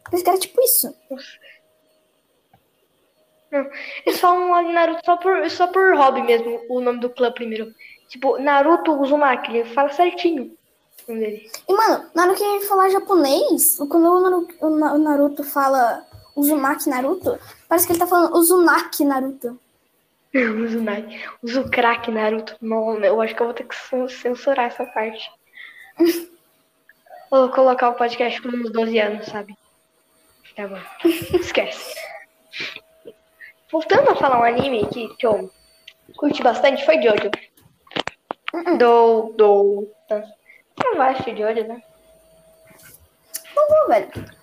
Eu 0.06 0.12
pensei 0.12 0.24
que 0.24 0.30
era 0.30 0.40
tipo 0.40 0.62
isso. 0.62 0.94
Eles 4.06 4.20
falam 4.20 4.52
lá 4.52 4.62
de 4.62 4.74
Naruto 4.74 5.02
só 5.06 5.18
por, 5.18 5.50
só 5.50 5.68
por 5.68 5.96
hobby 5.96 6.22
mesmo, 6.22 6.62
o 6.70 6.82
nome 6.82 7.00
do 7.00 7.10
clã 7.10 7.32
primeiro. 7.32 7.74
Tipo, 8.10 8.38
Naruto 8.38 8.94
Uzumaki, 9.02 9.56
ele 9.58 9.70
fala 9.74 9.90
certinho 9.90 10.56
dele. 11.08 11.50
E, 11.68 11.74
mano, 11.74 12.06
na 12.14 12.24
hora 12.26 12.36
que 12.36 12.44
a 12.44 12.48
gente 12.48 12.66
falar 12.68 12.90
japonês, 12.90 13.78
quando 13.78 14.06
o 14.06 14.20
Naruto, 14.22 14.56
o 14.62 14.70
Na- 14.70 14.94
o 14.94 14.98
Naruto 14.98 15.44
fala 15.44 16.06
Uzumaki 16.38 16.88
Naruto, 16.90 17.40
parece 17.68 17.88
que 17.88 17.94
ele 17.94 18.00
tá 18.00 18.08
falando 18.08 18.36
Uzumaki 18.36 19.04
Naruto. 19.04 19.60
Uzumaki. 20.36 21.20
Uzukraki 21.42 22.12
Naruto. 22.12 22.56
Não, 22.62 22.98
eu 23.04 23.20
acho 23.22 23.36
que 23.36 23.42
eu 23.42 23.48
vou 23.48 23.54
ter 23.56 23.64
que 23.68 23.76
cen- 23.76 24.08
censurar 24.08 24.68
essa 24.68 24.86
parte. 24.86 25.30
Vou 27.30 27.50
colocar 27.50 27.90
o 27.90 27.96
podcast 27.96 28.42
com 28.42 28.48
uns 28.48 28.72
12 28.72 29.00
anos, 29.00 29.26
sabe? 29.26 29.54
Tá 30.56 30.66
bom. 30.66 30.80
Esquece. 31.34 31.94
Voltando 33.70 34.12
a 34.12 34.16
falar 34.16 34.40
um 34.40 34.44
anime 34.46 34.88
que, 34.88 35.14
que 35.18 35.28
eu 35.28 35.52
curti 36.16 36.42
bastante, 36.42 36.86
foi 36.86 37.02
Jojo. 37.02 37.30
Do. 38.78 39.34
Do. 39.36 39.92
Não 40.82 40.96
vai 40.96 41.12
assistir 41.12 41.36
Jojo, 41.38 41.68
né? 41.68 41.84
Não 43.54 43.68
vou, 43.68 43.88
velho. 43.90 44.37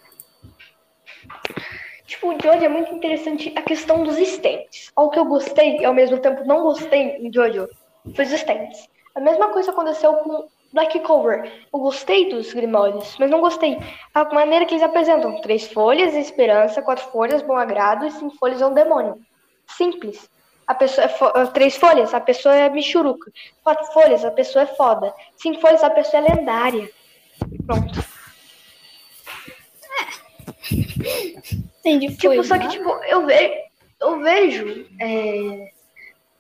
Tipo, 2.14 2.28
o 2.28 2.38
Jojo 2.40 2.64
é 2.64 2.68
muito 2.68 2.94
interessante 2.94 3.52
a 3.56 3.62
questão 3.62 4.04
dos 4.04 4.16
stands. 4.18 4.92
Ao 4.94 5.10
que 5.10 5.18
eu 5.18 5.24
gostei 5.24 5.78
e 5.78 5.84
ao 5.84 5.92
mesmo 5.92 6.18
tempo 6.18 6.44
não 6.44 6.62
gostei 6.62 7.16
em 7.16 7.32
Jojo 7.32 7.68
foi 8.14 8.24
os 8.24 8.30
stands. 8.32 8.88
A 9.16 9.20
mesma 9.20 9.48
coisa 9.48 9.72
aconteceu 9.72 10.12
com 10.18 10.46
Black 10.72 11.00
Cover. 11.00 11.50
Eu 11.72 11.80
gostei 11.80 12.28
dos 12.28 12.52
Grimórios, 12.52 13.16
mas 13.18 13.28
não 13.28 13.40
gostei. 13.40 13.76
A 14.14 14.24
maneira 14.32 14.64
que 14.64 14.74
eles 14.74 14.84
apresentam. 14.84 15.40
Três 15.40 15.66
folhas 15.72 16.14
é 16.14 16.20
esperança, 16.20 16.82
quatro 16.82 17.04
folhas 17.10 17.42
bom 17.42 17.56
agrado 17.56 18.06
e 18.06 18.10
cinco 18.12 18.36
folhas 18.36 18.62
é 18.62 18.66
um 18.66 18.74
demônio. 18.74 19.20
Simples. 19.66 20.30
A 20.68 20.74
pessoa 20.74 21.06
é 21.06 21.08
fo- 21.08 21.32
ah, 21.34 21.46
Três 21.48 21.76
folhas, 21.76 22.14
a 22.14 22.20
pessoa 22.20 22.54
é 22.54 22.68
michuruca. 22.70 23.30
Quatro 23.64 23.86
folhas, 23.92 24.24
a 24.24 24.30
pessoa 24.30 24.62
é 24.62 24.66
foda. 24.66 25.12
Cinco 25.36 25.60
folhas, 25.60 25.82
a 25.82 25.90
pessoa 25.90 26.24
é 26.24 26.34
lendária. 26.34 26.88
Pronto. 27.66 28.04
Entendi. 31.84 32.16
Tipo, 32.16 32.42
só 32.42 32.58
que, 32.58 32.64
né? 32.64 32.70
tipo, 32.70 32.88
eu, 33.04 33.26
ve 33.26 33.64
eu 34.00 34.20
vejo 34.20 34.86
é, 35.00 35.72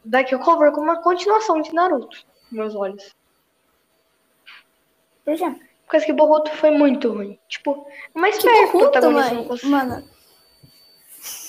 Black 0.04 0.36
Cover 0.38 0.72
como 0.72 0.84
uma 0.84 1.02
continuação 1.02 1.60
de 1.60 1.72
Naruto, 1.74 2.24
nos 2.50 2.52
meus 2.52 2.74
olhos. 2.74 3.14
Por 5.24 5.36
quê? 5.36 5.44
Por 5.84 5.90
causa 5.90 6.06
que 6.06 6.12
Boruto 6.12 6.50
foi 6.52 6.70
muito 6.70 7.12
ruim. 7.12 7.38
Tipo, 7.48 7.86
mais 8.14 8.38
Que 8.38 8.44
perto 8.44 8.72
Boruto, 8.72 8.90
protagonista 8.90 9.34
não 9.34 9.70
mano. 9.70 10.08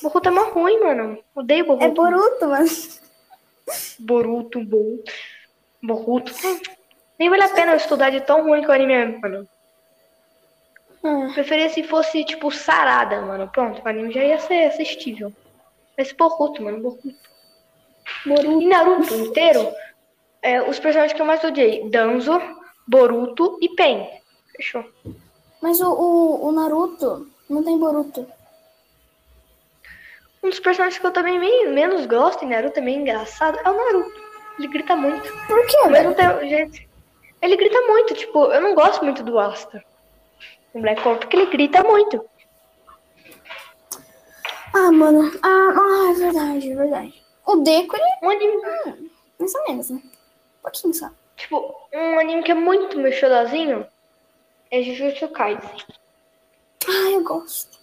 Boruto 0.02 0.30
é 0.30 0.32
mó 0.32 0.44
ruim, 0.50 0.80
mano. 0.82 1.24
Odeio 1.34 1.66
Boruto. 1.66 1.86
é 1.86 1.90
Boruto, 1.90 2.48
mano. 2.48 2.68
Boruto, 4.00 4.64
Boruto. 4.64 5.12
Boruto. 5.82 6.34
Nem 7.18 7.30
vale 7.30 7.44
a 7.44 7.50
pena 7.50 7.72
eu 7.72 7.78
estudar 7.78 8.10
de 8.10 8.22
tão 8.22 8.44
ruim 8.44 8.62
que 8.62 8.68
o 8.68 8.74
anime 8.74 8.94
é, 8.94 9.06
mano. 9.06 9.48
Hum. 11.06 11.32
Preferia 11.34 11.70
se 11.70 11.84
fosse, 11.84 12.24
tipo, 12.26 12.50
Sarada, 12.52 13.22
mano. 13.22 13.48
Pronto, 13.50 13.80
o 13.84 13.88
anime 13.88 14.12
já 14.12 14.24
ia 14.24 14.40
ser 14.40 14.66
assistível. 14.66 15.32
Mas 15.96 16.12
Boruto, 16.12 16.64
mano, 16.64 16.80
Boruto. 16.82 17.14
Boruto. 18.26 18.62
E 18.62 18.66
Naruto 18.66 19.14
inteiro, 19.14 19.72
é, 20.42 20.62
os 20.68 20.80
personagens 20.80 21.14
que 21.14 21.22
eu 21.22 21.26
mais 21.26 21.44
odiei. 21.44 21.88
Danzo, 21.90 22.42
Boruto 22.88 23.58
e 23.62 23.70
Pen. 23.70 24.10
Fechou. 24.56 24.84
Mas 25.62 25.80
o, 25.80 25.92
o, 25.92 26.48
o 26.48 26.52
Naruto 26.52 27.28
não 27.50 27.64
tem 27.64 27.78
Boruto. 27.78 28.26
Um 30.44 30.50
dos 30.50 30.60
personagens 30.60 31.00
que 31.00 31.06
eu 31.06 31.12
também 31.12 31.40
men- 31.40 31.70
menos 31.70 32.06
gosto 32.06 32.44
em 32.46 32.50
Naruto, 32.50 32.76
também 32.76 32.98
engraçado, 33.00 33.60
é 33.64 33.70
o 33.70 33.74
Naruto. 33.76 34.26
Ele 34.58 34.68
grita 34.70 34.96
muito. 34.96 35.22
Por 35.48 35.66
quê, 35.68 35.78
velho? 35.82 35.92
mesmo 35.92 36.16
tempo, 36.16 36.40
gente, 36.48 36.88
ele 37.42 37.58
grita 37.58 37.80
muito, 37.82 38.14
tipo, 38.14 38.46
eu 38.46 38.62
não 38.62 38.74
gosto 38.74 39.04
muito 39.04 39.22
do 39.24 39.38
Asta. 39.40 39.84
No 40.76 40.82
Black 40.82 41.02
Clover, 41.02 41.22
porque 41.22 41.38
ele 41.38 41.46
grita 41.46 41.82
muito. 41.84 42.24
Ah, 44.74 44.92
mano. 44.92 45.32
Ah, 45.42 45.74
ah, 45.74 46.12
é 46.12 46.14
verdade, 46.14 46.72
é 46.72 46.76
verdade. 46.76 47.24
O 47.48 47.56
Deco, 47.56 47.96
ele 47.96 48.04
Um 48.22 48.30
anime, 48.30 48.58
hum, 48.58 49.10
mais 49.40 49.56
ou 49.56 49.64
menos, 49.70 49.90
né? 49.90 50.02
Um 50.04 50.62
pouquinho 50.62 50.94
só. 50.94 51.10
tipo, 51.38 51.74
um 51.94 52.20
anime 52.20 52.44
que 52.44 52.52
é 52.52 52.56
muito 52.56 52.98
meu 53.00 53.12
xodozinho 53.12 53.88
é 54.70 54.82
Jujutsu 54.82 55.30
Kaisen. 55.30 55.70
Ah, 56.90 57.12
eu 57.12 57.24
gosto. 57.24 57.80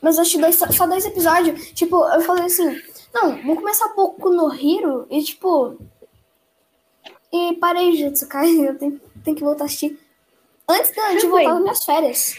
Mas 0.00 0.16
eu 0.16 0.22
acho 0.22 0.38
dois, 0.38 0.54
só 0.56 0.86
dois 0.86 1.04
episódios. 1.04 1.72
Tipo, 1.72 2.04
eu 2.08 2.20
falei 2.20 2.44
assim, 2.44 2.80
não, 3.12 3.36
vamos 3.38 3.58
começar 3.58 3.88
pouco 3.90 4.30
no 4.30 4.54
Hiro 4.54 5.08
e 5.10 5.24
tipo. 5.24 5.76
E 7.32 7.54
parei 7.56 7.96
Jujutsu 7.96 8.28
Kaisen, 8.28 8.64
eu 8.64 8.78
tenho, 8.78 9.00
tenho 9.24 9.36
que 9.36 9.42
voltar 9.42 9.64
a 9.64 9.66
assistir. 9.66 9.98
Antes 10.68 10.92
de, 10.92 11.20
de 11.20 11.26
voltar 11.26 11.52
das 11.52 11.60
minhas 11.60 11.84
férias. 11.84 12.36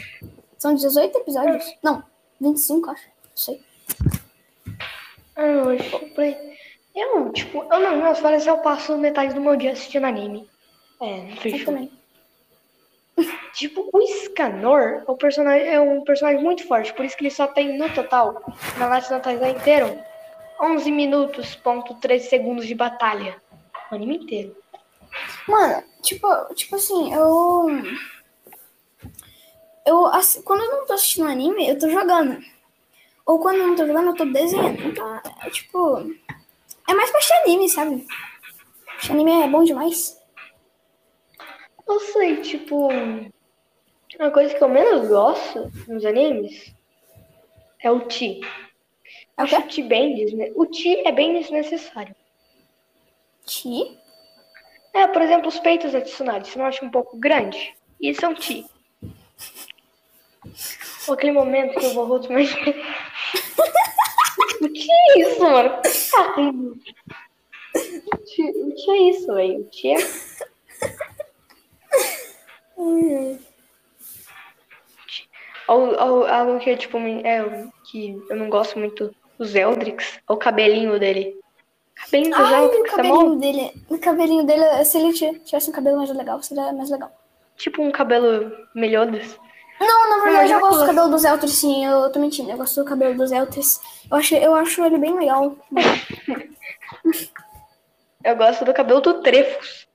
São 0.57 0.75
18 0.75 1.17
episódios. 1.17 1.65
Não, 1.81 2.03
25, 2.39 2.91
acho. 2.91 3.05
Não 3.05 3.37
sei. 3.37 3.63
Ah, 5.35 5.45
eu 6.95 7.31
tipo, 7.31 7.63
eu 7.63 7.79
não, 7.79 7.95
meus 7.97 8.19
férias 8.19 8.45
eu 8.45 8.57
passo 8.57 8.97
metade 8.97 9.33
do 9.33 9.41
meu 9.41 9.55
dia 9.55 9.71
assistindo 9.71 10.05
anime. 10.05 10.49
É, 11.01 11.31
Eu 11.31 11.37
fechou. 11.37 11.73
Tipo, 13.53 13.89
o 13.91 14.07
Scanor 14.07 15.03
é 15.05 15.11
um 15.11 15.17
personagem, 15.17 15.67
é 15.67 15.79
um 15.79 16.03
personagem 16.03 16.41
muito 16.41 16.65
forte, 16.65 16.93
por 16.93 17.03
isso 17.03 17.17
que 17.17 17.23
ele 17.23 17.31
só 17.31 17.47
tem 17.47 17.77
no 17.77 17.89
total, 17.93 18.41
na 18.77 18.87
National 18.87 19.19
Taizai 19.19 19.51
inteiro, 19.51 19.99
11 20.61 20.89
minutos, 20.89 21.55
ponto 21.55 21.95
13 21.95 22.29
segundos 22.29 22.65
de 22.65 22.75
batalha. 22.75 23.41
O 23.91 23.95
anime 23.95 24.17
inteiro. 24.17 24.55
Mano, 25.47 25.83
tipo, 26.01 26.27
tipo 26.53 26.75
assim, 26.75 27.13
eu. 27.13 27.67
Eu, 29.89 30.05
assi- 30.05 30.43
quando 30.43 30.61
eu 30.63 30.71
não 30.71 30.85
tô 30.85 30.93
assistindo 30.93 31.27
anime, 31.27 31.67
eu 31.67 31.79
tô 31.79 31.89
jogando. 31.89 32.39
Ou 33.25 33.39
quando 33.39 33.57
eu 33.57 33.67
não 33.69 33.75
tô 33.75 33.87
jogando, 33.87 34.09
eu 34.09 34.15
tô 34.15 34.25
desenhando. 34.25 34.79
Então, 34.83 35.15
é 35.43 35.49
tipo. 35.49 35.97
É 36.87 36.93
mais 36.93 37.09
pra 37.09 37.17
assistir 37.19 37.33
anime, 37.43 37.67
sabe? 37.69 38.05
Assistir 38.95 39.13
anime 39.13 39.31
é 39.31 39.47
bom 39.47 39.63
demais. 39.63 40.15
Eu 41.87 41.99
sei, 42.01 42.41
tipo, 42.41 42.87
uma 44.19 44.31
coisa 44.31 44.53
que 44.53 44.63
eu 44.63 44.69
menos 44.69 45.07
gosto 45.07 45.71
nos 45.87 46.05
animes 46.05 46.71
é 47.81 47.89
o 47.89 48.01
Ti. 48.07 48.41
É 49.35 49.41
o 49.41 49.45
Acho 49.45 49.55
quê? 49.55 49.63
o 49.63 49.67
Ti 49.67 49.83
bem 49.83 50.15
desne... 50.15 50.51
O 50.55 50.65
Ti 50.67 51.01
é 51.03 51.11
bem 51.11 51.33
desnecessário. 51.39 52.15
Ti? 53.43 53.97
É, 54.93 55.07
por 55.07 55.21
exemplo, 55.23 55.47
os 55.47 55.59
peitos 55.59 55.93
da 55.93 56.01
Tsunade, 56.01 56.47
você 56.49 56.59
não 56.59 56.65
acha 56.65 56.85
um 56.85 56.91
pouco 56.91 57.17
grande? 57.17 57.75
Isso 57.99 58.23
é 58.23 58.27
um 58.27 58.35
Ti. 58.35 58.67
Aquele 61.11 61.31
momento 61.31 61.79
que 61.79 61.85
eu 61.85 61.93
vou 61.93 62.05
rosto 62.05 62.31
mais. 62.31 62.49
O 64.61 64.67
que 64.69 64.91
é 64.91 65.19
isso, 65.19 65.41
mano? 65.41 65.69
Tá 66.11 66.33
rindo. 66.35 66.77
O 68.13 68.17
Ti 68.17 68.41
o 68.43 68.75
Ti 68.75 68.91
é 68.91 68.97
isso, 69.09 69.33
velho. 69.33 69.59
O 69.61 69.63
Ti 69.69 69.87
é. 69.91 69.97
Ou 75.67 76.25
algo 76.27 76.59
que 76.59 76.69
é 76.71 76.75
tipo. 76.75 76.97
É, 76.97 77.67
que 77.89 78.21
eu 78.29 78.35
não 78.35 78.49
gosto 78.49 78.77
muito. 78.79 79.13
Os 79.37 79.55
Eldrix. 79.55 80.19
É 80.29 80.33
o 80.33 80.37
cabelinho 80.37 80.99
dele. 80.99 81.39
Cabelinho 81.95 82.35
dos 82.35 82.45
Ai, 82.45 82.61
o 82.61 82.65
Eldrix 82.65 82.93
é 82.93 83.03
mó 83.03 83.13
cabelinho 83.13 83.35
dele. 83.39 83.71
O 83.89 83.97
cabelinho 83.99 84.45
dele, 84.45 84.85
se 84.85 84.97
ele 84.97 85.13
ti- 85.13 85.39
tivesse 85.45 85.69
um 85.69 85.73
cabelo 85.73 85.97
mais 85.97 86.09
legal, 86.09 86.41
seria 86.43 86.73
mais 86.73 86.89
legal. 86.89 87.11
tipo 87.55 87.81
um 87.81 87.91
cabelo 87.91 88.51
melhor 88.75 89.05
desse. 89.09 89.37
Não, 89.79 90.09
na 90.09 90.23
verdade 90.23 90.51
eu 90.51 90.59
gosto 90.59 90.79
do 90.79 90.85
cabelo 90.85 91.09
dos 91.09 91.23
Elters, 91.23 91.53
sim, 91.53 91.85
eu 91.85 92.11
tô 92.11 92.19
mentindo. 92.19 92.51
Eu 92.51 92.57
gosto 92.57 92.81
do 92.81 92.85
cabelo 92.85 93.15
dos 93.15 93.31
Elters. 93.31 93.79
Eu 94.11 94.17
acho, 94.17 94.35
eu 94.35 94.55
acho 94.55 94.83
ele 94.83 94.97
bem 94.97 95.17
legal. 95.17 95.55
Eu 98.23 98.35
gosto 98.35 98.65
do 98.65 98.73
cabelo 98.73 98.99
do 98.99 99.21
Trefus. 99.21 99.87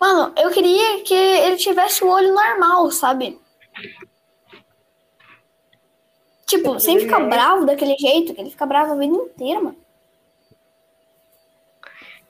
Mano, 0.00 0.32
eu 0.36 0.50
queria 0.50 1.02
que 1.02 1.14
ele 1.14 1.56
tivesse 1.56 2.02
o 2.02 2.08
olho 2.08 2.34
normal, 2.34 2.90
sabe? 2.90 3.40
Tipo, 6.46 6.78
sem 6.78 7.00
ficar 7.00 7.20
né? 7.20 7.28
bravo 7.28 7.64
daquele 7.64 7.96
jeito, 7.96 8.34
que 8.34 8.40
ele 8.40 8.50
fica 8.50 8.66
bravo 8.66 8.92
a 8.92 8.96
vida 8.96 9.14
inteira, 9.14 9.60
mano. 9.60 9.76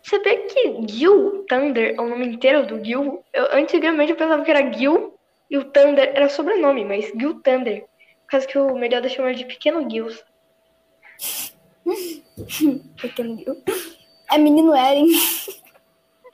Você 0.02 0.18
vê 0.20 0.36
que 0.36 0.86
Gil 0.88 1.44
Thunder 1.48 1.94
é 1.96 2.00
o 2.00 2.08
nome 2.08 2.28
inteiro 2.28 2.64
do 2.66 2.82
Gil? 2.82 3.24
Eu, 3.32 3.56
antigamente 3.56 4.12
eu 4.12 4.16
pensava 4.16 4.44
que 4.44 4.50
era 4.50 4.72
Gil 4.72 5.15
e 5.50 5.56
o 5.56 5.64
Thunder 5.64 6.12
era 6.14 6.28
sobrenome, 6.28 6.84
mas 6.84 7.06
Gil 7.06 7.40
Thunder. 7.40 7.82
Por 8.22 8.30
causa 8.30 8.46
que 8.46 8.58
o 8.58 8.76
Meliodas 8.76 9.12
chama 9.12 9.32
de 9.32 9.44
Pequeno 9.44 9.88
Gil. 9.88 10.08
Pequeno 13.00 13.36
Gil. 13.36 13.62
É 14.30 14.38
menino 14.38 14.74
Eren. 14.74 15.06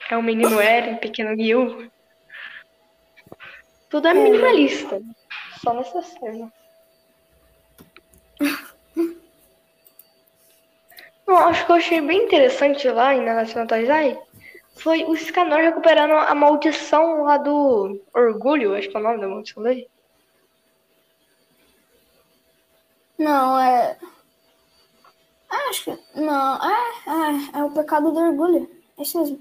É 0.09 0.17
o 0.17 0.21
menino 0.21 0.59
Eren, 0.59 0.97
Pequeno 0.97 1.33
Gil. 1.33 1.89
Tudo 3.89 4.09
é 4.09 4.13
minimalista. 4.13 5.01
Só 5.61 5.73
nessa 5.73 6.01
cena. 6.01 6.51
Não, 11.25 11.37
acho 11.47 11.65
que 11.65 11.71
eu 11.71 11.75
achei 11.77 12.01
bem 12.01 12.25
interessante 12.25 12.85
lá 12.89 13.15
em 13.15 13.21
no 13.21 13.65
Taizai 13.65 14.19
foi 14.75 15.03
o 15.05 15.15
Scanor 15.15 15.59
recuperando 15.59 16.13
a 16.13 16.33
maldição 16.33 17.23
lá 17.23 17.37
do 17.37 18.01
orgulho, 18.13 18.75
acho 18.75 18.89
que 18.89 18.97
é 18.97 18.99
o 18.99 19.03
nome 19.03 19.21
da 19.21 19.27
maldição 19.27 19.63
dele. 19.63 19.89
Não, 23.17 23.59
é. 23.59 23.97
Ah, 25.49 25.69
acho 25.69 25.83
que. 25.85 26.19
Não, 26.19 26.55
é, 26.57 27.55
é, 27.55 27.59
é 27.59 27.63
o 27.63 27.71
pecado 27.71 28.11
do 28.11 28.19
orgulho. 28.19 28.69
É 28.97 29.03
isso 29.03 29.19
mesmo. 29.19 29.39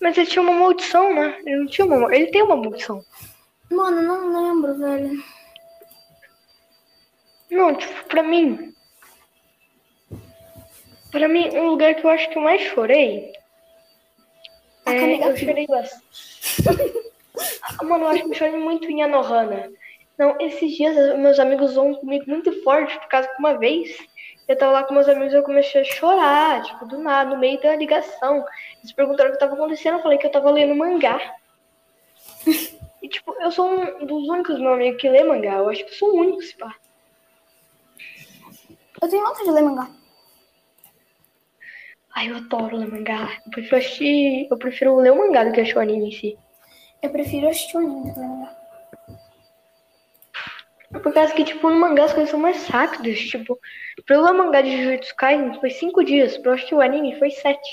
Mas 0.00 0.16
ele 0.16 0.26
tinha 0.26 0.42
uma 0.42 0.52
maldição, 0.52 1.14
né? 1.14 1.40
Ele 1.44 1.56
não 1.56 1.66
tinha 1.66 1.86
uma 1.86 2.14
Ele 2.14 2.30
tem 2.30 2.42
uma 2.42 2.56
maldição. 2.56 3.02
Mano, 3.70 4.02
não 4.02 4.48
lembro, 4.48 4.78
velho. 4.78 5.24
Não, 7.50 7.74
tipo, 7.74 8.04
pra 8.04 8.22
mim. 8.22 8.74
Pra 11.10 11.28
mim, 11.28 11.48
um 11.56 11.70
lugar 11.70 11.94
que 11.94 12.04
eu 12.04 12.10
acho 12.10 12.28
que 12.30 12.38
eu 12.38 12.42
mais 12.42 12.60
chorei. 12.60 13.32
É, 14.86 15.28
eu 15.28 15.36
chorei 15.36 15.66
bastante. 15.66 16.04
Mano, 17.82 18.04
eu 18.04 18.08
acho 18.08 18.22
que 18.24 18.30
eu 18.30 18.34
chorei 18.34 18.56
muito 18.56 18.88
em 18.88 19.02
Anohana. 19.02 19.70
Não, 20.16 20.36
esses 20.40 20.74
dias 20.74 21.18
meus 21.18 21.38
amigos 21.38 21.72
zoam 21.72 21.94
comigo 21.94 22.24
muito 22.26 22.62
forte, 22.62 22.98
por 22.98 23.08
causa 23.08 23.28
que 23.28 23.38
uma 23.38 23.58
vez 23.58 23.98
eu 24.48 24.56
tava 24.56 24.72
lá 24.72 24.84
com 24.84 24.94
meus 24.94 25.08
amigos 25.08 25.34
e 25.34 25.36
eu 25.36 25.42
comecei 25.42 25.80
a 25.80 25.84
chorar, 25.84 26.62
tipo, 26.62 26.86
do 26.86 26.98
nada, 26.98 27.30
no 27.30 27.38
meio 27.38 27.60
da 27.60 27.76
ligação. 27.76 28.44
Eles 28.78 28.92
perguntaram 28.92 29.30
o 29.30 29.32
que 29.32 29.40
tava 29.40 29.54
acontecendo, 29.54 29.98
eu 29.98 30.02
falei 30.02 30.18
que 30.18 30.26
eu 30.26 30.32
tava 30.32 30.50
lendo 30.50 30.74
mangá. 30.74 31.20
E, 33.02 33.08
tipo, 33.08 33.32
eu 33.40 33.52
sou 33.52 33.70
um 33.70 34.04
dos 34.04 34.28
únicos 34.28 34.58
meu 34.58 34.72
amigo 34.72 34.96
que 34.96 35.08
lê 35.08 35.22
mangá. 35.22 35.58
Eu 35.58 35.68
acho 35.68 35.84
que 35.84 35.92
eu 35.92 35.96
sou 35.96 36.10
o 36.10 36.20
único, 36.22 36.42
se 36.42 36.56
pá. 36.56 36.74
Eu 39.00 39.08
tenho 39.08 39.24
vontade 39.24 39.44
de 39.44 39.50
ler 39.52 39.62
mangá. 39.62 39.88
Ai, 42.16 42.30
eu 42.30 42.36
adoro 42.36 42.78
ler 42.78 42.90
mangá. 42.90 43.28
Eu 43.44 43.50
prefiro 43.50 43.76
assistir. 43.76 44.48
Eu 44.50 44.56
prefiro 44.56 44.96
ler 44.96 45.12
o 45.12 45.18
mangá 45.18 45.44
do 45.44 45.52
que 45.52 45.60
assistir 45.60 45.76
o 45.76 45.82
anime 45.82 46.08
em 46.08 46.12
si. 46.12 46.38
Eu 47.02 47.10
prefiro 47.10 47.46
assistir 47.46 47.76
o 47.76 47.80
anime 47.80 48.08
do 48.08 48.14
que 48.14 48.20
mangá. 48.20 48.56
É 50.94 50.98
Por 50.98 51.12
causa 51.12 51.34
que, 51.34 51.44
tipo, 51.44 51.68
no 51.68 51.78
mangá 51.78 52.04
as 52.04 52.14
coisas 52.14 52.30
são 52.30 52.40
mais 52.40 52.66
rápidas. 52.68 53.18
Tipo, 53.18 53.60
pra 54.06 54.16
eu 54.16 54.22
ler 54.22 54.30
o 54.30 54.38
mangá 54.38 54.62
de 54.62 54.82
Jujutsu 54.82 55.14
Kaisen 55.14 55.60
foi 55.60 55.68
cinco 55.68 56.02
dias. 56.02 56.38
Pra 56.38 56.52
eu 56.52 56.54
assistir 56.54 56.74
o 56.74 56.80
anime 56.80 57.18
foi 57.18 57.30
sete. 57.30 57.68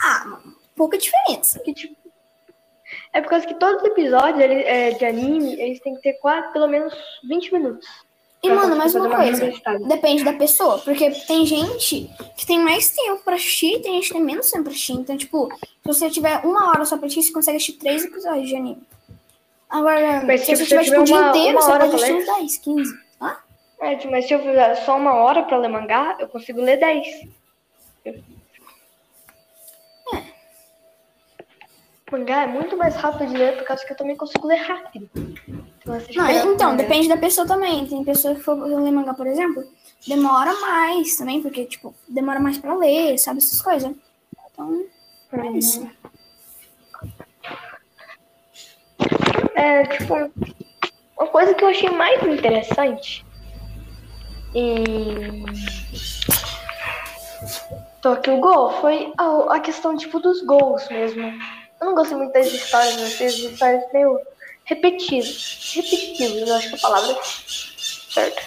Ah, 0.00 0.24
mano, 0.26 0.56
pouca 0.76 0.96
diferença. 0.96 1.58
Porque, 1.58 1.74
tipo, 1.74 1.96
É 3.12 3.20
por 3.20 3.30
causa 3.30 3.48
que 3.48 3.54
todos 3.54 3.82
os 3.82 3.88
episódios 3.88 4.38
é, 4.40 4.90
de 4.92 5.04
anime, 5.04 5.60
eles 5.60 5.80
têm 5.80 5.96
que 5.96 6.02
ter 6.02 6.12
quase, 6.20 6.52
pelo 6.52 6.68
menos 6.68 6.94
20 7.24 7.52
minutos. 7.52 8.05
E, 8.42 8.50
mano, 8.50 8.76
mais 8.76 8.94
uma 8.94 9.08
coisa. 9.16 9.52
Depende 9.88 10.22
da 10.22 10.32
pessoa. 10.34 10.78
Porque 10.78 11.10
tem 11.26 11.44
gente 11.44 12.08
que 12.36 12.46
tem 12.46 12.60
mais 12.60 12.90
tempo 12.90 13.22
pra 13.24 13.34
assistir 13.34 13.74
e 13.76 13.80
tem 13.80 13.94
gente 13.94 14.08
que 14.08 14.12
tem 14.14 14.22
menos 14.22 14.50
tempo 14.50 14.64
pra 14.64 14.72
assistir. 14.72 14.92
Então, 14.92 15.16
tipo, 15.16 15.48
se 15.60 15.68
você 15.84 16.10
tiver 16.10 16.44
uma 16.44 16.68
hora 16.70 16.84
só 16.84 16.96
pra 16.96 17.06
assistir, 17.06 17.24
você 17.24 17.32
consegue 17.32 17.56
assistir 17.56 17.72
três 17.78 18.04
episódios 18.04 18.48
de 18.48 18.54
anime. 18.54 18.82
Agora, 19.68 20.22
Mas, 20.24 20.42
se 20.42 20.46
tipo, 20.54 20.58
você 20.58 20.64
se 20.64 20.68
tiver, 20.68 20.80
eu 20.80 20.84
tipo, 20.84 21.00
o 21.00 21.04
tiver 21.04 21.04
dia 21.04 21.16
uma- 21.16 21.28
inteiro, 21.30 21.58
uma 21.58 21.62
você 21.62 21.70
hora 21.72 21.84
pode 21.86 21.94
assistir 21.96 22.14
uns 22.14 22.26
10, 22.26 22.56
15. 22.58 22.98
Hã? 23.20 23.36
É, 23.80 23.96
tipo, 23.96 24.10
mas 24.12 24.26
se 24.26 24.34
eu 24.34 24.38
fizer 24.38 24.74
só 24.76 24.96
uma 24.96 25.14
hora 25.14 25.42
pra 25.42 25.56
ler 25.58 25.68
mangá, 25.68 26.16
eu 26.20 26.28
consigo 26.28 26.60
ler 26.60 26.76
10. 26.78 27.06
Mangá 32.12 32.42
é 32.44 32.46
muito 32.46 32.76
mais 32.76 32.94
rápido 32.94 33.32
de 33.32 33.36
ler 33.36 33.56
por 33.56 33.64
causa 33.64 33.84
que 33.84 33.92
eu 33.92 33.96
também 33.96 34.16
consigo 34.16 34.46
ler 34.46 34.56
rápido. 34.58 35.10
Então, 35.86 36.00
Não, 36.16 36.52
então, 36.52 36.76
depende 36.76 37.08
da 37.08 37.16
pessoa 37.16 37.46
também. 37.46 37.86
Tem 37.86 38.04
pessoa 38.04 38.34
que 38.34 38.42
for 38.42 38.54
ler 38.54 38.90
mangá, 38.90 39.14
por 39.14 39.26
exemplo, 39.26 39.64
demora 40.06 40.52
mais 40.60 41.16
também, 41.16 41.40
porque, 41.40 41.64
tipo, 41.64 41.94
demora 42.08 42.40
mais 42.40 42.58
pra 42.58 42.74
ler, 42.74 43.16
sabe, 43.18 43.38
essas 43.38 43.62
coisas. 43.62 43.92
Então, 44.52 44.84
é 45.32 45.46
isso. 45.52 45.88
É, 49.54 49.84
tipo, 49.86 50.14
uma 51.16 51.28
coisa 51.28 51.54
que 51.54 51.64
eu 51.64 51.68
achei 51.68 51.90
mais 51.90 52.22
interessante 52.26 53.24
em 54.54 55.46
Tokyo 58.02 58.38
Ghoul 58.40 58.70
foi 58.80 59.12
a, 59.16 59.54
a 59.56 59.60
questão, 59.60 59.96
tipo, 59.96 60.18
dos 60.18 60.42
gols 60.42 60.88
mesmo. 60.88 61.22
Eu 61.80 61.86
não 61.86 61.94
gostei 61.94 62.16
muito 62.16 62.32
das 62.32 62.46
histórias, 62.46 62.94
mas 62.96 63.20
as 63.20 63.34
histórias 63.34 63.84
meio 63.92 64.18
repetidas. 64.66 65.72
Repetitivas, 65.74 66.48
eu 66.48 66.54
acho 66.54 66.68
que 66.68 66.74
é 66.74 66.78
a 66.78 66.80
palavra 66.80 67.12
é 67.12 67.22
certa. 68.12 68.42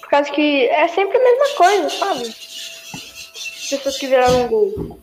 Por 0.00 0.08
causa 0.08 0.30
que 0.30 0.66
é 0.66 0.86
sempre 0.88 1.18
a 1.18 1.22
mesma 1.22 1.56
coisa, 1.56 1.90
sabe? 1.90 2.34
Pessoas 3.68 3.98
que 3.98 4.06
viraram 4.06 4.46
gol. 4.46 5.00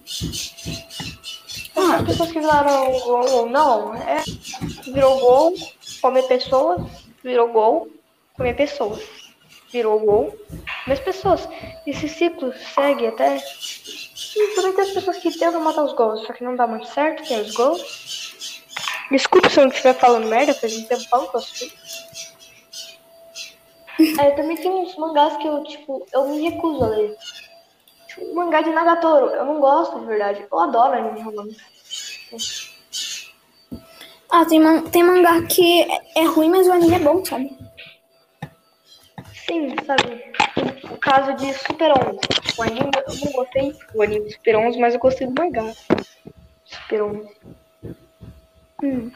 As 1.75 2.05
pessoas 2.05 2.31
que 2.31 2.39
viraram 2.39 2.91
gol 2.99 3.31
ou 3.31 3.49
não, 3.49 3.95
é 3.95 4.23
virou 4.85 5.19
gol, 5.19 5.53
comer 6.01 6.23
pessoas, 6.23 6.81
virou 7.23 7.49
gol, 7.49 7.89
comer 8.35 8.55
pessoas. 8.55 9.01
Virou 9.71 9.99
gol, 9.99 10.37
comer 10.83 11.03
pessoas. 11.03 11.47
Esse 11.87 12.07
ciclo 12.07 12.53
segue 12.75 13.07
até. 13.07 13.37
E 14.35 14.55
também 14.55 14.73
tem 14.73 14.83
as 14.83 14.91
pessoas 14.91 15.17
que 15.17 15.31
tentam 15.37 15.61
matar 15.61 15.83
os 15.83 15.93
gols, 15.93 16.25
só 16.25 16.33
que 16.33 16.43
não 16.43 16.55
dá 16.55 16.67
muito 16.67 16.87
certo, 16.87 17.27
tem 17.27 17.41
os 17.41 17.53
gols. 17.53 18.30
Desculpa 19.11 19.49
se 19.49 19.59
eu 19.59 19.63
não 19.63 19.71
estiver 19.71 19.93
falando 19.93 20.27
merda, 20.27 20.53
faz 20.53 20.77
um 20.77 20.85
tempão 20.85 21.27
que 21.27 21.35
eu 21.35 21.39
assisti. 21.39 21.73
É, 24.17 24.31
também 24.31 24.55
tem 24.55 24.71
uns 24.71 24.95
mangás 24.95 25.35
que 25.37 25.45
eu, 25.45 25.63
tipo, 25.63 26.07
eu 26.13 26.29
me 26.29 26.49
recuso 26.49 26.83
a 26.83 26.87
ler. 26.87 27.17
Tipo, 28.07 28.25
o 28.25 28.35
mangá 28.35 28.61
de 28.61 28.69
Nagatoro, 28.69 29.27
eu 29.27 29.45
não 29.45 29.59
gosto 29.59 29.99
de 29.99 30.05
verdade. 30.05 30.47
Eu 30.49 30.59
adoro 30.59 30.93
anime 30.93 31.21
romance. 31.21 31.59
Ah, 34.29 34.45
tem, 34.45 34.61
man 34.61 34.83
tem 34.83 35.03
mangá 35.03 35.41
que 35.43 35.81
é, 35.83 36.21
é 36.21 36.23
ruim, 36.23 36.49
mas 36.49 36.67
o 36.67 36.71
anime 36.71 36.95
é 36.95 36.99
bom, 36.99 37.23
sabe? 37.25 37.55
Sim, 39.45 39.75
sabe? 39.85 40.23
O 40.89 40.97
caso 40.97 41.33
de 41.33 41.53
Super 41.53 41.91
11. 41.91 42.19
O 42.57 42.63
anime, 42.63 42.91
eu 43.07 43.25
não 43.25 43.31
gostei 43.33 43.75
do 43.93 44.01
anime 44.01 44.25
de 44.27 44.33
Super 44.35 44.55
11, 44.55 44.79
mas 44.79 44.93
eu 44.93 44.99
gostei 45.01 45.27
do 45.27 45.33
mangá. 45.33 45.73
Super 46.63 47.03
11. 47.03 47.29
Hum. 48.83 49.11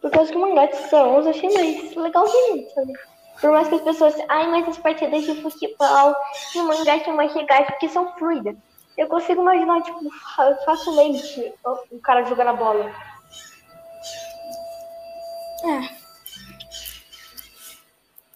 Por 0.00 0.10
causa 0.10 0.30
que 0.32 0.36
o 0.38 0.40
mangá 0.40 0.66
de 0.66 0.76
11 0.76 0.94
eu 0.94 1.30
achei 1.30 1.52
mais 1.54 1.94
legalzinho, 1.96 2.70
sabe? 2.74 2.92
Por 3.40 3.50
mais 3.50 3.68
que 3.68 3.74
as 3.76 3.80
pessoas, 3.82 4.14
ai, 4.28 4.46
mas 4.48 4.68
as 4.68 4.78
partidas 4.78 5.24
de 5.24 5.40
futebol 5.42 6.14
no 6.54 6.64
mangá 6.64 7.02
são 7.04 7.14
mais 7.16 7.34
legais 7.34 7.66
porque 7.66 7.88
são 7.88 8.12
fluidas. 8.16 8.56
Eu 8.96 9.06
consigo 9.08 9.40
imaginar, 9.40 9.82
tipo, 9.82 10.00
fa- 10.36 10.54
facilmente 10.64 11.52
o 11.64 11.96
o 11.96 12.00
cara 12.00 12.24
jogando 12.24 12.48
a 12.48 12.52
bola. 12.52 12.92
É. 15.64 16.02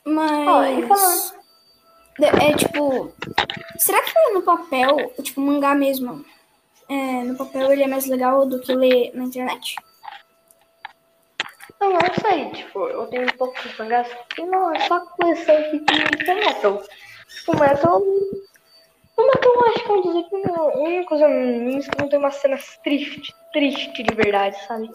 Mas. 0.05 1.33
E. 2.17 2.21
De- 2.21 2.27
É 2.27 2.53
tipo. 2.57 3.13
Será 3.79 4.03
que 4.03 4.13
no 4.33 4.43
papel, 4.43 5.13
tipo, 5.23 5.41
mangá 5.41 5.75
mesmo, 5.75 6.25
é, 6.89 7.23
no 7.23 7.37
papel 7.37 7.73
ele 7.73 7.83
é 7.83 7.89
mais 7.89 8.07
legal 8.07 8.47
do 8.47 8.61
que 8.61 8.75
ler 8.75 9.11
na 9.15 9.25
internet? 9.25 9.77
Não 11.81 12.01
sei, 12.21 12.51
tipo, 12.51 12.89
eu 12.89 13.07
tenho 13.09 13.25
um 13.25 13.37
pouco 13.37 13.61
de 13.61 13.79
mangás 13.79 14.09
e 14.39 14.43
não, 14.43 14.75
é 14.75 14.81
só 14.81 15.01
coleção 15.01 15.57
de 15.73 15.79
de 15.79 16.35
metal. 16.35 16.83
Tipo, 17.29 17.59
metal. 17.59 18.03
O 19.17 19.23
metal 19.23 19.53
eu 19.55 19.65
acho 19.67 19.79
que 19.79 20.25
que 20.25 20.49
é 20.49 20.53
o 20.53 20.83
único 20.83 21.15
animes 21.15 21.89
que 21.89 21.99
não 21.99 22.09
tem 22.09 22.19
umas 22.19 22.37
cenas 22.37 22.79
tristes, 22.83 23.35
triste 23.53 24.03
de 24.03 24.15
verdade, 24.15 24.57
sabe? 24.67 24.91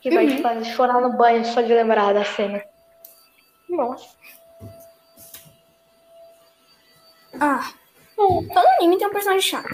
Que 0.00 0.10
vai 0.10 0.26
te 0.26 0.40
fazer 0.40 0.64
chorar 0.64 1.00
no 1.00 1.16
banho 1.16 1.44
só 1.44 1.60
de 1.60 1.74
lembrar 1.74 2.14
da 2.14 2.24
cena. 2.24 2.62
Nossa. 3.68 4.08
Ah. 7.40 7.72
Todo 8.16 8.68
anime 8.78 8.98
tem 8.98 9.06
um 9.06 9.12
personagem 9.12 9.40
chato. 9.40 9.68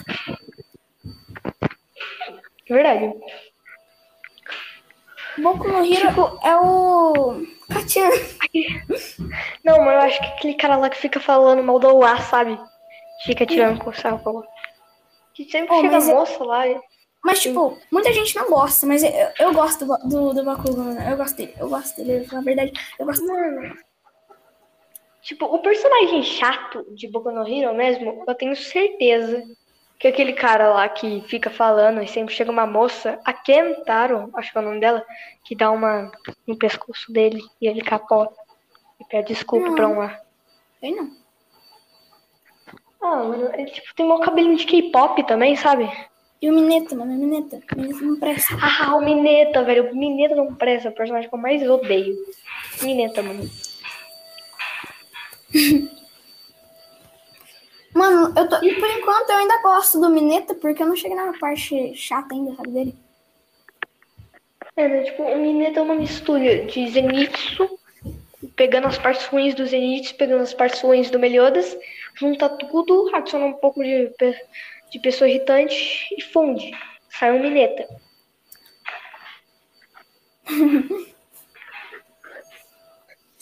Verdade. 2.68 3.14
Boku 5.38 5.68
no 5.68 5.84
Hero 5.84 6.38
é 6.42 6.56
o. 6.56 7.46
Kachan. 7.68 8.08
Não, 9.64 9.78
mas 9.84 9.94
eu 9.94 10.00
acho 10.00 10.18
que 10.20 10.26
aquele 10.26 10.54
cara 10.54 10.76
lá 10.76 10.88
que 10.88 10.96
fica 10.96 11.20
falando 11.20 11.62
mal 11.62 11.78
do 11.78 12.02
ar, 12.02 12.22
sabe? 12.22 12.58
Fica 13.24 13.44
tirando 13.44 13.82
com 13.82 13.90
o 13.90 13.94
sarro. 13.94 14.44
Que 15.34 15.44
sempre 15.44 15.74
Oh, 15.74 15.80
chega 15.80 16.00
moça 16.00 16.44
lá 16.44 16.66
e. 16.66 16.80
Mas, 17.22 17.42
tipo, 17.42 17.76
muita 17.90 18.12
gente 18.12 18.36
não 18.36 18.48
gosta, 18.48 18.86
mas 18.86 19.02
eu, 19.02 19.10
eu 19.40 19.52
gosto 19.52 19.84
do, 19.84 19.96
do, 20.08 20.32
do 20.32 20.44
Bakugan, 20.44 20.94
né? 20.94 21.12
Eu 21.12 21.16
gosto 21.16 21.36
dele. 21.36 21.54
Eu 21.58 21.68
gosto 21.68 21.96
dele, 21.96 22.26
na 22.30 22.40
verdade. 22.40 22.72
Eu 22.98 23.06
gosto 23.06 23.26
Mano. 23.26 23.76
Tipo, 25.22 25.46
o 25.46 25.58
personagem 25.58 26.22
chato 26.22 26.86
de 26.94 27.08
Boku 27.08 27.32
no 27.32 27.46
Hero 27.46 27.74
mesmo, 27.74 28.24
eu 28.26 28.34
tenho 28.34 28.54
certeza 28.54 29.42
que 29.99 30.09
aquele 30.09 30.32
cara 30.32 30.72
lá 30.72 30.88
que 30.88 31.22
fica 31.22 31.49
falando 31.49 32.03
e 32.03 32.09
sempre 32.09 32.34
chega 32.34 32.51
uma 32.51 32.66
moça, 32.66 33.18
a 33.24 33.32
Kentaro, 33.32 34.30
acho 34.34 34.53
que 34.53 34.59
é 34.59 34.61
o 34.61 34.64
nome 34.64 34.80
dela, 34.80 35.05
que 35.44 35.55
dá 35.55 35.70
uma 35.70 36.11
no 36.47 36.57
pescoço 36.57 37.12
dele 37.12 37.42
e 37.61 37.66
ele 37.66 37.80
capota 37.80 38.34
e 39.01 39.05
pede 39.05 39.28
desculpa 39.28 39.68
Não. 39.68 39.74
pra 39.74 39.88
um 39.88 40.01
ar. 40.01 40.20
Sei 40.80 40.94
não. 40.94 41.11
Ah, 43.01 43.16
mano, 43.24 43.51
ele 43.55 43.70
tipo, 43.70 43.94
tem 43.94 44.11
um 44.11 44.20
cabelinho 44.20 44.57
de 44.57 44.66
K-pop 44.66 45.22
também, 45.24 45.57
sabe? 45.57 45.90
E 46.42 46.51
o 46.51 46.55
Mineta, 46.55 46.94
mano, 46.94 47.12
o 47.12 47.16
Mineta. 47.16 47.61
O 47.74 47.80
Mineta 47.80 48.01
não 48.03 48.18
presta. 48.18 48.55
Ah, 48.61 48.97
o 48.97 49.01
Mineta, 49.01 49.62
velho. 49.62 49.90
O 49.90 49.97
Mineta 49.97 50.34
não 50.34 50.55
presta, 50.55 50.88
é 50.88 50.90
o 50.90 50.94
personagem 50.94 51.28
que 51.28 51.34
eu 51.34 51.38
mais 51.38 51.68
odeio. 51.68 52.14
Mineta, 52.82 53.22
mano. 53.22 53.49
Mano, 57.97 58.30
eu 58.36 58.47
tô, 58.47 58.59
por 58.59 58.90
enquanto 58.90 59.30
eu 59.30 59.36
ainda 59.36 59.62
gosto 59.62 59.99
do 59.99 60.11
Mineta, 60.11 60.55
porque 60.55 60.82
eu 60.82 60.86
não 60.86 60.94
cheguei 60.94 61.16
na 61.16 61.32
parte 61.38 61.94
chata 61.94 62.34
ainda, 62.34 62.55
sabe, 62.55 62.70
dele. 62.70 62.94
É, 64.76 64.86
né, 64.86 65.03
tipo, 65.05 65.22
o 65.22 65.38
Mineta 65.38 65.80
é 65.80 65.82
uma 65.82 65.94
mistura 65.94 66.66
de 66.66 66.88
Zenitsu, 66.90 67.78
pegando 68.55 68.86
as 68.86 68.99
partes 68.99 69.24
ruins 69.24 69.55
do 69.55 69.64
Zenitsu, 69.64 70.14
pegando 70.16 70.42
as 70.42 70.53
partes 70.53 70.82
ruins 70.82 71.11
do 71.11 71.18
Meliodas, 71.18 71.74
junta 72.14 72.51
tudo, 72.51 73.11
adiciona 73.14 73.47
um 73.47 73.55
pouco 73.55 73.82
de, 73.82 74.12
de 74.90 74.99
pessoa 74.99 75.26
irritante 75.26 76.07
e 76.18 76.20
funde. 76.20 76.72
Sai 77.09 77.32
um 77.32 77.40
Mineta. 77.40 77.88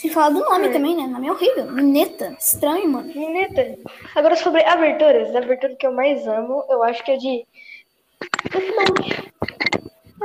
Sem 0.05 0.11
falar 0.13 0.29
do 0.29 0.41
nome 0.41 0.67
É. 0.67 0.71
também, 0.71 0.95
né? 0.95 1.07
Nome 1.07 1.29
é 1.29 1.33
horrível. 1.33 1.65
Mineta. 1.73 2.37
Estranho, 2.39 2.91
mano. 2.91 3.11
Mineta. 3.15 3.79
Agora 4.15 4.37
sobre 4.37 4.63
aberturas, 4.63 5.35
a 5.35 5.39
abertura 5.39 5.75
que 5.77 5.87
eu 5.87 5.93
mais 5.95 6.27
amo, 6.29 6.63
eu 6.69 6.83
acho 6.83 7.03
que 7.03 7.13
é 7.13 7.17
de 7.17 7.47
Death 8.53 8.77
Note. 8.77 9.33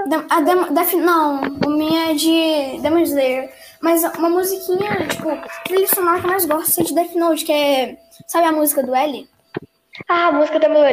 Da- 0.10 0.26
A 0.30 0.42
Def, 0.42 0.94
não, 0.96 1.42
o 1.66 1.70
minha 1.70 2.12
é 2.12 2.14
de 2.14 2.82
Demon 2.82 3.00
Slayer. 3.04 3.50
Mas 3.82 4.04
uma 4.18 4.30
musiquinha, 4.30 5.08
tipo, 5.08 5.30
trilha 5.64 5.88
sonora 5.88 6.20
que 6.20 6.26
eu 6.26 6.30
mais 6.30 6.44
gosto 6.46 6.82
é 6.82 6.84
de 6.84 6.94
Death 6.94 7.16
Note, 7.16 7.46
que 7.46 7.54
é. 7.54 7.98
Sabe 8.28 8.48
a 8.48 8.52
música 8.52 8.84
do 8.84 8.94
L? 8.94 9.30
Ah, 10.10 10.28
a 10.28 10.32
música 10.34 10.60
da 10.60 10.68
meu 10.68 10.84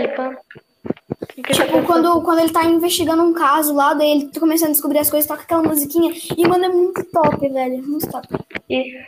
Elipan. 1.37 1.53
Tipo, 1.55 1.83
quando, 1.85 2.23
quando 2.23 2.39
ele 2.41 2.53
tá 2.53 2.65
investigando 2.65 3.23
um 3.23 3.35
caso 3.35 3.75
lá, 3.75 3.93
daí 3.95 4.11
ele 4.13 4.29
tá 4.29 4.41
começando 4.41 4.69
a 4.71 4.73
descobrir 4.73 4.99
as 4.99 5.11
coisas, 5.11 5.29
toca 5.29 5.43
aquela 5.43 5.63
musiquinha. 5.63 6.13
E, 6.37 6.49
mano, 6.49 6.65
é 6.65 6.69
muito 6.69 7.05
top, 7.05 7.49
velho. 7.49 7.83
Muito 7.87 8.11
top. 8.11 8.27
E, 8.71 9.05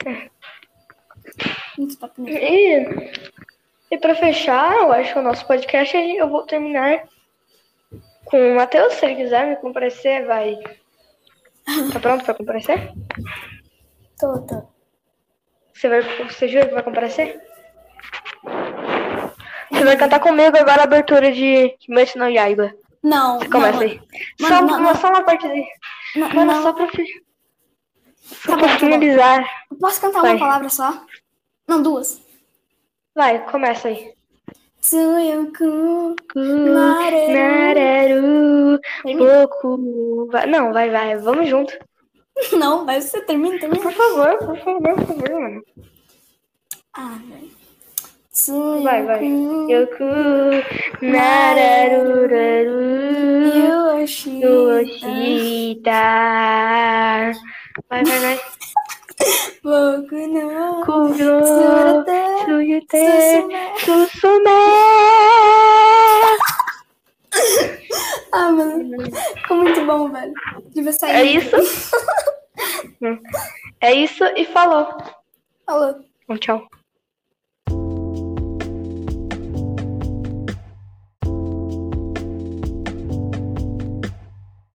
Muito 1.78 1.96
top 1.98 2.20
mesmo. 2.20 2.38
e, 2.38 3.12
e 3.90 3.98
pra 3.98 4.14
fechar, 4.14 4.74
eu 4.76 4.92
acho 4.92 5.12
que 5.12 5.18
o 5.18 5.22
nosso 5.22 5.46
podcast, 5.46 5.96
eu 5.96 6.28
vou 6.28 6.42
terminar 6.44 7.04
com 8.24 8.52
o 8.52 8.56
Matheus, 8.56 8.92
se 8.94 9.06
ele 9.06 9.16
quiser 9.16 9.46
me 9.46 9.56
comparecer, 9.56 10.26
vai. 10.26 10.56
Tá 11.92 12.00
pronto 12.00 12.24
pra 12.24 12.34
comparecer? 12.34 12.92
Tô, 14.18 14.38
tô. 14.42 14.62
Você, 15.72 15.88
vai, 15.88 16.02
você 16.26 16.48
jura 16.48 16.66
que 16.66 16.74
vai 16.74 16.82
comparecer? 16.82 17.40
Você 19.78 19.84
vai 19.84 19.96
cantar 19.96 20.20
comigo 20.20 20.56
agora 20.58 20.80
a 20.80 20.84
abertura 20.84 21.30
de 21.32 21.70
Kimetsu 21.80 22.18
no 22.18 22.28
Yaiba. 22.28 22.72
Não, 23.02 23.38
Começa 23.48 23.72
não. 23.74 23.80
aí. 23.82 24.00
Mano, 24.40 24.54
só, 24.56 24.62
não, 24.62 24.80
não, 24.80 24.94
só 24.96 25.08
uma 25.08 25.22
partezinha. 25.22 25.66
Não, 26.16 26.28
Mano, 26.30 26.52
não. 26.52 26.62
só 26.62 26.72
pra, 26.72 26.86
só 26.86 26.92
Tá 26.92 26.98
pra 28.44 28.56
bom, 28.56 28.66
tá 28.66 28.78
finalizar. 28.78 29.44
Eu 29.70 29.76
Posso 29.78 30.00
cantar 30.00 30.20
Vai. 30.22 30.32
uma 30.32 30.38
palavra 30.40 30.68
só? 30.68 31.00
Não, 31.68 31.80
duas. 31.82 32.20
Vai, 33.14 33.38
começa 33.50 33.88
aí. 33.88 34.12
Tsuyoku. 34.80 36.16
Termina. 37.36 38.80
Boku. 39.16 40.28
Não, 40.48 40.72
vai, 40.72 40.90
vai. 40.90 41.16
Vamos 41.18 41.48
junto. 41.48 41.72
Não, 42.56 42.86
vai 42.86 43.00
você 43.00 43.20
termina, 43.22 43.58
termina. 43.58 43.82
Por 43.82 43.92
favor, 43.92 44.38
por 44.38 44.56
favor, 44.58 44.94
por 44.94 45.06
favor, 45.06 45.40
mano. 45.40 45.62
Ah, 46.94 47.18
velho. 47.28 47.57
Vai, 48.46 49.02
vai. 49.04 49.24
Yoku. 49.68 50.04
Nararuraru. 51.02 52.78
Yoshi. 53.98 54.40
Yoshita. 54.40 55.90
Vai, 57.88 58.04
vai, 58.04 58.18
vai. 58.20 58.40
Boku 59.62 60.16
no. 60.28 60.84
Kuro. 60.86 61.42
Tsurata. 61.42 62.20
Suyute. 62.44 63.04
Susume. 63.80 64.06
Susume. 64.06 64.60
Ah, 68.32 68.50
mano. 68.52 68.96
Ficou 69.36 69.56
muito 69.56 69.84
bom, 69.84 70.08
velho. 70.10 70.32
Devia 70.74 70.92
sair. 70.92 71.16
É 71.16 71.24
isso? 71.24 71.56
É 73.80 73.92
isso 73.94 74.24
e 74.36 74.44
falou. 74.44 74.86
Falou. 75.66 75.96
Bom, 76.28 76.36
tchau. 76.36 76.68